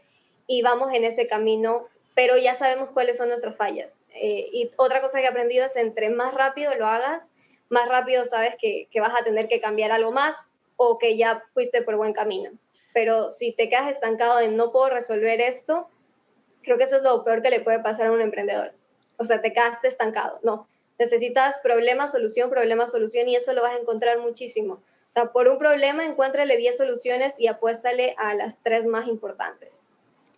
y 0.47 0.62
vamos 0.62 0.92
en 0.92 1.05
ese 1.05 1.26
camino, 1.26 1.86
pero 2.14 2.36
ya 2.36 2.55
sabemos 2.55 2.90
cuáles 2.90 3.16
son 3.16 3.28
nuestras 3.28 3.57
fallas. 3.57 3.88
Eh, 4.21 4.49
y 4.53 4.71
otra 4.77 5.01
cosa 5.01 5.19
que 5.19 5.25
he 5.25 5.29
aprendido 5.29 5.67
es 5.67 5.77
entre 5.77 6.11
más 6.11 6.35
rápido 6.35 6.75
lo 6.75 6.87
hagas, 6.87 7.23
más 7.69 7.89
rápido 7.89 8.25
sabes 8.25 8.55
que, 8.61 8.89
que, 8.91 9.01
vas 9.01 9.12
a 9.19 9.25
tener 9.25 9.49
que 9.49 9.61
cambiar 9.61 9.93
algo 9.93 10.12
más 10.12 10.37
o 10.77 10.99
que 10.99 11.17
ya 11.17 11.43
fuiste 11.53 11.83
por 11.83 11.97
buen 11.97 12.12
camino. 12.12 12.51
Pero 12.95 13.31
si 13.31 13.53
te 13.53 13.69
quedas 13.69 13.91
estancado 13.91 14.41
en 14.41 14.57
no 14.57 14.73
puedo 14.73 14.89
resolver 14.89 15.41
esto, 15.41 15.89
creo 16.62 16.79
que 16.79 16.85
eso 16.85 16.97
es 16.97 17.03
lo 17.03 17.25
peor 17.25 17.43
que 17.43 17.51
le 17.51 17.61
puede 17.61 17.81
pasar 17.81 18.07
a 18.07 18.12
un 18.12 18.21
emprendedor. 18.21 18.73
O 19.19 19.25
sea, 19.25 19.41
te 19.41 19.53
quedaste 19.53 19.89
estancado. 19.89 20.39
No, 20.43 20.67
Necesitas 20.99 21.59
problema, 21.62 22.09
solución, 22.09 22.49
problema, 22.49 22.89
solución 22.89 23.29
y 23.29 23.37
eso 23.37 23.53
lo 23.53 23.62
vas 23.62 23.73
a 23.73 23.79
encontrar 23.79 24.19
muchísimo. 24.19 24.75
O 24.75 25.12
sea, 25.12 25.33
por 25.33 25.49
un 25.49 25.59
problema 25.59 26.05
encuéntrale 26.05 26.57
10 26.57 26.77
soluciones 26.77 27.35
y 27.39 27.49
apuéstale 27.49 28.14
a 28.19 28.35
las 28.35 28.55
tres 28.62 28.85
más 28.87 29.07
importantes. 29.07 29.75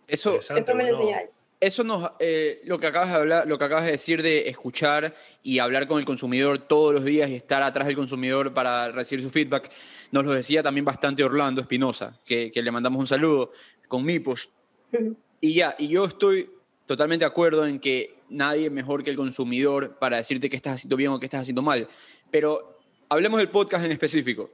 Eso, 0.07 0.39
eso 0.39 0.75
me 0.75 0.83
lo 0.83 0.89
enseñó 0.89 1.17
Eso 1.59 1.83
nos, 1.83 2.11
eh, 2.19 2.61
lo 2.63 2.79
que 2.79 2.87
acabas 2.87 3.09
de 3.09 3.15
hablar, 3.15 3.47
lo 3.47 3.57
que 3.57 3.65
acabas 3.65 3.85
de 3.85 3.91
decir 3.91 4.23
de 4.23 4.47
escuchar 4.47 5.13
y 5.43 5.59
hablar 5.59 5.87
con 5.87 5.99
el 5.99 6.05
consumidor 6.05 6.57
todos 6.57 6.93
los 6.93 7.03
días 7.03 7.29
y 7.29 7.35
estar 7.35 7.61
atrás 7.61 7.87
del 7.87 7.97
consumidor 7.97 8.53
para 8.53 8.91
recibir 8.91 9.23
su 9.23 9.29
feedback, 9.29 9.69
nos 10.11 10.23
lo 10.23 10.31
decía 10.31 10.63
también 10.63 10.85
bastante 10.85 11.23
Orlando 11.23 11.61
Espinosa, 11.61 12.17
que, 12.25 12.49
que, 12.49 12.61
le 12.61 12.71
mandamos 12.71 12.99
un 12.99 13.07
saludo 13.07 13.51
con 13.89 14.05
Mipos. 14.05 14.49
y 15.41 15.53
ya, 15.53 15.75
y 15.77 15.89
yo 15.89 16.05
estoy 16.05 16.49
totalmente 16.85 17.23
de 17.25 17.27
acuerdo 17.27 17.67
en 17.67 17.79
que 17.79 18.15
nadie 18.29 18.69
mejor 18.69 19.03
que 19.03 19.11
el 19.11 19.15
consumidor 19.15 19.97
para 19.99 20.17
decirte 20.17 20.49
que 20.49 20.55
estás 20.55 20.75
haciendo 20.75 20.95
bien 20.95 21.11
o 21.11 21.19
que 21.19 21.25
estás 21.25 21.41
haciendo 21.41 21.61
mal. 21.61 21.87
Pero 22.31 22.79
hablemos 23.09 23.37
del 23.37 23.49
podcast 23.49 23.85
en 23.85 23.91
específico. 23.91 24.49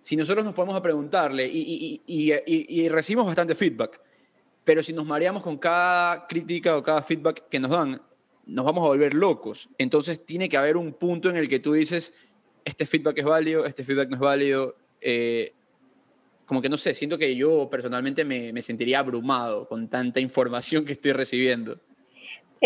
Si 0.00 0.16
nosotros 0.16 0.44
nos 0.44 0.54
podemos 0.54 0.76
a 0.76 0.82
preguntarle 0.82 1.46
y, 1.46 2.00
y, 2.06 2.32
y, 2.46 2.88
recibimos 2.88 3.26
bastante 3.26 3.54
feedback, 3.54 4.00
pero 4.64 4.82
si 4.82 4.92
nos 4.92 5.04
mareamos 5.04 5.42
con 5.42 5.58
cada 5.58 6.26
crítica 6.26 6.76
o 6.76 6.82
cada 6.82 7.02
feedback 7.02 7.48
que 7.48 7.60
nos 7.60 7.70
dan, 7.70 8.00
nos 8.46 8.64
vamos 8.64 8.84
a 8.84 8.88
volver 8.88 9.14
locos. 9.14 9.68
Entonces 9.78 10.24
tiene 10.24 10.48
que 10.48 10.56
haber 10.56 10.76
un 10.76 10.92
punto 10.92 11.30
en 11.30 11.36
el 11.36 11.48
que 11.48 11.60
tú 11.60 11.72
dices, 11.72 12.14
este 12.64 12.86
feedback 12.86 13.18
es 13.18 13.24
válido, 13.24 13.64
este 13.64 13.84
feedback 13.84 14.08
no 14.08 14.16
es 14.16 14.20
válido. 14.20 14.76
Eh, 15.00 15.52
como 16.46 16.60
que 16.60 16.68
no 16.68 16.76
sé, 16.76 16.92
siento 16.94 17.16
que 17.16 17.34
yo 17.36 17.68
personalmente 17.70 18.24
me, 18.24 18.52
me 18.52 18.62
sentiría 18.62 18.98
abrumado 18.98 19.66
con 19.66 19.88
tanta 19.88 20.20
información 20.20 20.84
que 20.84 20.92
estoy 20.92 21.12
recibiendo 21.12 21.78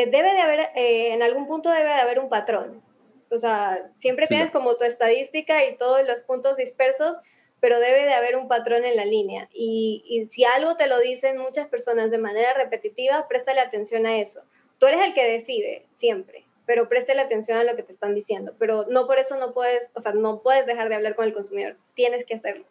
debe 0.06 0.32
de 0.32 0.40
haber, 0.40 0.60
eh, 0.74 1.12
en 1.12 1.22
algún 1.22 1.46
punto 1.46 1.70
debe 1.70 1.88
de 1.88 2.00
haber 2.00 2.18
un 2.18 2.28
patrón. 2.28 2.82
O 3.30 3.38
sea, 3.38 3.90
siempre 4.00 4.26
tienes 4.26 4.50
como 4.50 4.76
tu 4.76 4.84
estadística 4.84 5.64
y 5.66 5.76
todos 5.76 6.06
los 6.06 6.20
puntos 6.20 6.56
dispersos, 6.56 7.18
pero 7.60 7.80
debe 7.80 8.04
de 8.04 8.14
haber 8.14 8.36
un 8.36 8.48
patrón 8.48 8.84
en 8.84 8.96
la 8.96 9.04
línea. 9.04 9.48
Y, 9.52 10.04
y 10.06 10.26
si 10.26 10.44
algo 10.44 10.76
te 10.76 10.86
lo 10.86 10.98
dicen 11.00 11.38
muchas 11.38 11.68
personas 11.68 12.10
de 12.10 12.18
manera 12.18 12.54
repetitiva, 12.54 13.26
préstale 13.28 13.60
atención 13.60 14.06
a 14.06 14.18
eso. 14.18 14.42
Tú 14.78 14.86
eres 14.86 15.06
el 15.06 15.14
que 15.14 15.24
decide 15.24 15.86
siempre, 15.94 16.44
pero 16.66 16.88
préstale 16.88 17.20
atención 17.20 17.58
a 17.58 17.64
lo 17.64 17.74
que 17.76 17.82
te 17.82 17.92
están 17.92 18.14
diciendo. 18.14 18.54
Pero 18.58 18.86
no 18.88 19.06
por 19.06 19.18
eso 19.18 19.36
no 19.38 19.52
puedes, 19.52 19.90
o 19.94 20.00
sea, 20.00 20.12
no 20.12 20.42
puedes 20.42 20.66
dejar 20.66 20.88
de 20.88 20.94
hablar 20.94 21.16
con 21.16 21.26
el 21.26 21.34
consumidor. 21.34 21.76
Tienes 21.94 22.24
que 22.26 22.34
hacerlo. 22.34 22.64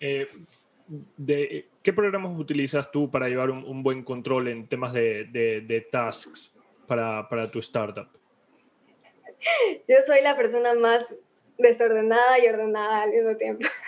Eh, 0.00 0.26
de, 1.16 1.68
¿qué 1.82 1.92
programas 1.92 2.38
utilizas 2.38 2.90
tú 2.90 3.10
para 3.10 3.28
llevar 3.28 3.50
un, 3.50 3.82
buen 3.82 4.02
control 4.02 4.48
en 4.48 4.66
temas 4.66 4.92
de, 4.92 5.24
de, 5.24 5.80
tasks 5.80 6.52
para, 6.86 7.28
para, 7.28 7.50
tu 7.50 7.58
startup? 7.60 8.08
Yo 9.88 9.96
soy 10.06 10.20
la 10.22 10.36
persona 10.36 10.74
más 10.74 11.06
desordenada 11.58 12.38
y 12.38 12.48
ordenada 12.48 13.02
al 13.02 13.10
mismo 13.10 13.36
tiempo. 13.36 13.68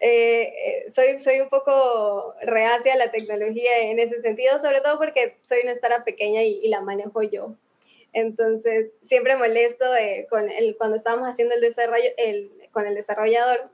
Eh, 0.00 0.42
eh, 0.42 0.90
soy, 0.90 1.18
soy 1.20 1.40
un 1.40 1.48
poco 1.48 2.34
reacia 2.42 2.94
a 2.94 2.96
la 2.96 3.10
tecnología 3.10 3.78
en 3.80 3.98
ese 3.98 4.20
sentido, 4.20 4.58
sobre 4.58 4.80
todo 4.80 4.98
porque 4.98 5.36
soy 5.44 5.60
una 5.62 5.72
startup 5.72 6.04
pequeña 6.04 6.42
y, 6.42 6.68
la 6.68 6.80
manejo 6.80 7.22
yo. 7.22 7.54
Entonces, 8.12 8.90
siempre 9.02 9.36
molesto 9.36 9.84
con 10.28 10.50
el, 10.50 10.76
cuando 10.76 10.96
estábamos 10.96 11.28
haciendo 11.28 11.54
el 11.54 11.60
desarrollo, 11.60 12.10
el, 12.16 12.50
con 12.72 12.86
el 12.86 12.94
desarrollador, 12.94 13.70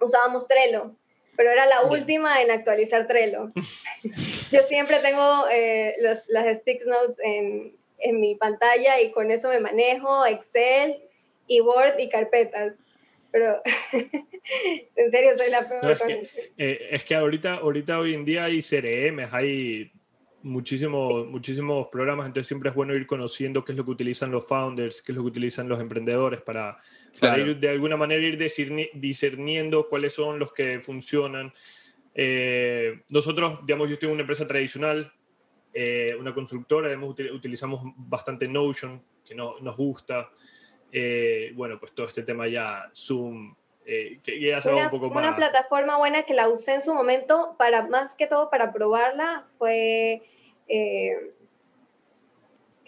usábamos 0.00 0.46
Trello, 0.46 0.92
pero 1.36 1.50
era 1.50 1.66
la 1.66 1.82
última 1.82 2.42
en 2.42 2.50
actualizar 2.50 3.06
Trello. 3.06 3.50
yo 4.50 4.62
siempre 4.62 4.98
tengo 5.00 5.46
eh, 5.50 5.96
las 6.28 6.58
stick 6.58 6.84
notes 6.86 7.16
en, 7.22 7.76
en 7.98 8.20
mi 8.20 8.34
pantalla 8.34 9.00
y 9.00 9.12
con 9.12 9.30
eso 9.30 9.48
me 9.48 9.60
manejo 9.60 10.26
Excel 10.26 11.03
y 11.46 11.60
Word 11.60 11.98
y 11.98 12.08
carpetas. 12.08 12.74
Pero 13.30 13.60
en 13.92 15.10
serio 15.10 15.36
soy 15.36 15.50
la 15.50 15.68
peor. 15.68 15.90
es, 15.90 16.02
que, 16.02 16.28
eh, 16.56 16.88
es, 16.92 17.04
que, 17.04 17.14
ahorita, 17.14 17.54
ahorita 17.54 17.98
hoy 17.98 18.14
en 18.14 18.24
día 18.24 18.44
hay 18.44 18.62
CRM, 18.62 19.28
hay 19.32 19.90
muchísimos, 20.42 21.26
muchísimos 21.26 21.88
programas, 21.88 22.26
entonces 22.26 22.46
siempre 22.46 22.68
es 22.68 22.76
bueno 22.76 22.94
ir 22.94 23.06
conociendo 23.06 23.64
qué 23.64 23.72
es 23.72 23.78
lo 23.78 23.84
que 23.84 23.90
utilizan 23.90 24.30
los 24.30 24.46
founders, 24.46 25.02
qué 25.02 25.12
es 25.12 25.16
lo 25.16 25.22
que 25.22 25.28
utilizan 25.28 25.68
los 25.68 25.80
emprendedores 25.80 26.42
para, 26.42 26.78
para 27.18 27.38
ir 27.38 27.58
de 27.58 27.70
alguna 27.70 27.96
manera 27.96 28.22
ir 28.22 28.38
discerniendo 28.94 29.88
cuáles 29.88 30.12
son 30.12 30.38
los 30.38 30.52
que 30.52 30.80
funcionan. 30.80 31.52
Eh, 32.14 33.00
nosotros, 33.08 33.60
digamos, 33.64 33.88
yo 33.88 33.94
estoy 33.94 34.08
en 34.08 34.14
una 34.14 34.20
empresa 34.20 34.46
tradicional, 34.46 35.12
eh, 35.72 36.14
una 36.20 36.34
constructora, 36.34 36.88
además 36.88 37.10
utilizamos 37.32 37.80
bastante 37.96 38.46
Notion, 38.46 39.02
que 39.24 39.34
no, 39.34 39.56
nos 39.60 39.76
gusta. 39.76 40.30
Eh, 40.96 41.50
bueno, 41.56 41.80
pues 41.80 41.92
todo 41.92 42.06
este 42.06 42.22
tema 42.22 42.46
ya 42.46 42.88
Zoom, 42.94 43.56
eh, 43.84 44.20
que 44.24 44.40
ya 44.40 44.62
se 44.62 44.72
una, 44.72 44.84
un 44.84 44.90
poco 44.90 45.10
más. 45.10 45.26
Una 45.26 45.34
plataforma 45.34 45.98
buena 45.98 46.22
que 46.22 46.34
la 46.34 46.48
usé 46.48 46.74
en 46.74 46.82
su 46.82 46.94
momento, 46.94 47.56
para 47.58 47.88
más 47.88 48.14
que 48.14 48.28
todo 48.28 48.48
para 48.48 48.72
probarla, 48.72 49.44
fue. 49.58 50.22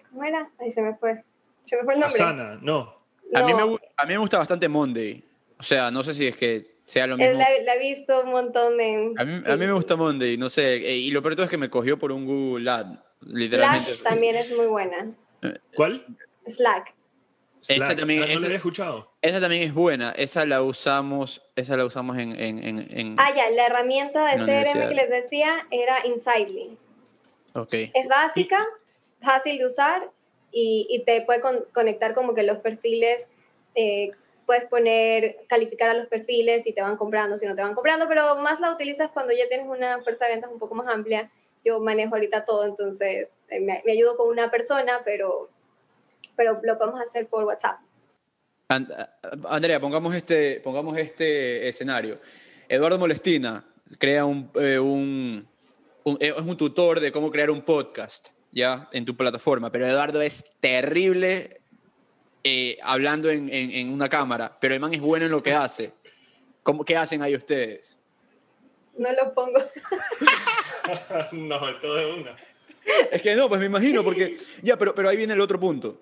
¿Cómo 0.08 0.22
era? 0.22 0.48
Ahí 0.60 0.70
se 0.70 0.82
me 0.82 0.94
fue. 0.94 1.24
Se 1.66 1.76
me 1.76 1.82
fue 1.82 1.94
el 1.94 2.00
nombre. 2.00 2.22
Asana, 2.22 2.58
no. 2.62 2.94
A, 3.34 3.42
mí 3.42 3.52
me, 3.52 3.62
a 3.62 4.06
mí 4.06 4.12
me 4.12 4.18
gusta 4.18 4.38
bastante 4.38 4.68
Monday. 4.68 5.24
O 5.58 5.64
sea, 5.64 5.90
no 5.90 6.04
sé 6.04 6.14
si 6.14 6.28
es 6.28 6.36
que 6.36 6.76
sea 6.84 7.08
lo 7.08 7.16
mismo. 7.16 7.32
La, 7.32 7.48
la, 7.64 7.74
he 7.74 7.78
visto 7.80 8.22
un 8.22 8.30
montón 8.30 8.76
de... 8.76 9.12
A 9.18 9.24
mí, 9.24 9.42
a 9.44 9.56
mí, 9.56 9.66
me 9.66 9.72
gusta 9.72 9.96
Monday, 9.96 10.36
no 10.36 10.48
sé. 10.48 10.76
Eh, 10.76 10.96
y 10.96 11.10
lo 11.10 11.22
peor 11.22 11.40
es 11.40 11.50
que 11.50 11.58
me 11.58 11.68
cogió 11.68 11.98
por 11.98 12.12
un 12.12 12.24
Google 12.24 12.70
Ad, 12.70 12.86
literalmente. 13.22 13.94
Slack 13.94 14.08
también 14.08 14.36
es 14.36 14.56
muy 14.56 14.66
buena. 14.66 15.12
¿Cuál? 15.74 16.06
Slack. 16.48 16.95
Esa 17.68 17.96
también, 17.96 18.20
no 18.20 18.26
esa, 18.26 18.54
escuchado. 18.54 19.12
Esa 19.22 19.40
también 19.40 19.62
es 19.62 19.74
buena. 19.74 20.12
Esa 20.12 20.46
la 20.46 20.62
usamos, 20.62 21.42
esa 21.56 21.76
la 21.76 21.84
usamos 21.84 22.18
en... 22.18 22.32
en, 22.38 22.58
en, 22.62 23.16
ah, 23.18 23.34
ya, 23.34 23.50
la 23.50 23.66
herramienta 23.66 24.24
de 24.24 24.44
CRM 24.44 24.88
que 24.88 24.94
les 24.94 25.10
decía 25.10 25.50
era 25.70 26.06
Insidely. 26.06 26.76
Ok. 27.54 27.72
Es 27.72 28.08
básica, 28.08 28.64
fácil 29.22 29.58
de 29.58 29.66
usar 29.66 30.10
y, 30.52 30.86
y 30.90 31.04
te 31.04 31.22
puede 31.22 31.40
conectar 31.72 32.14
como 32.14 32.34
que 32.34 32.42
los 32.42 32.58
perfiles 32.58 33.26
eh, 33.74 34.10
puedes 34.46 34.64
poner, 34.66 35.44
calificar 35.48 35.90
a 35.90 35.94
los 35.94 36.06
perfiles 36.06 36.62
si 36.62 36.72
te 36.72 36.80
van 36.80 36.96
comprando, 36.96 37.36
si 37.36 37.46
no 37.46 37.54
te 37.54 37.62
van 37.62 37.74
comprando, 37.74 38.08
pero 38.08 38.36
más 38.36 38.60
la 38.60 38.72
utilizas 38.72 39.10
cuando 39.10 39.32
ya 39.34 39.48
tienes 39.48 39.66
una 39.68 40.00
fuerza 40.02 40.26
de 40.26 40.32
ventas 40.32 40.50
un 40.50 40.58
poco 40.58 40.74
más 40.74 40.88
amplia. 40.88 41.30
Yo 41.64 41.80
manejo 41.80 42.14
ahorita 42.14 42.44
todo, 42.44 42.64
entonces 42.64 43.28
eh, 43.50 43.60
me, 43.60 43.82
ayudo 43.90 44.16
con 44.16 44.28
una 44.28 44.50
persona, 44.50 45.02
pero, 45.04 45.50
pero 46.36 46.60
lo 46.62 46.78
podemos 46.78 47.00
hacer 47.00 47.26
por 47.28 47.44
WhatsApp. 47.44 47.78
Andrea, 48.68 49.80
pongamos 49.80 50.14
este, 50.14 50.60
pongamos 50.60 50.98
este 50.98 51.68
escenario. 51.68 52.18
Eduardo 52.68 52.98
Molestina 52.98 53.64
crea 53.98 54.24
un, 54.24 54.50
eh, 54.54 54.78
un, 54.78 55.46
un, 56.04 56.16
es 56.20 56.34
un 56.36 56.56
tutor 56.56 56.98
de 57.00 57.12
cómo 57.12 57.30
crear 57.30 57.50
un 57.50 57.62
podcast, 57.62 58.28
¿ya? 58.50 58.88
En 58.92 59.04
tu 59.04 59.16
plataforma, 59.16 59.70
pero 59.70 59.86
Eduardo 59.86 60.20
es 60.20 60.44
terrible 60.60 61.60
eh, 62.42 62.78
hablando 62.82 63.30
en, 63.30 63.48
en, 63.52 63.90
una 63.90 64.08
cámara, 64.08 64.56
pero 64.60 64.74
el 64.74 64.80
man 64.80 64.94
es 64.94 65.00
bueno 65.00 65.26
en 65.26 65.30
lo 65.30 65.42
que 65.42 65.52
hace. 65.52 65.92
¿Cómo, 66.62 66.84
¿Qué 66.84 66.96
hacen 66.96 67.22
ahí 67.22 67.36
ustedes? 67.36 67.96
No 68.96 69.08
lo 69.12 69.34
pongo. 69.34 69.60
no, 71.32 71.80
todo 71.80 71.98
es 71.98 72.20
una. 72.20 72.36
Es 73.10 73.22
que 73.22 73.34
no, 73.34 73.48
pues 73.48 73.60
me 73.60 73.66
imagino, 73.66 74.02
porque 74.02 74.36
ya, 74.62 74.76
pero, 74.76 74.94
pero 74.94 75.08
ahí 75.08 75.16
viene 75.16 75.34
el 75.34 75.40
otro 75.40 75.58
punto. 75.58 76.00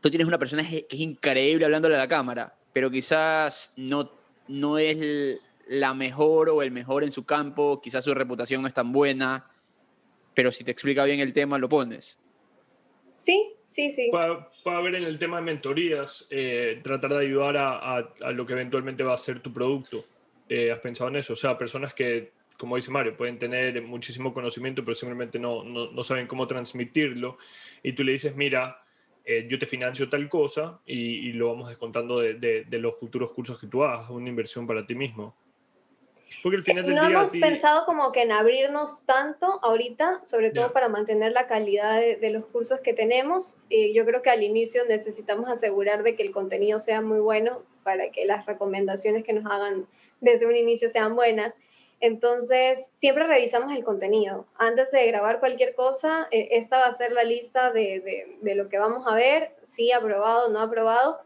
Tú 0.00 0.10
tienes 0.10 0.28
una 0.28 0.38
persona 0.38 0.68
que 0.68 0.86
es 0.88 1.00
increíble 1.00 1.64
hablándole 1.64 1.94
a 1.96 1.98
la 1.98 2.08
cámara, 2.08 2.54
pero 2.72 2.90
quizás 2.90 3.72
no, 3.76 4.10
no 4.48 4.78
es 4.78 5.40
la 5.66 5.94
mejor 5.94 6.48
o 6.48 6.62
el 6.62 6.70
mejor 6.70 7.04
en 7.04 7.12
su 7.12 7.24
campo, 7.24 7.80
quizás 7.80 8.04
su 8.04 8.14
reputación 8.14 8.62
no 8.62 8.68
es 8.68 8.74
tan 8.74 8.92
buena, 8.92 9.50
pero 10.34 10.52
si 10.52 10.64
te 10.64 10.70
explica 10.70 11.04
bien 11.04 11.20
el 11.20 11.32
tema, 11.32 11.58
lo 11.58 11.68
pones. 11.68 12.18
Sí, 13.10 13.54
sí, 13.68 13.90
sí. 13.92 14.10
Puede, 14.10 14.76
haber 14.76 14.94
en 14.96 15.04
el 15.04 15.18
tema 15.18 15.38
de 15.38 15.42
mentorías, 15.42 16.26
eh, 16.30 16.80
tratar 16.84 17.14
de 17.14 17.20
ayudar 17.20 17.56
a, 17.56 17.96
a, 17.96 18.32
lo 18.32 18.46
que 18.46 18.52
eventualmente 18.52 19.02
va 19.02 19.14
a 19.14 19.18
ser 19.18 19.40
tu 19.40 19.52
producto. 19.52 20.04
Eh, 20.48 20.70
¿Has 20.70 20.80
pensado 20.80 21.08
en 21.10 21.16
eso? 21.16 21.32
O 21.32 21.36
sea, 21.36 21.58
personas 21.58 21.94
que, 21.94 22.32
como 22.58 22.76
dice 22.76 22.90
Mario, 22.90 23.16
pueden 23.16 23.38
tener 23.38 23.80
muchísimo 23.82 24.32
conocimiento, 24.32 24.84
pero 24.84 24.94
simplemente 24.94 25.38
no, 25.38 25.64
no, 25.64 25.90
no 25.90 26.04
saben 26.04 26.26
cómo 26.26 26.46
transmitirlo. 26.46 27.38
Y 27.82 27.94
tú 27.94 28.04
le 28.04 28.12
dices, 28.12 28.36
mira, 28.36 28.85
eh, 29.26 29.44
yo 29.48 29.58
te 29.58 29.66
financio 29.66 30.08
tal 30.08 30.28
cosa 30.28 30.80
y, 30.86 31.28
y 31.28 31.32
lo 31.32 31.48
vamos 31.48 31.68
descontando 31.68 32.20
de, 32.20 32.34
de, 32.34 32.64
de, 32.64 32.78
los 32.78 32.98
futuros 32.98 33.32
cursos 33.32 33.58
que 33.58 33.66
tú 33.66 33.82
hagas, 33.82 34.08
una 34.08 34.28
inversión 34.28 34.66
para 34.66 34.86
ti 34.86 34.94
mismo. 34.94 35.34
Porque 36.42 36.56
al 36.58 36.62
final 36.62 36.86
del 36.86 36.94
no 36.94 37.04
hemos 37.04 37.32
pensado 37.32 37.86
como 37.86 38.12
que 38.12 38.22
en 38.22 38.32
abrirnos 38.32 39.04
tanto 39.04 39.60
ahorita, 39.62 40.22
sobre 40.24 40.50
todo 40.50 40.72
para 40.72 40.88
mantener 40.88 41.32
la 41.32 41.46
calidad 41.46 42.00
de, 42.00 42.30
los 42.30 42.44
cursos 42.46 42.80
que 42.80 42.94
tenemos. 42.94 43.56
yo 43.70 44.04
creo 44.04 44.22
que 44.22 44.30
al 44.30 44.42
inicio 44.42 44.84
necesitamos 44.88 45.48
asegurar 45.48 46.02
de 46.02 46.16
que 46.16 46.22
el 46.22 46.32
contenido 46.32 46.80
sea 46.80 47.00
muy 47.00 47.20
bueno 47.20 47.62
para 47.84 48.10
que 48.10 48.24
las 48.26 48.46
recomendaciones 48.46 49.24
que 49.24 49.32
nos 49.32 49.46
hagan 49.46 49.86
desde 50.20 50.46
un 50.46 50.56
inicio 50.56 50.88
sean 50.88 51.14
buenas. 51.14 51.54
Entonces, 52.00 52.90
siempre 52.98 53.26
revisamos 53.26 53.72
el 53.72 53.82
contenido. 53.82 54.46
Antes 54.58 54.90
de 54.90 55.06
grabar 55.06 55.40
cualquier 55.40 55.74
cosa, 55.74 56.28
eh, 56.30 56.48
esta 56.52 56.78
va 56.78 56.86
a 56.86 56.92
ser 56.92 57.12
la 57.12 57.24
lista 57.24 57.72
de, 57.72 58.36
de, 58.40 58.54
lo 58.54 58.68
que 58.68 58.78
vamos 58.78 59.06
a 59.06 59.14
ver, 59.14 59.52
si 59.62 59.92
aprobado, 59.92 60.50
no 60.50 60.60
aprobado 60.60 61.20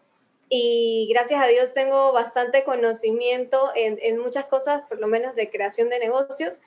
y 0.53 1.09
gracias 1.12 1.41
a 1.41 1.47
Dios 1.47 1.73
tengo 1.75 2.12
bastante 2.12 2.64
conocimiento 2.64 3.71
en, 3.77 4.01
en, 4.03 4.18
muchas 4.18 4.47
cosas, 4.47 4.83
por 4.89 4.99
lo 4.99 5.07
menos 5.07 5.37
de 5.37 5.49
creación 5.49 5.89
de 5.89 6.01
negocios. 6.01 6.61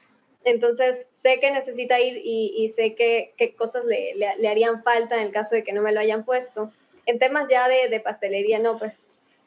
Entonces 0.46 1.08
sé 1.12 1.42
que 1.42 1.52
necesita 1.52 2.00
ir 2.00 2.22
y, 2.24 2.70
sé 2.76 2.96
qué 2.96 3.56
cosas 3.58 3.84
le, 3.84 4.16
le, 4.16 4.48
harían 4.48 4.84
falta 4.84 5.18
en 5.18 5.24
el 5.28 5.34
caso 5.34 5.56
de 5.56 5.66
que 5.66 5.74
no 5.74 5.82
me 5.82 5.92
lo 5.92 6.00
hayan 6.00 6.24
puesto. 6.24 6.72
En 7.06 7.20
temas 7.20 7.48
ya 7.50 7.68
de, 7.68 7.90
de 7.90 8.00
pastelería, 8.00 8.60
no, 8.60 8.80
pues, 8.80 8.94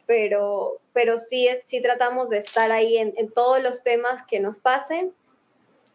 pero, 0.06 0.80
pero 0.92 1.18
sí, 1.18 1.48
sí 1.64 1.82
tratamos 1.82 2.30
de 2.30 2.38
estar 2.38 2.70
ahí 2.70 2.96
en, 2.98 3.12
en 3.16 3.30
todos 3.30 3.62
los 3.62 3.82
temas 3.82 4.22
que 4.28 4.40
nos 4.40 4.56
pasen, 4.56 5.12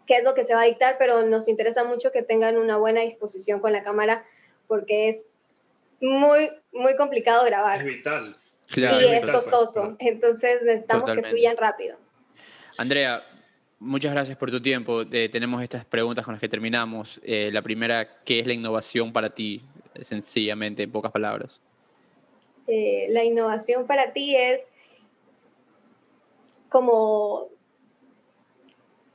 qué 0.05 0.16
es 0.18 0.24
lo 0.24 0.34
que 0.34 0.43
se 0.43 0.53
va 0.53 0.62
a 0.62 0.66
dictar, 0.66 0.97
pero 0.99 1.24
nos 1.24 1.47
interesa 1.47 1.84
mucho 1.84 2.12
que 2.12 2.22
tengan 2.22 2.57
una 2.57 2.78
buena 2.78 3.01
disposición 3.01 3.59
con 3.59 3.72
la 3.72 3.84
cámara 3.84 4.26
porque 4.68 5.09
es 5.09 5.26
muy, 6.01 6.49
muy 6.72 6.95
complicado 6.95 7.45
grabar. 7.45 7.80
Es 7.80 7.86
vital. 7.86 8.36
y 8.76 8.84
es 8.84 9.28
costoso. 9.28 9.95
Entonces 9.99 10.62
necesitamos 10.64 11.12
que 11.12 11.24
fluyan 11.24 11.57
rápido. 11.57 11.97
Andrea, 12.78 13.24
muchas 13.80 14.12
gracias 14.12 14.38
por 14.38 14.49
tu 14.49 14.62
tiempo. 14.62 15.03
Eh, 15.12 15.30
tenemos 15.30 15.62
estas 15.62 15.86
preguntas 15.86 16.26
con 16.26 16.34
las 16.34 16.41
que 16.41 16.49
terminamos. 16.49 17.20
Eh, 17.24 17.49
la 17.51 17.62
primera, 17.62 18.24
¿qué 18.24 18.39
es 18.39 18.47
la 18.47 18.53
innovación 18.53 19.14
para 19.14 19.30
ti? 19.30 19.62
Sencillamente, 20.01 20.84
en 20.84 20.91
pocas 20.91 21.12
palabras. 21.12 21.62
Eh, 22.74 23.07
la 23.09 23.26
innovación 23.26 23.86
para 23.86 24.13
ti 24.13 24.34
es 24.34 24.61
como 26.69 27.49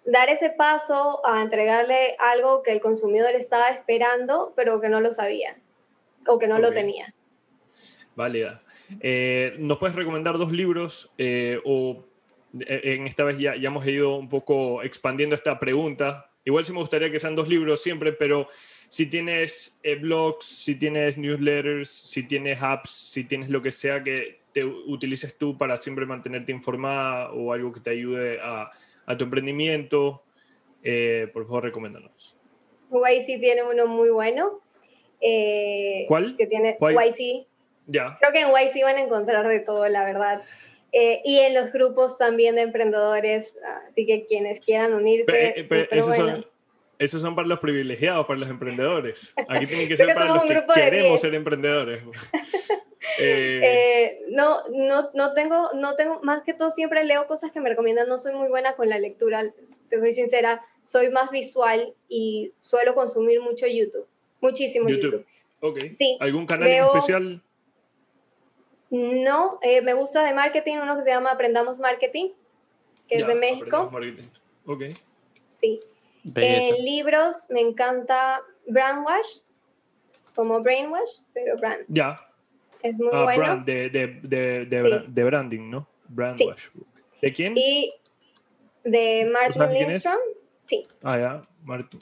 dar 0.04 0.28
ese 0.28 0.50
paso 0.50 1.26
a 1.26 1.40
entregarle 1.40 2.16
algo 2.18 2.62
que 2.62 2.72
el 2.72 2.82
consumidor 2.82 3.34
estaba 3.34 3.70
esperando, 3.70 4.52
pero 4.54 4.78
que 4.82 4.90
no 4.90 5.00
lo 5.00 5.10
sabía 5.10 5.56
o 6.26 6.38
que 6.38 6.48
no 6.48 6.58
lo 6.58 6.70
tenía. 6.70 7.14
Válida. 8.14 8.62
Eh, 9.00 9.54
¿Nos 9.58 9.78
puedes 9.78 9.96
recomendar 9.96 10.36
dos 10.36 10.52
libros 10.52 11.10
eh, 11.16 11.58
o 11.64 12.04
eh, 12.60 12.80
en 12.84 13.06
esta 13.06 13.24
vez 13.24 13.38
ya, 13.38 13.56
ya 13.56 13.68
hemos 13.68 13.86
ido 13.86 14.16
un 14.16 14.28
poco 14.28 14.82
expandiendo 14.82 15.34
esta 15.34 15.58
pregunta? 15.58 16.30
Igual 16.44 16.66
sí 16.66 16.72
me 16.72 16.80
gustaría 16.80 17.10
que 17.10 17.20
sean 17.20 17.36
dos 17.36 17.48
libros 17.48 17.82
siempre, 17.82 18.12
pero 18.12 18.48
si 18.88 19.06
tienes 19.06 19.80
blogs, 20.00 20.44
si 20.44 20.74
tienes 20.74 21.16
newsletters, 21.16 21.88
si 21.88 22.22
tienes 22.22 22.62
apps, 22.62 22.90
si 22.90 23.24
tienes 23.24 23.48
lo 23.50 23.62
que 23.62 23.72
sea 23.72 24.02
que 24.02 24.40
te 24.52 24.64
utilices 24.64 25.36
tú 25.36 25.58
para 25.58 25.76
siempre 25.76 26.06
mantenerte 26.06 26.52
informada 26.52 27.30
o 27.32 27.52
algo 27.52 27.72
que 27.72 27.80
te 27.80 27.90
ayude 27.90 28.38
a, 28.40 28.70
a 29.04 29.16
tu 29.16 29.24
emprendimiento, 29.24 30.22
por 31.32 31.44
favor, 31.44 31.64
recomiéndanos. 31.64 32.36
Sí 33.26 33.38
tiene 33.38 33.62
uno 33.64 33.86
muy 33.86 34.08
bueno, 34.08 34.62
eh, 35.20 36.04
¿Cuál? 36.08 36.36
Que 36.36 36.46
tiene 36.46 36.76
YC. 36.80 37.46
Ya. 37.86 38.18
Creo 38.20 38.32
que 38.32 38.40
en 38.40 38.48
YC 38.48 38.82
van 38.82 38.96
a 38.96 39.02
encontrar 39.02 39.46
de 39.48 39.60
todo, 39.60 39.86
la 39.88 40.04
verdad. 40.04 40.42
Eh, 40.92 41.20
y 41.24 41.38
en 41.38 41.54
los 41.54 41.72
grupos 41.72 42.18
también 42.18 42.56
de 42.56 42.62
emprendedores, 42.62 43.54
así 43.88 44.06
que 44.06 44.24
quienes 44.26 44.60
quieran 44.60 44.94
unirse. 44.94 45.54
Pero, 45.68 45.82
eh, 45.82 45.88
esos, 45.90 46.06
bueno. 46.06 46.36
son, 46.36 46.46
esos 46.98 47.22
son 47.22 47.34
para 47.34 47.48
los 47.48 47.58
privilegiados, 47.58 48.26
para 48.26 48.40
los 48.40 48.48
emprendedores. 48.48 49.34
Aquí 49.48 49.66
tienen 49.66 49.88
que 49.88 49.96
ser 49.96 50.14
para 50.14 50.34
los 50.34 50.44
que 50.44 50.64
queremos 50.74 51.08
10. 51.08 51.20
ser 51.20 51.34
emprendedores. 51.34 52.02
Eh, 53.18 53.60
Eh, 53.62 54.24
no, 54.30 54.68
no, 54.68 55.10
no 55.14 55.32
tengo, 55.32 55.70
no 55.74 55.94
tengo, 55.94 56.20
más 56.22 56.42
que 56.42 56.52
todo 56.52 56.70
siempre 56.70 57.04
leo 57.04 57.26
cosas 57.26 57.52
que 57.52 57.60
me 57.60 57.68
recomiendan, 57.68 58.08
no 58.08 58.18
soy 58.18 58.34
muy 58.34 58.48
buena 58.48 58.74
con 58.74 58.88
la 58.88 58.98
lectura, 58.98 59.44
te 59.88 60.00
soy 60.00 60.12
sincera, 60.12 60.62
soy 60.82 61.10
más 61.10 61.30
visual 61.30 61.94
y 62.08 62.52
suelo 62.60 62.94
consumir 62.94 63.40
mucho 63.40 63.66
YouTube, 63.66 64.06
muchísimo 64.40 64.88
YouTube. 64.88 65.24
YouTube. 65.24 65.26
ok. 65.60 65.78
Sí, 65.96 66.18
¿Algún 66.20 66.46
canal 66.46 66.68
en 66.68 66.84
especial? 66.84 67.42
No, 68.90 69.60
eh, 69.62 69.80
me 69.82 69.94
gusta 69.94 70.24
de 70.24 70.34
marketing, 70.34 70.78
uno 70.82 70.96
que 70.96 71.02
se 71.04 71.10
llama 71.10 71.30
Aprendamos 71.30 71.78
Marketing, 71.78 72.30
que 73.08 73.18
Ya, 73.18 73.22
es 73.22 73.28
de 73.28 73.34
México, 73.34 73.76
aprendemos 73.76 73.92
marketing. 73.92 74.28
Ok. 74.66 74.82
sí. 75.52 75.80
En 76.34 76.84
libros 76.84 77.46
me 77.50 77.60
encanta 77.60 78.42
Brandwash, 78.66 79.40
como 80.34 80.60
Brainwash, 80.60 81.20
pero 81.32 81.56
Brand, 81.56 81.84
Ya. 81.88 82.16
es 82.82 82.98
muy 82.98 83.10
Ah, 83.12 83.22
bueno. 83.24 83.42
brand, 83.42 83.64
de, 83.64 83.90
de, 83.90 84.06
de, 84.22 84.64
de, 84.66 85.04
Sí. 85.14 85.22
branding, 85.22 85.70
¿no? 85.70 85.88
Brand 86.08 86.38
Sí. 86.38 86.46
wash. 86.46 86.68
¿De 87.22 87.32
quién? 87.32 87.56
Y 87.56 87.90
de 88.84 89.30
Martin? 89.32 89.72
Lindstrom, 89.72 90.18
sí. 90.64 90.84
Ah, 91.02 91.18
ya. 91.18 91.42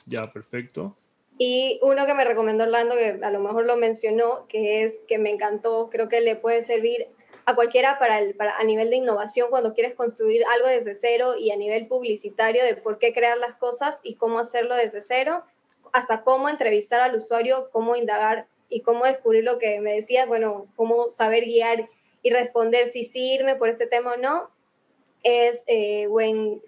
Ya, 0.06 0.32
perfecto. 0.32 0.96
Y 1.38 1.80
uno 1.82 2.06
que 2.06 2.14
me 2.14 2.24
recomendó 2.24 2.64
Orlando, 2.64 2.94
que 2.94 3.18
a 3.22 3.30
lo 3.30 3.40
mejor 3.40 3.66
lo 3.66 3.76
mencionó, 3.76 4.46
que 4.48 4.84
es 4.84 4.98
que 5.08 5.18
me 5.18 5.30
encantó, 5.30 5.88
creo 5.90 6.08
que 6.08 6.20
le 6.20 6.36
puede 6.36 6.62
servir 6.62 7.08
a 7.46 7.54
cualquiera 7.54 7.98
para, 7.98 8.18
el, 8.18 8.34
para 8.34 8.56
a 8.56 8.64
nivel 8.64 8.90
de 8.90 8.96
innovación 8.96 9.50
cuando 9.50 9.74
quieres 9.74 9.94
construir 9.94 10.44
algo 10.46 10.68
desde 10.68 10.94
cero 10.94 11.36
y 11.38 11.50
a 11.50 11.56
nivel 11.56 11.86
publicitario 11.86 12.64
de 12.64 12.76
por 12.76 12.98
qué 12.98 13.12
crear 13.12 13.38
las 13.38 13.54
cosas 13.54 13.98
y 14.02 14.14
cómo 14.14 14.38
hacerlo 14.38 14.74
desde 14.76 15.02
cero, 15.02 15.44
hasta 15.92 16.22
cómo 16.22 16.48
entrevistar 16.48 17.00
al 17.00 17.16
usuario, 17.16 17.68
cómo 17.70 17.96
indagar 17.96 18.46
y 18.68 18.80
cómo 18.80 19.04
descubrir 19.04 19.44
lo 19.44 19.58
que 19.58 19.80
me 19.80 19.94
decías, 19.94 20.26
bueno, 20.26 20.66
cómo 20.76 21.10
saber 21.10 21.44
guiar 21.44 21.88
y 22.22 22.30
responder 22.30 22.88
si 22.88 23.04
sí 23.04 23.34
irme 23.34 23.56
por 23.56 23.68
este 23.68 23.86
tema 23.86 24.14
o 24.14 24.16
no, 24.16 24.50
es 25.22 25.64
eh, 25.66 26.06
When. 26.08 26.60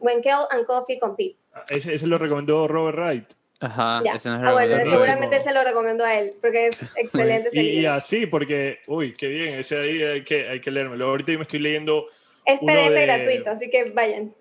When 0.00 0.22
Kale 0.22 0.46
and 0.50 0.64
Coffee 0.66 0.98
Compete. 0.98 1.36
Ah, 1.52 1.64
Ese, 1.68 1.94
ese 1.94 2.06
lo 2.06 2.16
recomendó 2.16 2.66
Robert 2.66 2.96
Wright. 2.96 3.39
Ajá, 3.60 4.02
Ya. 4.04 4.12
ese 4.14 4.28
no 4.30 4.36
es 4.36 4.42
Ah, 4.42 4.52
bueno, 4.52 4.76
seguramente 4.90 5.42
se 5.42 5.52
lo 5.52 5.62
recomendó 5.62 6.04
a 6.04 6.18
él, 6.18 6.32
porque 6.40 6.68
es 6.68 6.76
excelente 6.96 7.50
Y, 7.52 7.80
y 7.80 7.86
así, 7.86 8.26
porque, 8.26 8.78
uy, 8.86 9.12
qué 9.12 9.28
bien, 9.28 9.54
ese 9.58 9.78
ahí 9.78 10.02
hay 10.02 10.24
que, 10.24 10.48
hay 10.48 10.60
que 10.60 10.70
leérmelo. 10.70 11.06
Ahorita 11.08 11.32
yo 11.32 11.38
me 11.38 11.42
estoy 11.42 11.58
leyendo 11.60 12.06
Es 12.46 12.58
uno 12.62 12.72
PDF 12.72 12.90
de- 12.94 13.06
gratuito, 13.06 13.50
así 13.50 13.68
que 13.70 13.90
vayan. 13.90 14.34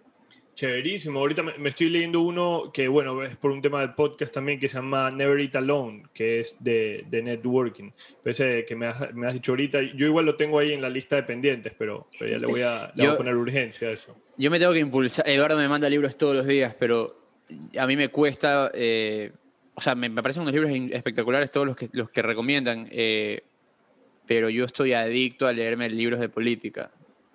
chéverísimo. 0.56 1.20
Ahorita 1.20 1.42
me, 1.44 1.54
me 1.58 1.70
estoy 1.70 1.90
leyendo 1.90 2.22
uno 2.22 2.72
que, 2.74 2.88
bueno, 2.88 3.24
es 3.24 3.36
por 3.38 3.52
un 3.52 3.62
tema 3.62 3.80
del 3.82 3.94
podcast 3.94 4.34
también, 4.34 4.60
que 4.60 4.68
se 4.68 4.76
llama 4.76 5.10
Never 5.12 5.40
Eat 5.40 5.56
Alone, 5.56 6.04
que 6.14 6.40
es 6.42 6.56
de, 6.60 7.04
de 7.08 7.22
networking. 7.22 7.92
Ese 8.26 8.66
que 8.66 8.76
me 8.76 8.88
has, 8.88 9.14
me 9.14 9.28
has 9.28 9.34
dicho 9.34 9.52
ahorita, 9.54 9.82
yo 9.96 10.06
igual 10.06 10.26
lo 10.26 10.36
tengo 10.36 10.60
ahí 10.60 10.74
en 10.74 10.82
la 10.82 10.90
lista 10.90 11.16
de 11.18 11.24
pendientes, 11.24 11.74
pero, 11.78 12.08
pero 12.18 12.32
ya 12.32 12.38
le 12.38 12.48
voy 12.48 12.62
a, 12.62 12.92
le 12.96 13.04
voy 13.04 13.06
a 13.08 13.12
Yo- 13.12 13.18
poner 13.18 13.36
urgencia 13.36 13.88
a 13.90 13.92
eso. 13.92 14.16
Yo 14.38 14.50
me 14.50 14.60
tengo 14.60 14.72
que 14.74 14.80
impulsar. 14.80 15.28
Eduardo 15.28 15.58
me 15.58 15.68
manda 15.68 15.90
libros 15.90 16.18
todos 16.18 16.36
los 16.36 16.46
días, 16.48 16.74
pero 16.80 17.19
a 17.78 17.88
mí 17.88 17.96
me 17.96 18.10
cuesta. 18.10 18.72
eh, 18.74 19.32
o 19.76 19.82
sea, 19.82 19.96
me, 19.96 20.10
me 20.10 20.22
parecen 20.22 20.42
unos 20.42 20.54
libros 20.54 20.72
espectaculares 20.92 21.52
todos 21.52 21.66
los 21.66 21.76
que, 21.76 21.90
los 21.94 22.10
que 22.12 22.22
recomiendan, 22.22 22.88
eh, 22.92 23.44
pero 24.28 24.50
yo 24.50 24.66
estoy 24.66 24.94
adicto 24.94 25.48
a 25.48 25.54
leerme 25.54 25.90
libros 25.90 26.20
de 26.20 26.28
política. 26.30 26.92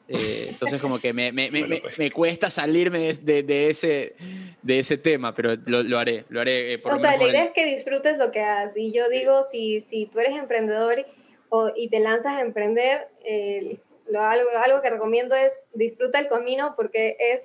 Eh, 0.08 0.46
entonces, 0.50 0.80
como 0.80 0.98
que 0.98 1.12
me, 1.14 1.32
me- 1.32 1.50
me- 1.50 1.60
Bueno, 1.60 1.76
pues. 1.80 1.98
me 1.98 2.10
cuesta 2.10 2.50
salirme 2.50 2.98
de, 2.98 3.14
de- 3.14 3.42
de 3.42 3.70
ese, 3.70 4.14
de 4.62 4.78
ese 4.78 4.98
tema, 4.98 5.34
pero 5.34 5.56
lo, 5.64 5.82
lo 5.82 5.98
haré. 5.98 6.24
Lo 6.28 6.40
haré 6.42 6.74
eh, 6.74 6.78
por 6.78 6.92
O 6.92 6.94
lo 6.96 7.00
sea, 7.00 7.16
la 7.16 7.28
idea 7.28 7.44
es 7.44 7.52
que 7.52 7.64
disfrutes 7.64 8.18
lo 8.18 8.30
que 8.30 8.40
haces. 8.40 8.76
Y 8.76 8.92
yo 8.92 9.08
digo, 9.08 9.42
si, 9.42 9.80
si 9.80 10.06
tú 10.06 10.20
eres 10.20 10.36
emprendedor 10.36 11.06
o, 11.48 11.70
y 11.74 11.88
te 11.88 12.00
lanzas 12.00 12.34
a 12.34 12.40
emprender, 12.42 13.08
eh, 13.24 13.78
lo, 14.08 14.20
algo, 14.22 14.48
algo 14.62 14.82
que 14.82 14.90
recomiendo 14.90 15.34
es 15.34 15.64
disfruta 15.72 16.18
el 16.20 16.28
camino 16.28 16.74
porque 16.76 17.16
es 17.18 17.40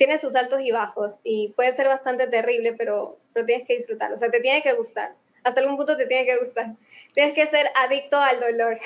tiene 0.00 0.18
sus 0.18 0.34
altos 0.34 0.60
y 0.64 0.70
bajos 0.70 1.16
y 1.24 1.52
puede 1.54 1.74
ser 1.74 1.86
bastante 1.86 2.26
terrible, 2.26 2.72
pero, 2.72 3.18
pero 3.34 3.44
tienes 3.44 3.66
que 3.68 3.76
disfrutar. 3.76 4.10
O 4.14 4.18
sea, 4.18 4.30
te 4.30 4.40
tiene 4.40 4.62
que 4.62 4.72
gustar. 4.72 5.12
Hasta 5.44 5.60
algún 5.60 5.76
punto 5.76 5.94
te 5.94 6.06
tiene 6.06 6.24
que 6.24 6.38
gustar. 6.38 6.68
Tienes 7.12 7.34
que 7.34 7.46
ser 7.48 7.66
adicto 7.76 8.16
al 8.16 8.40
dolor. 8.40 8.78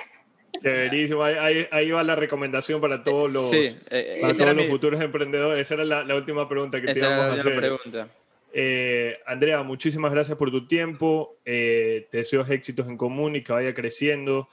Chéverísimo, 0.60 1.22
ahí, 1.22 1.36
ahí, 1.38 1.66
ahí 1.70 1.90
va 1.92 2.02
la 2.02 2.16
recomendación 2.16 2.80
para 2.80 3.04
todos 3.04 3.32
los, 3.32 3.48
Sí, 3.48 3.76
eh, 3.90 4.18
para 4.20 4.32
todos 4.34 4.46
los 4.56 4.64
mi- 4.64 4.66
futuros 4.66 5.00
emprendedores. 5.00 5.62
Esa 5.62 5.74
era 5.74 5.84
la, 5.84 6.04
la 6.04 6.16
última 6.16 6.48
pregunta 6.48 6.80
que 6.80 6.86
te 6.86 6.92
esa 6.94 7.06
íbamos 7.06 7.20
a 7.22 7.26
era 7.26 7.34
la 7.36 7.40
hacer. 7.42 7.56
pregunta. 7.56 8.08
Eh, 8.52 9.18
Andrea, 9.24 9.62
muchísimas 9.62 10.10
gracias 10.12 10.36
por 10.36 10.50
tu 10.50 10.66
tiempo. 10.66 11.36
Eh, 11.44 12.08
te 12.10 12.18
deseo 12.18 12.40
éxitos 12.44 12.88
en 12.88 12.96
común 12.96 13.36
y 13.36 13.44
que 13.44 13.52
vaya 13.52 13.72
creciendo. 13.72 14.48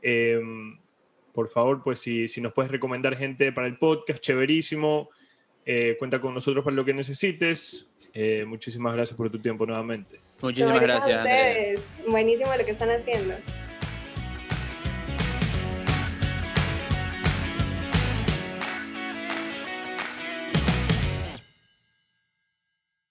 Eh, 0.00 0.40
por 1.32 1.48
favor, 1.48 1.82
pues 1.82 1.98
si, 1.98 2.28
si 2.28 2.40
nos 2.40 2.52
puedes 2.52 2.70
recomendar 2.70 3.16
gente 3.16 3.50
para 3.50 3.66
el 3.66 3.78
podcast, 3.78 4.20
chéverísimo. 4.20 5.10
Eh, 5.66 5.96
cuenta 5.98 6.20
con 6.20 6.34
nosotros 6.34 6.64
para 6.64 6.76
lo 6.76 6.84
que 6.84 6.94
necesites. 6.94 7.86
Eh, 8.12 8.44
muchísimas 8.46 8.94
gracias 8.94 9.16
por 9.16 9.30
tu 9.30 9.38
tiempo 9.38 9.66
nuevamente. 9.66 10.20
Muchísimas 10.40 10.80
gracias 10.80 11.18
a 11.18 11.22
ustedes. 11.22 11.80
Buenísimo 12.08 12.50
lo 12.56 12.64
que 12.64 12.70
están 12.70 12.90
haciendo. 12.90 13.34